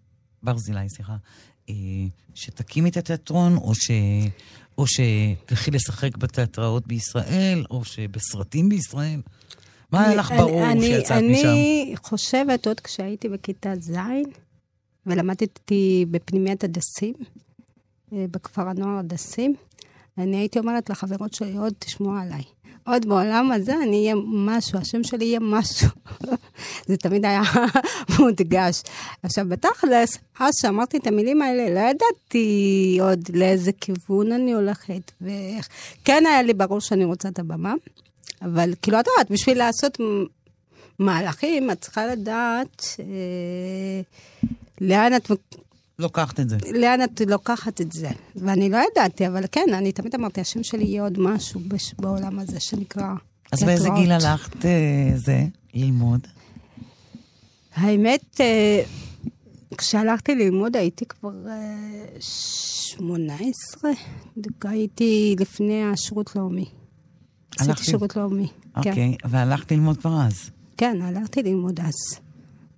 ברזילי, 0.43 0.89
סליחה, 0.89 1.15
אה, 1.69 1.75
שתקימי 2.33 2.89
את 2.89 2.97
התיאטרון, 2.97 3.55
או, 3.55 3.75
ש... 3.75 3.91
או 4.81 4.85
שתלכי 4.87 5.71
לשחק 5.71 6.17
בתיאטראות 6.17 6.87
בישראל, 6.87 7.63
או 7.71 7.85
שבסרטים 7.85 8.69
בישראל? 8.69 9.21
מה 9.91 10.05
היה 10.05 10.15
לך 10.15 10.31
אני- 10.31 10.39
ברור 10.39 10.71
אני- 10.71 10.81
שיצאת 10.87 11.23
משם? 11.31 11.47
אני 11.47 11.93
חושבת, 12.03 12.67
עוד 12.67 12.79
כשהייתי 12.79 13.29
בכיתה 13.29 13.73
ז', 13.79 13.91
ולמדתי 15.05 16.05
בפנימיית 16.11 16.63
הדסים, 16.63 17.13
אה, 18.13 18.25
בכפר 18.31 18.67
הנוער 18.69 18.99
הדסים, 18.99 19.55
אני 20.17 20.37
הייתי 20.37 20.59
אומרת 20.59 20.89
לחברות 20.89 21.33
שלי, 21.33 21.57
עוד 21.57 21.73
תשמעו 21.79 22.11
עליי. 22.17 22.43
עוד 22.83 23.05
בעולם 23.05 23.51
הזה 23.51 23.75
אני 23.83 24.03
אהיה 24.03 24.15
משהו, 24.25 24.79
השם 24.79 25.03
שלי 25.03 25.25
יהיה 25.25 25.39
משהו. 25.41 25.89
זה 26.87 26.97
תמיד 26.97 27.25
היה 27.25 27.41
מודגש. 28.19 28.81
עכשיו, 29.23 29.45
בתכלס, 29.49 30.17
אז 30.39 30.53
שאמרתי 30.61 30.97
את 30.97 31.07
המילים 31.07 31.41
האלה, 31.41 31.69
לא 31.69 31.89
ידעתי 31.89 32.97
עוד 33.01 33.19
לאיזה 33.33 33.71
כיוון 33.71 34.31
אני 34.31 34.53
הולכת, 34.53 35.11
ואיך... 35.21 35.67
כן 36.05 36.23
היה 36.27 36.41
לי 36.41 36.53
ברור 36.53 36.79
שאני 36.79 37.05
רוצה 37.05 37.29
את 37.29 37.39
הבמה, 37.39 37.73
אבל 38.41 38.73
כאילו, 38.81 38.99
את 38.99 39.07
יודעת, 39.07 39.31
בשביל 39.31 39.57
לעשות 39.57 39.97
מהלכים, 40.99 41.71
את 41.71 41.81
צריכה 41.81 42.07
לדעת 42.07 42.85
אה, 42.99 44.01
לאן 44.81 45.15
את 45.15 45.31
לוקחת 45.99 46.39
את 46.39 46.49
זה. 46.49 46.57
לאן 46.73 47.03
את 47.03 47.21
לוקחת 47.27 47.81
את 47.81 47.91
זה? 47.91 48.09
ואני 48.35 48.69
לא 48.69 48.77
ידעתי, 48.91 49.27
אבל 49.27 49.43
כן, 49.51 49.65
אני 49.73 49.91
תמיד 49.91 50.15
אמרתי, 50.15 50.41
השם 50.41 50.63
שלי 50.63 50.83
יהיה 50.83 51.03
עוד 51.03 51.19
משהו 51.19 51.61
בש, 51.67 51.93
בעולם 51.99 52.39
הזה 52.39 52.59
שנקרא 52.59 53.13
אז 53.51 53.63
באיזה. 53.63 53.89
גיל 53.95 54.11
הלכת 54.11 54.65
אה, 54.65 54.71
זה, 55.15 55.43
ללמוד? 55.73 56.27
האמת, 57.75 58.41
אה, 58.41 58.83
כשהלכתי 59.77 60.35
ללמוד 60.35 60.75
הייתי 60.75 61.05
כבר 61.05 61.47
אה, 61.47 62.17
18, 62.19 63.91
הייתי 64.63 65.35
לפני 65.39 65.83
השירות 65.83 66.35
לאומי. 66.35 66.65
עשיתי 67.55 67.69
הלכתי- 67.71 67.85
שירות 67.85 68.15
לאומי, 68.15 68.47
כן. 68.47 68.89
אוקיי, 68.89 69.15
והלכת 69.29 69.71
ללמוד 69.71 69.97
כבר 69.97 70.21
אז. 70.27 70.49
כן, 70.77 70.97
הלכתי 71.01 71.43
ללמוד 71.43 71.79
אז. 71.79 72.19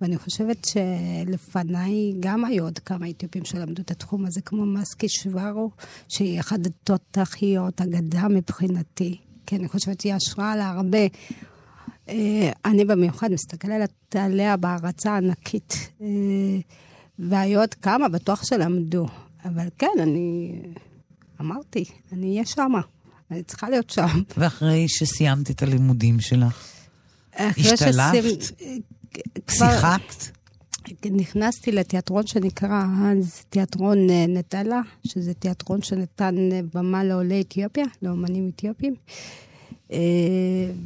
ואני 0.04 0.18
חושבת 0.18 0.66
שלפניי 0.66 2.14
גם 2.20 2.44
היו 2.44 2.64
עוד 2.64 2.78
כמה 2.78 3.10
אתיופים 3.10 3.44
שלמדו 3.44 3.82
את 3.82 3.90
התחום 3.90 4.26
הזה, 4.26 4.40
כמו 4.40 4.66
מסקי 4.66 5.08
שווארו, 5.08 5.70
שהיא 6.08 6.40
אחת 6.40 6.58
התותחיות, 6.66 7.80
אגדה 7.80 8.28
מבחינתי. 8.28 9.16
כי 9.46 9.56
אני 9.56 9.68
חושבת 9.68 10.00
שהיא 10.00 10.14
השראה 10.14 10.56
להרבה. 10.56 11.06
אה, 12.08 12.50
אני 12.64 12.84
במיוחד 12.84 13.32
מסתכלת 13.32 13.90
עליה 14.14 14.56
בהערצה 14.56 15.16
ענקית. 15.16 15.88
אה, 16.00 16.06
והיו 17.18 17.60
עוד 17.60 17.74
כמה, 17.74 18.08
בטוח 18.08 18.44
שלמדו. 18.44 19.06
אבל 19.44 19.68
כן, 19.78 19.96
אני 20.02 20.52
אמרתי, 21.40 21.84
אני 22.12 22.30
אהיה 22.30 22.46
שמה. 22.46 22.80
אני 23.30 23.42
צריכה 23.42 23.70
להיות 23.70 23.90
שם. 23.90 24.22
ואחרי 24.38 24.88
שסיימת 24.88 25.50
את 25.50 25.62
הלימודים 25.62 26.20
שלך, 26.20 26.68
השתלבת? 27.38 28.52
שיחקת? 29.50 30.34
נכנסתי 31.10 31.72
לתיאטרון 31.72 32.26
שנקרא 32.26 32.84
אז 33.04 33.44
תיאטרון 33.50 34.10
אה, 34.10 34.26
נטלה, 34.28 34.80
שזה 35.06 35.34
תיאטרון 35.34 35.82
שנתן 35.82 36.34
אה, 36.52 36.60
במה 36.74 37.04
לעולי 37.04 37.40
אתיופיה, 37.40 37.84
לאומנים 38.02 38.50
אתיופים. 38.54 38.94
אה, 39.92 39.98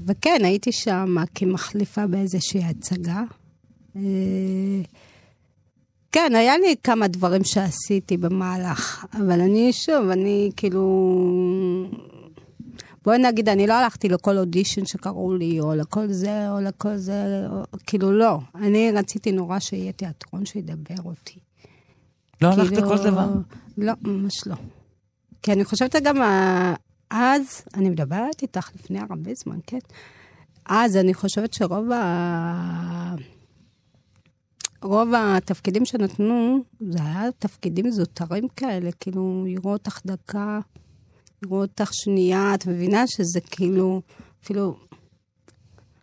וכן, 0.07 0.41
הייתי 0.45 0.73
שם 0.73 1.17
כמחליפה 1.35 2.07
באיזושהי 2.07 2.65
הצגה. 2.65 3.23
כן, 6.13 6.33
היה 6.35 6.59
לי 6.59 6.75
כמה 6.83 7.09
דברים 7.09 7.45
שעשיתי 7.45 8.17
במהלך, 8.17 9.05
אבל 9.15 9.41
אני, 9.41 9.73
שוב, 9.73 10.09
אני 10.11 10.51
כאילו... 10.57 10.85
בואי 13.09 13.19
נגיד, 13.19 13.49
אני 13.49 13.67
לא 13.67 13.75
הלכתי 13.75 14.09
לכל 14.09 14.39
אודישן 14.39 14.87
שקראו 14.87 15.37
לי, 15.37 15.61
או 15.61 15.75
לכל 15.75 16.07
זה, 16.13 16.51
או 16.51 16.61
לכל 16.61 16.97
זה, 16.97 17.47
או, 17.51 17.63
כאילו 17.87 18.13
לא. 18.13 18.39
אני 18.55 18.93
רציתי 18.93 19.33
נורא 19.33 19.59
שיהיה 19.59 19.93
תיאטרון 19.93 20.47
שידבר 20.47 21.03
אותי. 21.05 21.39
לא 22.43 22.51
כאילו, 22.51 22.63
הלכת 22.63 22.77
לכל 22.77 23.11
דבר? 23.11 23.29
לא, 23.79 23.93
ממש 24.03 24.47
לא. 24.47 24.55
כי 25.43 25.53
אני 25.53 25.65
חושבת 25.65 25.97
גם, 26.05 26.23
אה, 26.23 26.75
אז, 27.11 27.63
אני 27.75 27.91
מדברת 27.91 28.43
איתך 28.43 28.71
לפני 28.75 28.99
הרבה 29.11 29.31
זמן, 29.35 29.59
כן? 29.67 29.79
אז 30.67 30.97
אני 30.97 31.15
חושבת 31.15 31.55
שרוב 31.55 31.93
ה... 31.93 33.15
רוב 34.83 35.09
התפקידים 35.17 35.85
שנתנו, 35.85 36.65
זה 36.81 36.99
היה 37.03 37.33
תפקידים 37.39 37.91
זוטרים 37.91 38.49
כאלה, 38.57 38.91
כאילו, 39.01 39.45
יראו 39.47 39.73
אותך 39.73 40.01
דקה, 40.07 40.61
יראו 41.45 41.61
אותך 41.61 41.91
שנייה, 41.93 42.55
את 42.55 42.67
מבינה 42.67 43.07
שזה 43.07 43.41
כאילו, 43.41 44.03
אפילו... 44.45 44.77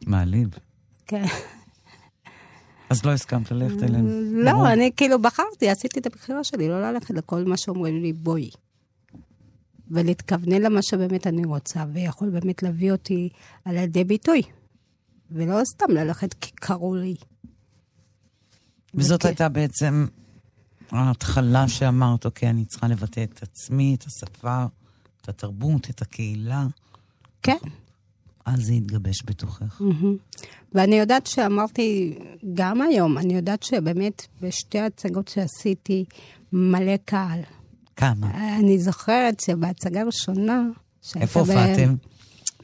מעליב. 0.05 0.49
כן. 1.07 1.25
אז 2.89 3.05
לא 3.05 3.11
הסכמת 3.11 3.51
ללכת 3.51 3.83
אליהם? 3.83 4.05
לא, 4.31 4.73
אני 4.73 4.91
כאילו 4.97 5.21
בחרתי, 5.21 5.69
עשיתי 5.69 5.99
את 5.99 6.05
הבחירה 6.05 6.43
שלי, 6.43 6.67
לא 6.67 6.81
ללכת 6.81 7.09
לכל 7.09 7.43
מה 7.43 7.57
שאומרים 7.57 8.01
לי, 8.01 8.13
בואי. 8.13 8.49
ולהתכוונן 9.87 10.61
למה 10.61 10.81
שבאמת 10.81 11.27
אני 11.27 11.45
רוצה, 11.45 11.85
ויכול 11.93 12.29
באמת 12.29 12.63
להביא 12.63 12.91
אותי 12.91 13.29
על 13.65 13.75
ידי 13.75 14.03
ביטוי. 14.03 14.41
ולא 15.31 15.61
סתם 15.65 15.91
ללכת 15.91 16.33
כי 16.33 16.51
קראו 16.51 16.95
לי. 16.95 17.15
וזאת 18.93 19.19
וכי... 19.19 19.27
הייתה 19.27 19.49
בעצם 19.49 20.07
ההתחלה 20.91 21.67
שאמרת, 21.67 22.25
אוקיי, 22.25 22.49
אני 22.49 22.65
צריכה 22.65 22.87
לבטא 22.87 23.23
את 23.23 23.43
עצמי, 23.43 23.95
את 23.95 24.03
השפה, 24.03 24.65
את 25.25 25.29
התרבות, 25.29 25.89
את 25.89 26.01
הקהילה. 26.01 26.65
כן. 27.43 27.57
אז 28.45 28.65
זה 28.65 28.73
התגבש 28.73 29.23
בתוכך. 29.25 29.81
Mm-hmm. 29.81 30.43
ואני 30.73 30.95
יודעת 30.95 31.27
שאמרתי, 31.27 32.17
גם 32.53 32.81
היום, 32.81 33.17
אני 33.17 33.35
יודעת 33.35 33.63
שבאמת 33.63 34.27
בשתי 34.41 34.79
הצגות 34.79 35.27
שעשיתי, 35.27 36.05
מלא 36.53 36.97
קהל. 37.05 37.39
כמה? 37.95 38.57
אני 38.59 38.79
זוכרת 38.79 39.39
שבהצגה 39.39 40.01
הראשונה... 40.01 40.61
איפה 41.15 41.39
הופעתם? 41.39 41.95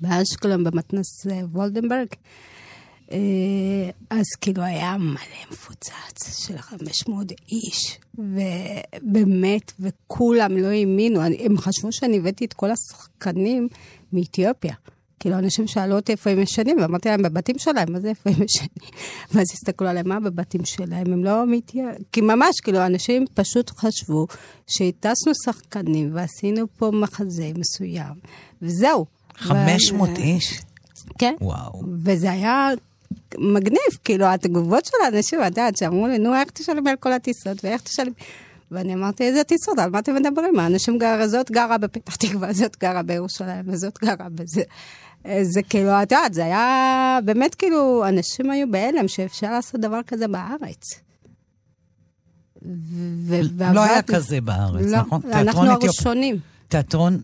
באשקלון, 0.01 0.63
במתנ"ס 0.63 1.27
אה, 1.27 1.41
וולדנברג. 1.51 2.07
אה, 3.11 3.89
אז 4.09 4.25
כאילו 4.41 4.63
היה 4.63 4.97
מלא 4.97 5.51
מפוצץ 5.51 6.45
של 6.47 6.57
500 6.57 7.31
איש, 7.51 7.99
ובאמת, 8.15 9.71
וכולם 9.79 10.57
לא 10.57 10.67
האמינו, 10.67 11.21
הם 11.21 11.57
חשבו 11.57 11.91
שאני 11.91 12.17
הבאתי 12.17 12.45
את 12.45 12.53
כל 12.53 12.69
השחקנים 12.71 13.67
מאתיופיה. 14.13 14.73
כאילו, 15.19 15.37
אנשים 15.37 15.67
שאלו 15.67 15.95
אותי 15.95 16.11
איפה 16.11 16.29
הם 16.29 16.39
ישנים, 16.39 16.77
ואמרתי 16.81 17.09
להם, 17.09 17.21
בבתים 17.21 17.59
שלהם, 17.59 17.93
מה 17.93 17.99
זה 17.99 18.09
איפה 18.09 18.29
הם 18.29 18.43
ישנים? 18.43 18.91
ואז 19.31 19.47
הסתכלו 19.53 19.87
עליהם, 19.87 20.09
מה 20.09 20.19
בבתים 20.19 20.65
שלהם? 20.65 21.13
הם 21.13 21.23
לא 21.23 21.47
מתייאשים. 21.47 22.03
כי 22.11 22.21
ממש, 22.21 22.59
כאילו, 22.63 22.85
אנשים 22.85 23.25
פשוט 23.33 23.71
חשבו 23.77 24.27
שהטסנו 24.67 25.31
שחקנים 25.45 26.09
ועשינו 26.13 26.65
פה 26.77 26.91
מחזה 26.93 27.51
מסוים, 27.55 28.13
וזהו. 28.61 29.05
500 29.35 30.09
ו... 30.09 30.15
איש? 30.15 30.61
כן. 31.17 31.35
וואו. 31.41 31.83
וזה 32.05 32.31
היה 32.31 32.69
מגניב, 33.37 33.97
כאילו, 34.03 34.25
התגובות 34.25 34.85
של 34.85 34.97
האנשים, 35.05 35.39
את 35.41 35.45
יודעת, 35.45 35.77
שאמרו 35.77 36.07
לי, 36.07 36.17
נו, 36.17 36.35
איך 36.35 36.49
תשלמי 36.53 36.89
על 36.89 36.95
כל 36.95 37.13
הטיסות, 37.13 37.65
ואיך 37.65 37.81
תשלמי... 37.81 38.13
ואני 38.71 38.93
אמרתי, 38.93 39.23
איזה 39.23 39.43
טיסות, 39.43 39.79
על 39.79 39.89
מה 39.89 39.99
אתם 39.99 40.15
מדברים? 40.15 40.59
האנשים 40.59 40.97
גרה, 40.97 41.27
זאת 41.27 41.51
גרה 41.51 41.77
בפתח 41.77 42.15
תקווה, 42.25 42.53
זאת 42.53 42.77
גרה 42.79 43.03
בירושלים, 43.03 43.63
וזאת 43.67 43.99
גרה 44.01 44.29
בזה. 44.29 44.61
זה 45.41 45.61
כאילו, 45.69 45.89
את 45.89 46.11
יודעת, 46.11 46.33
זה 46.33 46.45
היה, 46.45 47.19
באמת 47.25 47.55
כאילו, 47.55 48.07
אנשים 48.07 48.51
היו 48.51 48.71
בהלם 48.71 49.07
שאפשר 49.07 49.51
לעשות 49.51 49.81
דבר 49.81 49.99
כזה 50.07 50.27
בארץ. 50.27 51.01
לא 53.73 53.83
היה 53.83 54.01
כזה 54.01 54.41
בארץ, 54.41 54.85
לא, 54.85 54.97
נכון? 54.97 55.21
אנחנו 55.33 55.71
הראשונים. 55.71 56.37
תיאטרון 56.67 57.21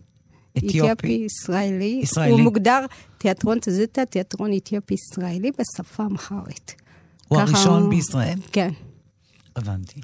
אתיופי. 0.58 0.92
אתיופי 0.92 1.26
ישראלי. 1.26 2.00
ישראלי. 2.02 2.30
הוא 2.30 2.40
מוגדר 2.40 2.86
תיאטרון 3.18 3.58
תזוטה, 3.60 4.04
תיאטרון 4.04 4.50
אתיופי 4.56 4.94
ישראלי 4.94 5.50
בשפה 5.50 6.02
אמהרית. 6.02 6.74
הוא 7.28 7.40
הראשון 7.40 7.82
הוא... 7.82 7.90
בישראל? 7.90 8.38
כן. 8.52 8.70
הבנתי. 9.56 10.00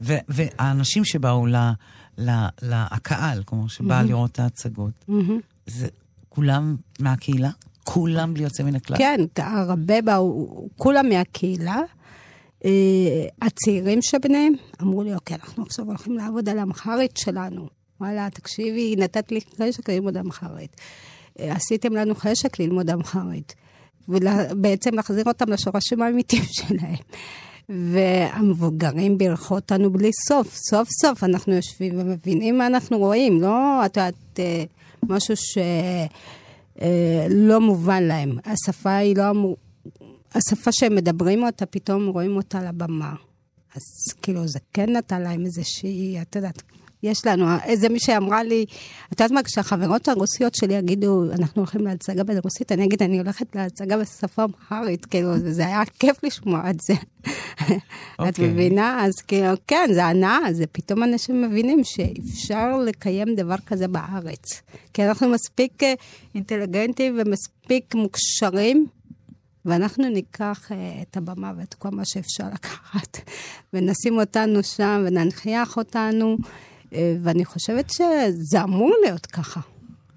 ו- 0.00 0.18
והאנשים 0.28 1.04
שבאו 1.04 1.46
ל... 1.46 1.56
ל... 2.18 2.30
לקהל, 2.62 3.42
כלומר, 3.42 3.68
שבא 3.68 4.00
mm-hmm. 4.00 4.02
לראות 4.02 4.30
את 4.30 4.38
ההצגות, 4.38 5.04
mm-hmm. 5.10 5.32
זה 5.66 5.88
כולם 6.28 6.76
מהקהילה? 7.00 7.50
כולם 7.84 8.34
בלי 8.34 8.42
יוצא 8.42 8.62
מן 8.62 8.74
הכלל? 8.74 8.98
כן, 8.98 9.20
הרבה 9.36 10.02
באו, 10.02 10.68
כולם 10.76 11.08
מהקהילה. 11.08 11.80
Uh, 12.62 12.66
הצעירים 13.42 14.02
שביניהם 14.02 14.52
אמרו 14.82 15.02
לי, 15.02 15.14
אוקיי, 15.14 15.36
אנחנו 15.36 15.62
עכשיו 15.62 15.84
הולכים 15.84 16.16
לעבוד 16.16 16.48
על 16.48 16.58
המחרית 16.58 17.16
שלנו. 17.16 17.68
וואלה, 18.00 18.28
תקשיבי, 18.34 18.96
נתת 18.96 19.32
לי 19.32 19.40
חשק 19.40 19.88
ללמוד 19.88 20.16
אמחרית. 20.16 20.76
אה, 21.40 21.52
עשיתם 21.52 21.92
לנו 21.92 22.14
חשק 22.14 22.60
ללמוד 22.60 22.90
אמחרית. 22.90 23.54
ובעצם 24.08 24.94
להחזיר 24.94 25.24
אותם 25.26 25.48
לשורשים 25.48 26.02
האמיתיים 26.02 26.42
שלהם. 26.58 26.96
והמבוגרים 27.68 29.18
בירכו 29.18 29.54
אותנו 29.54 29.90
בלי 29.90 30.10
סוף. 30.28 30.54
סוף 30.54 30.88
סוף 31.02 31.24
אנחנו 31.24 31.52
יושבים 31.52 32.00
ומבינים 32.00 32.58
מה 32.58 32.66
אנחנו 32.66 32.98
רואים, 32.98 33.40
לא, 33.40 33.86
את 33.86 33.96
יודעת, 33.96 34.14
אה, 34.38 34.64
משהו 35.02 35.34
שלא 35.36 35.64
אה, 37.54 37.58
מובן 37.58 38.02
להם. 38.02 38.38
השפה 38.44 38.96
היא 38.96 39.16
לא 39.16 39.30
אמור... 39.30 39.56
השפה 40.34 40.72
שהם 40.72 40.94
מדברים 40.94 41.44
אותה, 41.44 41.66
פתאום 41.66 42.06
רואים 42.06 42.36
אותה 42.36 42.58
על 42.58 42.66
הבמה. 42.66 43.14
אז 43.76 43.82
כאילו, 44.22 44.48
זה 44.48 44.58
כן 44.72 44.96
נתן 44.96 45.22
להם 45.22 45.44
איזושהי, 45.44 46.22
את 46.22 46.36
יודעת, 46.36 46.62
יש 47.02 47.26
לנו, 47.26 47.46
איזה 47.64 47.88
מישהי 47.88 48.16
אמרה 48.16 48.42
לי, 48.42 48.64
את 49.12 49.20
יודעת 49.20 49.30
מה, 49.30 49.42
כשהחברות 49.42 50.08
הרוסיות 50.08 50.54
שלי 50.54 50.74
יגידו, 50.74 51.24
אנחנו 51.32 51.62
הולכים 51.62 51.80
להצגה 51.80 52.24
ברוסית, 52.24 52.72
אני 52.72 52.84
אגיד, 52.84 53.02
אני 53.02 53.18
הולכת 53.18 53.56
להצגה 53.56 53.96
בשפה 53.98 54.44
אמהרית, 54.70 55.06
כאילו, 55.06 55.38
זה 55.38 55.66
היה 55.66 55.82
כיף 55.98 56.24
לשמוע 56.24 56.70
את 56.70 56.80
זה. 56.80 56.94
Okay. 56.94 57.72
את 58.14 58.20
אוקיי. 58.20 58.48
מבינה? 58.48 59.04
אז 59.04 59.12
כאילו, 59.26 59.54
כן, 59.66 59.90
זה 59.92 60.04
הנאה, 60.04 60.38
זה 60.52 60.66
פתאום 60.66 61.02
אנשים 61.02 61.42
מבינים 61.42 61.84
שאפשר 61.84 62.78
לקיים 62.78 63.34
דבר 63.34 63.56
כזה 63.66 63.88
בארץ. 63.88 64.62
כי 64.92 65.04
אנחנו 65.04 65.28
מספיק 65.28 65.82
אה, 65.82 65.94
אינטליגנטים 66.34 67.18
ומספיק 67.20 67.94
מוכשרים. 67.94 68.86
ואנחנו 69.64 70.08
ניקח 70.08 70.70
uh, 70.70 70.74
את 71.02 71.16
הבמה 71.16 71.52
ואת 71.58 71.74
כל 71.74 71.88
מה 71.88 72.02
שאפשר 72.04 72.44
לקחת, 72.54 73.18
ונשים 73.72 74.18
אותנו 74.18 74.62
שם 74.62 75.04
וננכיח 75.06 75.76
אותנו, 75.76 76.36
אה, 76.44 76.48
ואני 76.92 77.44
חושבת 77.44 77.90
שזה 77.90 78.62
אמור 78.62 78.92
להיות 79.04 79.26
ככה. 79.26 79.60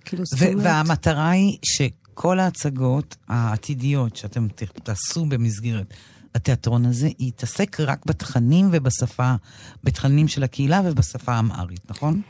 כאילו, 0.06 0.24
זאת 0.26 0.42
אומרת... 0.42 0.66
והמטרה 0.66 1.30
היא 1.30 1.58
שכל 1.64 2.40
ההצגות 2.40 3.16
העתידיות 3.28 4.16
שאתם 4.16 4.48
תעשו 4.84 5.26
במסגרת 5.26 5.94
התיאטרון 6.36 6.86
הזה, 6.86 7.10
יתעסק 7.20 7.80
רק 7.80 8.06
בתכנים 8.06 8.70
ובשפה, 8.72 9.36
בתכנים 9.84 10.28
של 10.28 10.44
הקהילה 10.44 10.82
ובשפה 10.86 11.32
האמהרית, 11.34 11.92
נכון? 11.92 12.22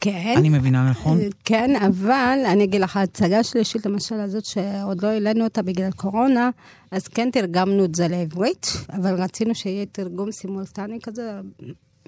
כן. 0.00 0.34
אני 0.36 0.48
מבינה 0.48 0.90
נכון? 0.90 1.18
כן, 1.44 1.70
אבל 1.86 2.38
אני 2.52 2.64
אגיד 2.64 2.80
לך, 2.80 2.96
ההצגה 2.96 3.38
השלישית, 3.38 3.86
למשל 3.86 4.14
הזאת, 4.20 4.44
שעוד 4.44 5.02
לא 5.02 5.08
העלינו 5.08 5.44
אותה 5.44 5.62
בגלל 5.62 5.90
קורונה, 5.90 6.50
אז 6.90 7.08
כן 7.08 7.28
תרגמנו 7.32 7.84
את 7.84 7.94
זה 7.94 8.08
לעברית, 8.08 8.66
אבל 8.92 9.22
רצינו 9.22 9.54
שיהיה 9.54 9.86
תרגום 9.86 10.32
סימולטני 10.32 10.98
כזה 11.02 11.40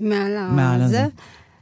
מעל 0.01 0.51
מעל 0.51 0.83
הזה. 0.83 1.05
הזה. 1.05 1.13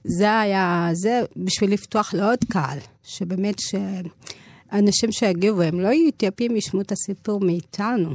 זה 0.07 0.41
היה, 0.41 0.89
זה 0.93 1.23
בשביל 1.37 1.73
לפתוח 1.73 2.15
לעוד 2.15 2.39
קהל, 2.49 2.79
שבאמת 3.03 3.57
שאנשים 3.59 5.13
שיגיעו 5.13 5.57
והם 5.57 5.81
לא 5.81 5.89
יהיו 5.89 6.09
אתיופים 6.09 6.57
ישמעו 6.57 6.83
את 6.83 6.93
הסיפור 6.93 7.41
מאיתנו. 7.41 8.15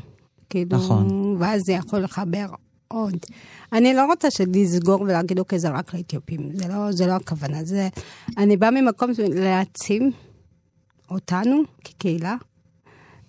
כאילו, 0.49 0.77
נכון. 0.77 1.35
ואז 1.39 1.61
זה 1.65 1.73
יכול 1.73 1.99
לחבר 1.99 2.45
עוד. 2.87 3.17
אני 3.73 3.93
לא 3.93 4.05
רוצה 4.05 4.27
לסגור 4.53 5.01
ולהגיד, 5.01 5.39
אוקיי, 5.39 5.59
זה 5.59 5.69
רק 5.69 5.93
לאתיופים. 5.93 6.49
זה 6.53 6.67
לא, 6.67 6.91
זה 6.91 7.07
לא 7.07 7.11
הכוונה. 7.11 7.63
זה, 7.63 7.89
אני 8.37 8.57
באה 8.57 8.71
ממקום 8.71 9.11
להעצים 9.33 10.11
אותנו 11.11 11.61
כקהילה, 11.83 12.35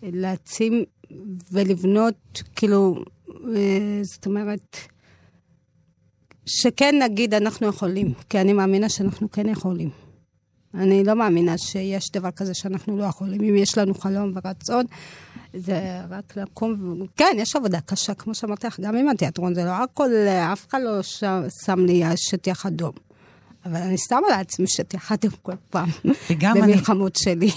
להעצים 0.03 0.85
ולבנות, 1.53 2.43
כאילו, 2.57 3.05
אה, 3.29 4.01
זאת 4.03 4.27
אומרת, 4.27 4.77
שכן 6.47 6.95
נגיד 7.03 7.35
אנחנו 7.35 7.67
יכולים, 7.67 8.13
כי 8.29 8.41
אני 8.41 8.53
מאמינה 8.53 8.89
שאנחנו 8.89 9.31
כן 9.31 9.49
יכולים. 9.49 9.91
אני 10.75 11.05
לא 11.05 11.15
מאמינה 11.15 11.59
שיש 11.59 12.11
דבר 12.13 12.31
כזה 12.31 12.55
שאנחנו 12.55 12.97
לא 12.99 13.05
יכולים. 13.05 13.41
אם 13.41 13.57
יש 13.57 13.79
לנו 13.79 13.95
חלום 13.95 14.33
ורצון, 14.35 14.85
זה 15.55 15.81
רק 16.11 16.37
לקום, 16.37 17.01
כן, 17.17 17.37
יש 17.39 17.57
עבודה 17.57 17.81
קשה, 17.81 18.15
כמו 18.15 18.35
שאמרתי 18.35 18.67
לך, 18.67 18.81
גם 18.81 18.97
עם 18.97 19.09
התיאטרון, 19.09 19.55
זה 19.55 19.65
לא 19.65 19.71
הכל, 19.71 20.11
אף 20.53 20.67
אחד 20.69 20.79
לא 20.85 21.03
ש... 21.03 21.25
שם 21.65 21.85
לי 21.87 22.03
שטיח 22.17 22.67
אדום. 22.67 22.93
אבל 23.67 23.77
אני 23.77 23.97
שמה 23.99 24.21
לעצמי 24.31 24.67
שטיח 24.69 25.13
אדום 25.13 25.31
כל 25.43 25.53
פעם, 25.71 25.89
וגם 26.31 26.57
אני- 26.57 26.73
במלחמות 26.73 27.17
שלי. 27.17 27.51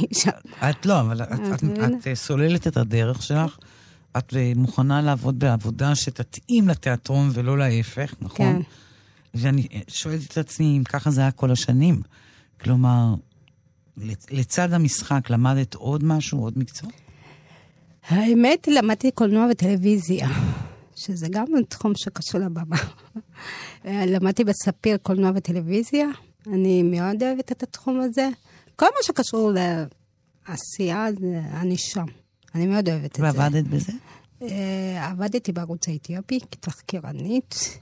את 0.70 0.86
לא, 0.86 1.00
אבל 1.00 1.22
את, 1.22 1.28
את, 1.54 1.64
מבינה? 1.64 1.88
את 1.88 2.08
אה, 2.08 2.16
סוללת 2.16 2.68
את 2.68 2.78
הדרך 2.78 3.24
שלך. 3.24 3.58
את 4.18 4.34
אה, 4.36 4.51
מוכנה 4.55 5.01
לעבוד 5.01 5.39
בעבודה 5.39 5.95
שתתאים 5.95 6.68
לתיאטרון 6.68 7.30
ולא 7.34 7.57
להפך, 7.57 8.13
נכון? 8.22 8.53
כן. 8.55 8.61
ואני 9.34 9.68
אה, 9.74 9.80
שואלת 9.88 10.32
את 10.32 10.38
עצמי 10.38 10.78
אם 10.78 10.84
ככה 10.84 11.11
זה 11.11 11.22
היה 11.22 11.32
כל 11.32 11.51
השנים. 11.51 12.01
כלומר, 12.61 13.16
לצ- 13.97 14.28
לצד 14.32 14.74
המשחק 14.74 15.30
למדת 15.30 15.74
עוד 15.74 16.03
משהו, 16.03 16.39
עוד 16.39 16.59
מקצוע? 16.59 16.89
האמת, 18.07 18.68
למדתי 18.68 19.11
קולנוע 19.11 19.47
וטלוויזיה, 19.51 20.28
שזה 20.95 21.28
גם 21.32 21.45
תחום 21.70 21.91
שקשור 21.95 22.41
לבמה. 22.41 22.76
למדתי 23.86 24.43
בספיר 24.43 24.97
קולנוע 24.97 25.32
וטלוויזיה, 25.36 26.07
אני 26.47 26.84
מאוד 26.84 27.24
אוהבת 27.24 27.51
את 27.51 27.63
התחום 27.63 28.01
הזה. 28.01 28.30
כל 28.76 28.86
מה 28.86 29.03
שקשור 29.03 29.51
לעשייה, 30.47 31.07
אני 31.53 31.78
שם. 31.78 32.05
אני 32.56 32.68
מאוד 32.68 32.89
אוהבת 32.89 33.06
את 33.06 33.16
זה. 33.16 33.24
ועבדת 33.24 33.64
בזה? 33.64 33.91
אה, 34.41 35.08
עבדתי 35.12 35.51
בערוץ 35.51 35.89
האתיופי 35.89 36.39
כתחקירנית, 36.51 37.80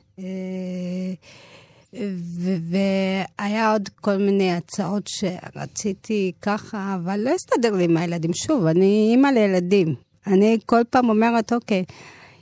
ו- 2.39 2.57
והיה 2.69 3.71
עוד 3.71 3.89
כל 4.01 4.17
מיני 4.17 4.51
הצעות 4.51 5.07
שרציתי 5.07 6.31
ככה, 6.41 6.95
אבל 6.95 7.19
לא 7.19 7.29
הסתדר 7.29 7.71
לי 7.71 7.83
עם 7.83 7.97
הילדים. 7.97 8.31
שוב, 8.33 8.65
אני 8.65 9.07
אימא 9.11 9.27
לילדים. 9.27 9.95
אני 10.27 10.57
כל 10.65 10.81
פעם 10.89 11.09
אומרת, 11.09 11.53
אוקיי, 11.53 11.83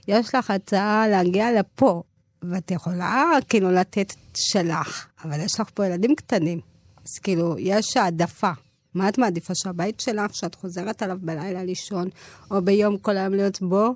יש 0.08 0.36
לך 0.36 0.52
הצעה 0.52 1.08
להגיע 1.08 1.60
לפה, 1.60 2.04
ואת 2.44 2.72
יכולה 2.72 3.26
כאילו 3.50 3.72
לתת 3.72 4.14
שלך, 4.36 5.08
אבל 5.26 5.40
יש 5.40 5.60
לך 5.60 5.70
פה 5.74 5.86
ילדים 5.86 6.16
קטנים. 6.16 6.60
אז 7.06 7.20
כאילו, 7.24 7.56
יש 7.60 7.98
העדפה. 7.98 8.52
מה 8.94 9.10
את 9.10 9.18
מעדיפה? 9.18 9.56
שהבית 9.56 10.00
שלך, 10.00 10.36
שאת 10.36 10.56
חוזרת 10.56 11.02
עליו 11.04 11.18
בלילה 11.22 11.64
לישון, 11.64 12.10
או 12.52 12.62
ביום 12.62 12.98
כל 12.98 13.18
היום 13.18 13.34
להיות 13.34 13.62
בו, 13.62 13.96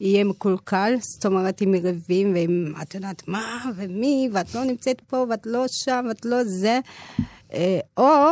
יהיה 0.00 0.24
מקולקל, 0.24 0.94
זאת 1.00 1.26
אומרת, 1.26 1.60
עם 1.60 1.74
יריבים 1.74 2.34
ועם, 2.34 2.74
את 2.82 2.94
יודעת 2.94 3.28
מה, 3.28 3.70
ומי, 3.76 4.28
ואת 4.32 4.54
לא 4.54 4.64
נמצאת 4.64 5.00
פה, 5.00 5.26
ואת 5.30 5.46
לא 5.46 5.64
שם, 5.68 6.04
ואת 6.08 6.24
לא 6.24 6.44
זה. 6.44 6.80
אה, 7.52 7.78
או 7.96 8.30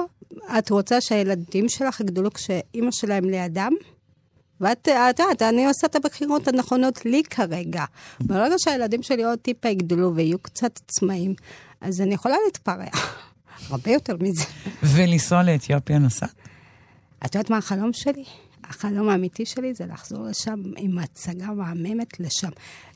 את 0.59 0.71
רוצה 0.71 1.01
שהילדים 1.01 1.69
שלך 1.69 2.01
יגדלו 2.01 2.33
כשאימא 2.33 2.91
שלהם 2.91 3.25
לידם, 3.25 3.73
ואת 4.61 4.89
את 4.89 5.19
יודעת, 5.19 5.43
אני 5.43 5.67
עושה 5.67 5.87
את 5.87 5.97
הבחירות 5.97 6.49
הנכונות 6.49 7.05
לי 7.05 7.23
כרגע. 7.23 7.85
ברגע 8.21 8.55
שהילדים 8.59 9.03
שלי 9.03 9.25
עוד 9.25 9.39
טיפה 9.39 9.69
יגדלו 9.69 10.15
ויהיו 10.15 10.39
קצת 10.39 10.81
עצמאים, 10.87 11.35
אז 11.81 12.01
אני 12.01 12.15
יכולה 12.15 12.37
להתפרע. 12.45 12.87
הרבה 13.71 13.91
יותר 13.91 14.17
מזה. 14.21 14.45
ולנסוע 14.83 15.43
לאתיופיה 15.43 15.99
נסעת? 15.99 16.35
את 17.25 17.35
יודעת 17.35 17.51
מה 17.51 17.57
החלום 17.59 17.91
שלי? 17.93 18.25
החלום 18.65 19.09
האמיתי 19.09 19.47
שלי 19.47 19.75
זה 19.75 19.87
לחזור 19.87 20.27
לשם 20.27 20.63
עם 20.77 20.99
הצגה 20.99 21.47
מהממת 21.47 22.21
לשם. 22.21 22.49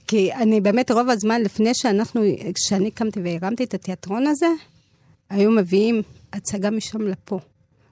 כי 0.06 0.34
אני 0.34 0.61
באמת 0.61 0.90
רוב 0.90 1.09
הזמן, 1.09 1.42
לפני 1.42 1.70
שאנחנו, 1.74 2.22
כשאני 2.54 2.90
קמתי 2.90 3.20
והרמתי 3.24 3.64
את 3.64 3.74
התיאטרון 3.74 4.26
הזה, 4.26 4.46
היו 5.30 5.50
מביאים 5.50 6.02
הצגה 6.32 6.70
משם 6.70 7.00
לפה. 7.00 7.40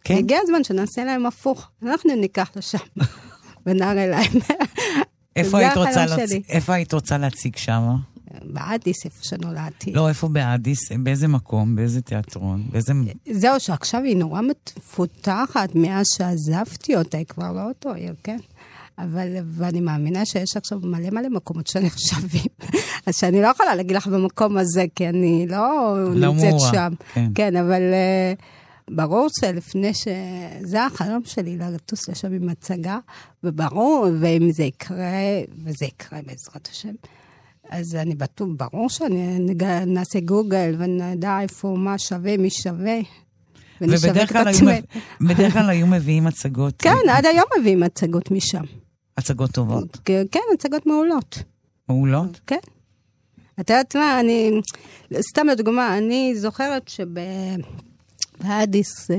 כן? 0.04 0.16
הגיע 0.16 0.38
הזמן 0.42 0.64
שנעשה 0.64 1.04
להם 1.04 1.26
הפוך, 1.26 1.68
אנחנו 1.82 2.14
ניקח 2.14 2.50
לשם 2.56 2.78
ונראה 3.66 4.06
להם. 4.06 4.32
איפה 6.48 6.74
היית 6.74 6.94
רוצה 6.94 7.18
להציג 7.18 7.56
שם? 7.56 7.82
באדיס, 8.44 9.04
איפה 9.04 9.18
שנולדתי. 9.22 9.92
לא, 9.92 10.08
איפה 10.08 10.28
באדיס? 10.28 10.92
באיזה 10.92 11.28
מקום? 11.28 11.76
באיזה 11.76 12.02
תיאטרון? 12.02 12.62
באיזה... 12.70 12.92
זהו, 13.32 13.60
שעכשיו 13.60 14.02
היא 14.02 14.16
נורא 14.16 14.40
מפותחת 14.40 15.74
מאז 15.74 16.06
שעזבתי 16.16 16.96
אותה, 16.96 17.18
היא 17.18 17.26
כבר 17.26 17.52
לא 17.52 17.68
אותו 17.68 17.92
עיר, 17.92 18.14
כן? 18.24 18.38
אבל, 18.98 19.28
ואני 19.44 19.80
מאמינה 19.80 20.26
שיש 20.26 20.56
עכשיו 20.56 20.78
מלא 20.82 21.10
מלא 21.10 21.28
מקומות 21.28 21.66
שנחשבים. 21.66 22.50
אז 23.06 23.16
שאני 23.16 23.42
לא 23.42 23.46
יכולה 23.46 23.74
להגיד 23.74 23.96
לך 23.96 24.06
במקום 24.06 24.58
הזה, 24.58 24.84
כי 24.94 25.08
אני 25.08 25.46
לא, 25.48 25.94
לא 26.14 26.32
נמצאת 26.32 26.48
מעורה, 26.48 26.70
שם. 26.72 26.92
כן. 27.14 27.30
כן, 27.34 27.56
אבל 27.56 27.82
uh, 27.82 28.42
ברור 28.90 29.28
שלפני 29.40 29.94
ש... 29.94 30.08
זה 30.62 30.84
החלום 30.84 31.22
שלי, 31.24 31.56
לטוס 31.56 32.08
לשם 32.08 32.32
עם 32.32 32.48
הצגה, 32.48 32.98
וברור, 33.44 34.06
ואם 34.20 34.52
זה 34.52 34.64
יקרה, 34.64 35.42
וזה 35.64 35.86
יקרה 35.86 36.18
בעזרת 36.26 36.68
השם, 36.72 36.94
אז 37.70 37.94
אני 37.94 38.14
בטוח, 38.14 38.48
ברור 38.56 38.90
שנעשה 38.90 40.20
גוגל 40.20 40.74
ונדע 40.78 41.40
איפה 41.40 41.74
מה 41.78 41.98
שווה, 41.98 42.36
מי 42.36 42.50
שווה. 42.50 42.98
ובדרך 43.80 44.32
כלל, 44.32 44.48
היו, 44.48 44.58
כלל 45.52 45.70
היו 45.70 45.86
מביאים 45.86 46.26
הצגות, 46.26 46.74
כן, 46.78 46.96
עד 47.10 47.26
היום 47.26 47.46
מביאים 47.60 47.82
הצגות 47.82 48.30
משם. 48.30 48.62
הצגות 49.16 49.50
טובות, 49.50 49.98
כן, 50.04 50.40
הצגות 50.54 50.86
מעולות. 50.86 51.42
מעולות. 51.88 52.40
כן. 52.46 52.56
את 53.60 53.70
יודעת 53.70 53.96
מה, 53.96 54.20
אני, 54.20 54.60
סתם 55.20 55.46
לדוגמה, 55.46 55.98
אני 55.98 56.34
זוכרת 56.36 56.90
שבאדיס 58.38 59.10
אה, 59.10 59.16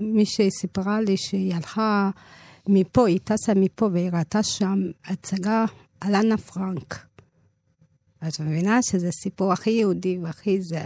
מישהי 0.00 0.50
סיפרה 0.50 1.00
לי 1.00 1.16
שהיא 1.16 1.54
הלכה 1.54 2.10
מפה, 2.68 3.08
היא 3.08 3.18
טסה 3.24 3.54
מפה 3.56 3.88
והיא 3.92 4.10
ראתה 4.12 4.42
שם 4.42 4.78
הצגה 5.06 5.64
על 6.00 6.14
אנה 6.14 6.36
פרנק. 6.36 7.06
את 8.28 8.40
מבינה 8.40 8.82
שזה 8.82 9.10
סיפור 9.10 9.52
הכי 9.52 9.70
יהודי 9.70 10.18
והכי 10.22 10.62
זה. 10.62 10.84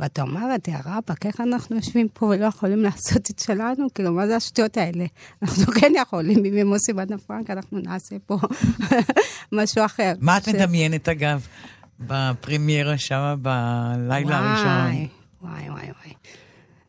ואת 0.00 0.18
אומרת, 0.18 0.68
יא 0.68 0.76
רבאק, 0.84 1.26
איך 1.26 1.40
אנחנו 1.40 1.76
יושבים 1.76 2.08
פה 2.12 2.26
ולא 2.26 2.46
יכולים 2.46 2.82
לעשות 2.82 3.30
את 3.30 3.38
שלנו? 3.38 3.86
כאילו, 3.94 4.12
מה 4.12 4.26
זה 4.26 4.36
השטויות 4.36 4.76
האלה? 4.76 5.04
אנחנו 5.42 5.72
כן 5.72 5.92
יכולים, 6.02 6.44
אם 6.44 6.56
הם 6.56 6.68
עושים 6.68 7.00
אנה 7.00 7.18
פרנק, 7.18 7.50
אנחנו 7.50 7.78
נעשה 7.78 8.16
פה 8.26 8.38
משהו 9.52 9.84
אחר. 9.84 10.12
מה 10.20 10.36
את 10.36 10.48
מדמיינת, 10.48 11.08
אגב, 11.08 11.46
בפרמיירה 12.00 12.98
שם 12.98 13.36
בלילה 13.42 14.38
הראשון? 14.38 15.06
וואי, 15.42 15.70
וואי, 15.70 15.70
וואי. 15.70 16.14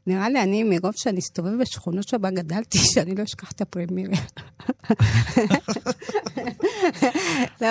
נראה 0.07 0.29
לי, 0.29 0.43
אני, 0.43 0.63
מרוב 0.63 0.93
שאני 0.95 1.19
אסתובב 1.19 1.61
בשכונות 1.61 2.07
שבה 2.07 2.29
גדלתי, 2.31 2.77
שאני 2.93 3.15
לא 3.15 3.23
אשכח 3.23 3.51
את 3.51 3.61
הפרמירה. 3.61 4.17
לא, 7.61 7.67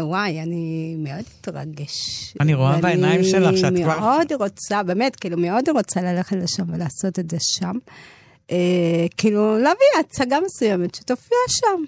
וואי, 0.00 0.40
אני 0.42 0.94
מאוד 0.98 1.24
אתרגש. 1.40 1.94
אני 2.40 2.54
רואה 2.54 2.80
בעיניים 2.80 3.24
שלך 3.24 3.58
שאת 3.58 3.72
כבר- 3.82 4.00
מאוד 4.00 4.32
רוצה, 4.32 4.82
באמת, 4.82 5.16
כאילו, 5.16 5.36
מאוד 5.38 5.68
רוצה 5.68 6.00
ללכת 6.02 6.36
לשם 6.36 6.64
ולעשות 6.74 7.18
את 7.18 7.30
זה 7.30 7.36
שם. 7.40 7.72
אה, 8.50 8.56
כאילו, 9.16 9.58
להביא 9.58 9.86
הצגה 10.00 10.38
מסוימת 10.46 10.94
שתופיע 10.94 11.38
שם. 11.48 11.84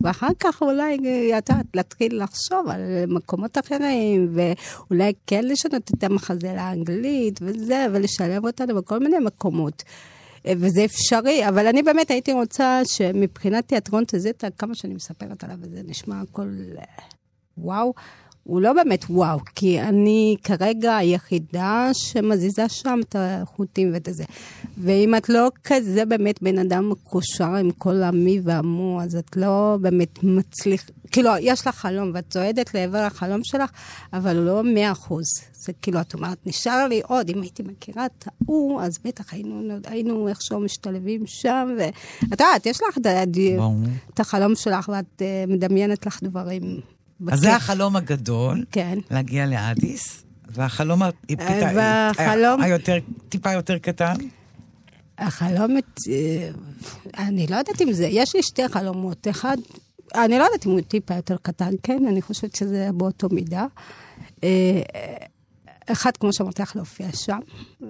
ואחר 0.00 0.28
כך 0.40 0.62
אולי, 0.62 0.96
אה, 1.04 1.10
יודעת, 1.10 1.66
להתחיל 1.74 2.22
לחשוב 2.22 2.68
על 2.68 2.80
מקומות 3.08 3.58
אחרים, 3.58 4.34
ואולי 4.34 5.12
כן 5.26 5.44
לשנות 5.44 5.90
את 5.94 6.04
המחזה 6.04 6.52
לאנגלית 6.56 7.40
וזה, 7.42 7.86
ולשלב 7.92 8.46
אותנו 8.46 8.74
בכל 8.74 8.98
מיני 8.98 9.18
מקומות. 9.18 9.82
אה, 10.46 10.52
וזה 10.56 10.84
אפשרי, 10.84 11.48
אבל 11.48 11.66
אני 11.66 11.82
באמת 11.82 12.10
הייתי 12.10 12.32
רוצה 12.32 12.80
שמבחינת 12.84 13.68
תיאטרון 13.68 14.04
טזטה, 14.04 14.50
כמה 14.50 14.74
שאני 14.74 14.94
מספרת 14.94 15.44
עליו, 15.44 15.56
וזה 15.60 15.80
נשמע 15.84 16.20
הכל 16.20 16.48
אה, 16.78 16.84
וואו, 17.58 17.94
הוא 18.50 18.60
לא 18.60 18.72
באמת 18.72 19.04
וואו, 19.10 19.38
כי 19.54 19.80
אני 19.80 20.36
כרגע 20.44 20.96
היחידה 20.96 21.90
שמזיזה 21.92 22.68
שם 22.68 23.00
את 23.02 23.16
החוטים 23.18 23.90
ואת 23.92 24.08
זה. 24.10 24.24
ואם 24.78 25.14
את 25.14 25.28
לא 25.28 25.50
כזה 25.64 26.04
באמת 26.04 26.42
בן 26.42 26.58
אדם 26.58 26.90
מקושר 26.90 27.54
עם 27.54 27.70
כל 27.70 28.02
המי 28.02 28.40
והמו, 28.44 29.02
אז 29.02 29.16
את 29.16 29.36
לא 29.36 29.76
באמת 29.80 30.18
מצליח... 30.22 30.84
כאילו, 31.12 31.30
יש 31.40 31.66
לך 31.66 31.74
חלום 31.74 32.10
ואת 32.14 32.24
צועדת 32.30 32.74
לעבר 32.74 32.98
החלום 32.98 33.40
שלך, 33.44 33.70
אבל 34.12 34.36
לא 34.36 34.62
מאה 34.64 34.92
אחוז. 34.92 35.26
זה 35.52 35.72
כאילו, 35.82 36.00
את 36.00 36.14
אומרת, 36.14 36.46
נשאר 36.46 36.88
לי 36.88 37.00
עוד, 37.06 37.30
אם 37.30 37.42
הייתי 37.42 37.62
מכירה 37.62 38.06
את 38.06 38.24
ההוא, 38.26 38.82
אז 38.82 38.98
בטח 39.04 39.32
היינו, 39.32 39.78
היינו 39.84 40.28
איכשהו 40.28 40.60
משתלבים 40.60 41.26
שם, 41.26 41.68
ואת 41.78 41.94
יודעת, 42.30 42.66
יש 42.66 42.80
לך 42.88 42.98
את 44.14 44.20
החלום 44.20 44.54
שלך 44.54 44.88
ואת 44.88 45.22
uh, 45.22 45.50
מדמיינת 45.52 46.06
לך 46.06 46.22
דברים. 46.22 46.80
בכיף. 47.20 47.34
אז 47.34 47.40
זה 47.40 47.56
החלום 47.56 47.96
הגדול, 47.96 48.64
כן. 48.70 48.98
להגיע 49.10 49.46
לאדיס, 49.46 50.24
והחלום 50.48 51.02
והחלום... 51.74 52.62
היותר, 52.62 52.96
טיפה 53.28 53.52
יותר 53.52 53.78
קטן? 53.78 54.14
החלום, 55.18 55.76
אה, 55.76 56.50
אני 57.18 57.46
לא 57.46 57.56
יודעת 57.56 57.82
אם 57.82 57.92
זה, 57.92 58.06
יש 58.06 58.36
לי 58.36 58.42
שתי 58.42 58.68
חלומות. 58.68 59.28
אחד, 59.28 59.56
אני 60.14 60.38
לא 60.38 60.44
יודעת 60.44 60.66
אם 60.66 60.70
הוא 60.70 60.80
טיפה 60.80 61.14
יותר 61.14 61.36
קטן, 61.42 61.70
כן, 61.82 62.06
אני 62.08 62.22
חושבת 62.22 62.56
שזה 62.56 62.88
באותו 62.94 63.28
מידה. 63.28 63.66
אה, 65.90 65.92
אחד, 65.92 66.16
כמו 66.16 66.32
שאמרתי 66.32 66.62
לך, 66.62 66.76
להופיע 66.76 67.06
שם. 67.12 67.38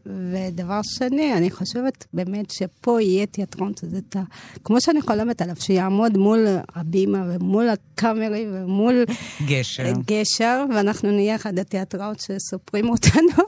ודבר 0.06 0.80
שני, 0.82 1.34
אני 1.34 1.50
חושבת 1.50 2.06
באמת 2.12 2.50
שפה 2.50 3.02
יהיה 3.02 3.26
תיאטרון 3.26 3.72
שזה 3.80 3.98
את 3.98 4.16
ה... 4.16 4.22
כמו 4.64 4.80
שאני 4.80 5.02
חולמת 5.02 5.42
עליו, 5.42 5.56
שיעמוד 5.58 6.16
מול 6.16 6.46
הבימה 6.74 7.24
ומול 7.28 7.68
הקאמרי 7.68 8.46
ומול... 8.52 9.04
גשר. 9.46 9.92
גשר, 10.06 10.64
ואנחנו 10.74 11.10
נהיה 11.10 11.34
אחד 11.34 11.58
התיאטראות 11.58 12.20
שסופרים 12.20 12.88
אותנו. 12.88 13.44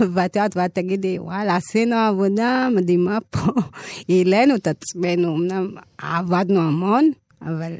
ואת 0.14 0.36
יודעת, 0.36 0.56
ואת 0.56 0.74
תגידי, 0.74 1.18
וואלה, 1.18 1.56
עשינו 1.56 1.96
עבודה 1.96 2.68
מדהימה 2.76 3.18
פה. 3.30 3.52
העלינו 4.08 4.54
את 4.54 4.66
עצמנו, 4.66 5.36
אמנם 5.36 5.74
עבדנו 5.98 6.60
המון, 6.60 7.10
אבל 7.42 7.72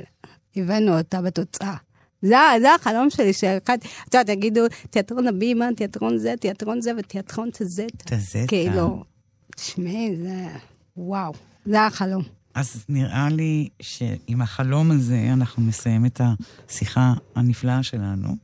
הבאנו 0.57 0.99
אותה 0.99 1.23
בתוצאה. 1.23 1.75
זה, 2.23 2.37
זה 2.61 2.75
החלום 2.75 3.11
שלי, 3.11 3.33
שאחד, 3.33 3.79
את 4.09 4.15
יודעת, 4.15 4.29
יגידו, 4.29 4.61
תיאטרון 4.91 5.29
הבימה, 5.29 5.67
תיאטרון 5.77 6.19
זה, 6.19 6.35
תיאטרון 6.41 6.81
זה 6.81 6.93
ותיאטרון 6.99 7.49
תזטה. 7.53 8.17
תזטה. 8.17 8.47
כאילו, 8.49 9.05
תשמעי, 9.57 10.17
זה, 10.17 10.47
וואו, 10.97 11.33
זה 11.67 11.87
החלום. 11.87 12.23
אז 12.55 12.85
נראה 12.89 13.29
לי 13.29 13.69
שעם 13.83 14.43
החלום 14.43 14.91
הזה 14.91 15.29
אנחנו 15.33 15.63
נסיים 15.63 16.07
את 16.07 16.21
השיחה 16.69 17.15
הנפלאה 17.35 17.83
שלנו. 17.83 18.37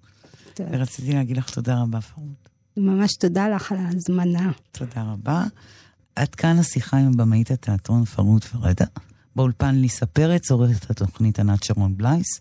טוב. 0.55 0.66
ורציתי 0.70 1.12
להגיד 1.12 1.37
לך 1.37 1.51
תודה 1.51 1.83
רבה, 1.83 2.01
פרות. 2.01 2.49
ממש 2.77 3.16
תודה 3.16 3.49
לך 3.49 3.72
על 3.72 3.79
ההזמנה. 3.79 4.53
תודה 4.72 5.03
רבה. 5.03 5.45
עד 6.16 6.35
כאן 6.35 6.59
השיחה 6.59 6.97
עם 6.97 7.16
במאית 7.16 7.51
התיאטרון 7.51 8.05
פרות 8.05 8.45
פרדה. 8.45 8.87
באולפן 9.37 9.74
ליסה 9.74 10.07
פרץ, 10.07 10.51
עורכת 10.51 10.91
התוכנית 10.91 11.39
ענת 11.41 11.62
שרון 11.62 11.97
בלייס. 11.97 12.41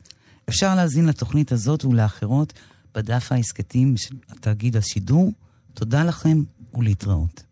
אפשר 0.49 0.75
להזין 0.75 1.05
לתוכנית 1.05 1.51
הזאת 1.51 1.85
ולאחרות 1.85 2.53
בדף 2.95 3.31
ההסכתים 3.31 3.97
של 3.97 4.15
תאגיד 4.41 4.77
השידור. 4.77 5.31
תודה 5.73 6.03
לכם 6.03 6.37
ולהתראות. 6.73 7.43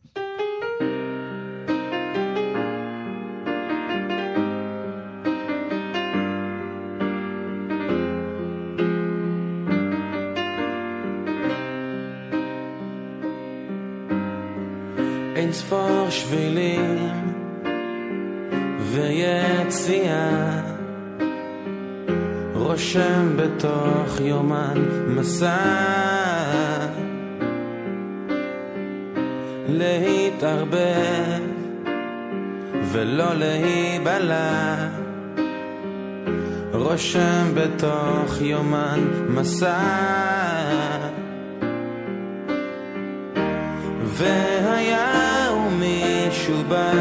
אין 15.36 15.54
ספור 15.54 16.10
שבילים 16.10 17.10
ויציאה 18.92 19.43
רושם 22.74 23.38
בתוך 23.38 24.20
יומן 24.22 24.86
מסע. 25.08 25.58
להתערבב 29.70 31.42
ולא 32.92 33.34
להיבלע. 33.34 34.76
רושם 36.74 37.52
בתוך 37.54 38.42
יומן 38.42 39.00
מסע. 39.30 39.80
והיה 44.04 45.48
ומישהו 45.58 46.56
בא 46.70 46.92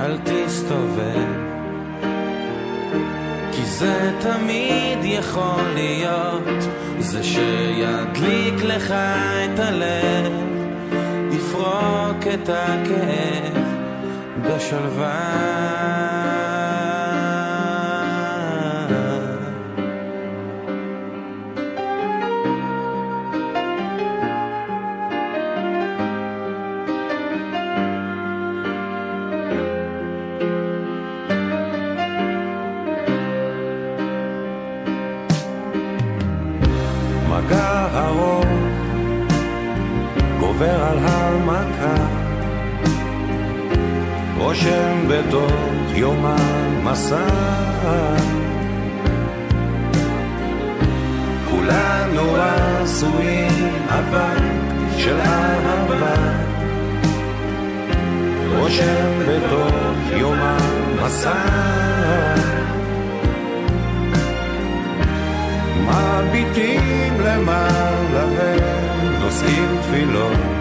אל 0.00 0.18
תסתובב 0.24 1.39
זה 3.80 4.12
תמיד 4.20 4.98
יכול 5.02 5.62
להיות. 5.74 6.68
זה 6.98 7.22
שידליק 7.22 8.64
לך 8.64 8.90
את 8.90 9.58
הלב 9.58 10.32
יפרוק 11.32 12.26
את 12.34 12.48
הכאב 12.48 13.64
בשלווה 14.42 15.79
רושם 44.60 45.08
בתוך 45.08 45.52
יומן 45.94 46.80
מסע 46.84 47.26
כולנו 51.50 52.36
עשויים 52.36 53.72
אבק 53.88 54.42
של 54.96 55.16
אהבה. 55.20 56.14
רושם 58.58 59.18
בתוך 59.28 60.18
יומן 60.20 60.58
מסע 61.02 61.44
מביטים 65.86 67.20
למעלה 67.20 68.24
ונושאים 68.36 69.78
תפילות 69.82 70.59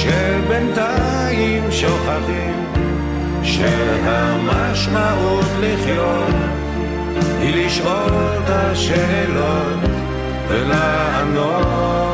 כשבינתיים 0.00 1.64
שוכחים 1.70 2.64
שהמשמעות 3.42 5.44
לחיות 5.60 6.34
היא 7.40 7.66
לשאול 7.66 8.12
את 8.12 8.50
השאלות 8.50 9.78
ולענות 10.48 12.09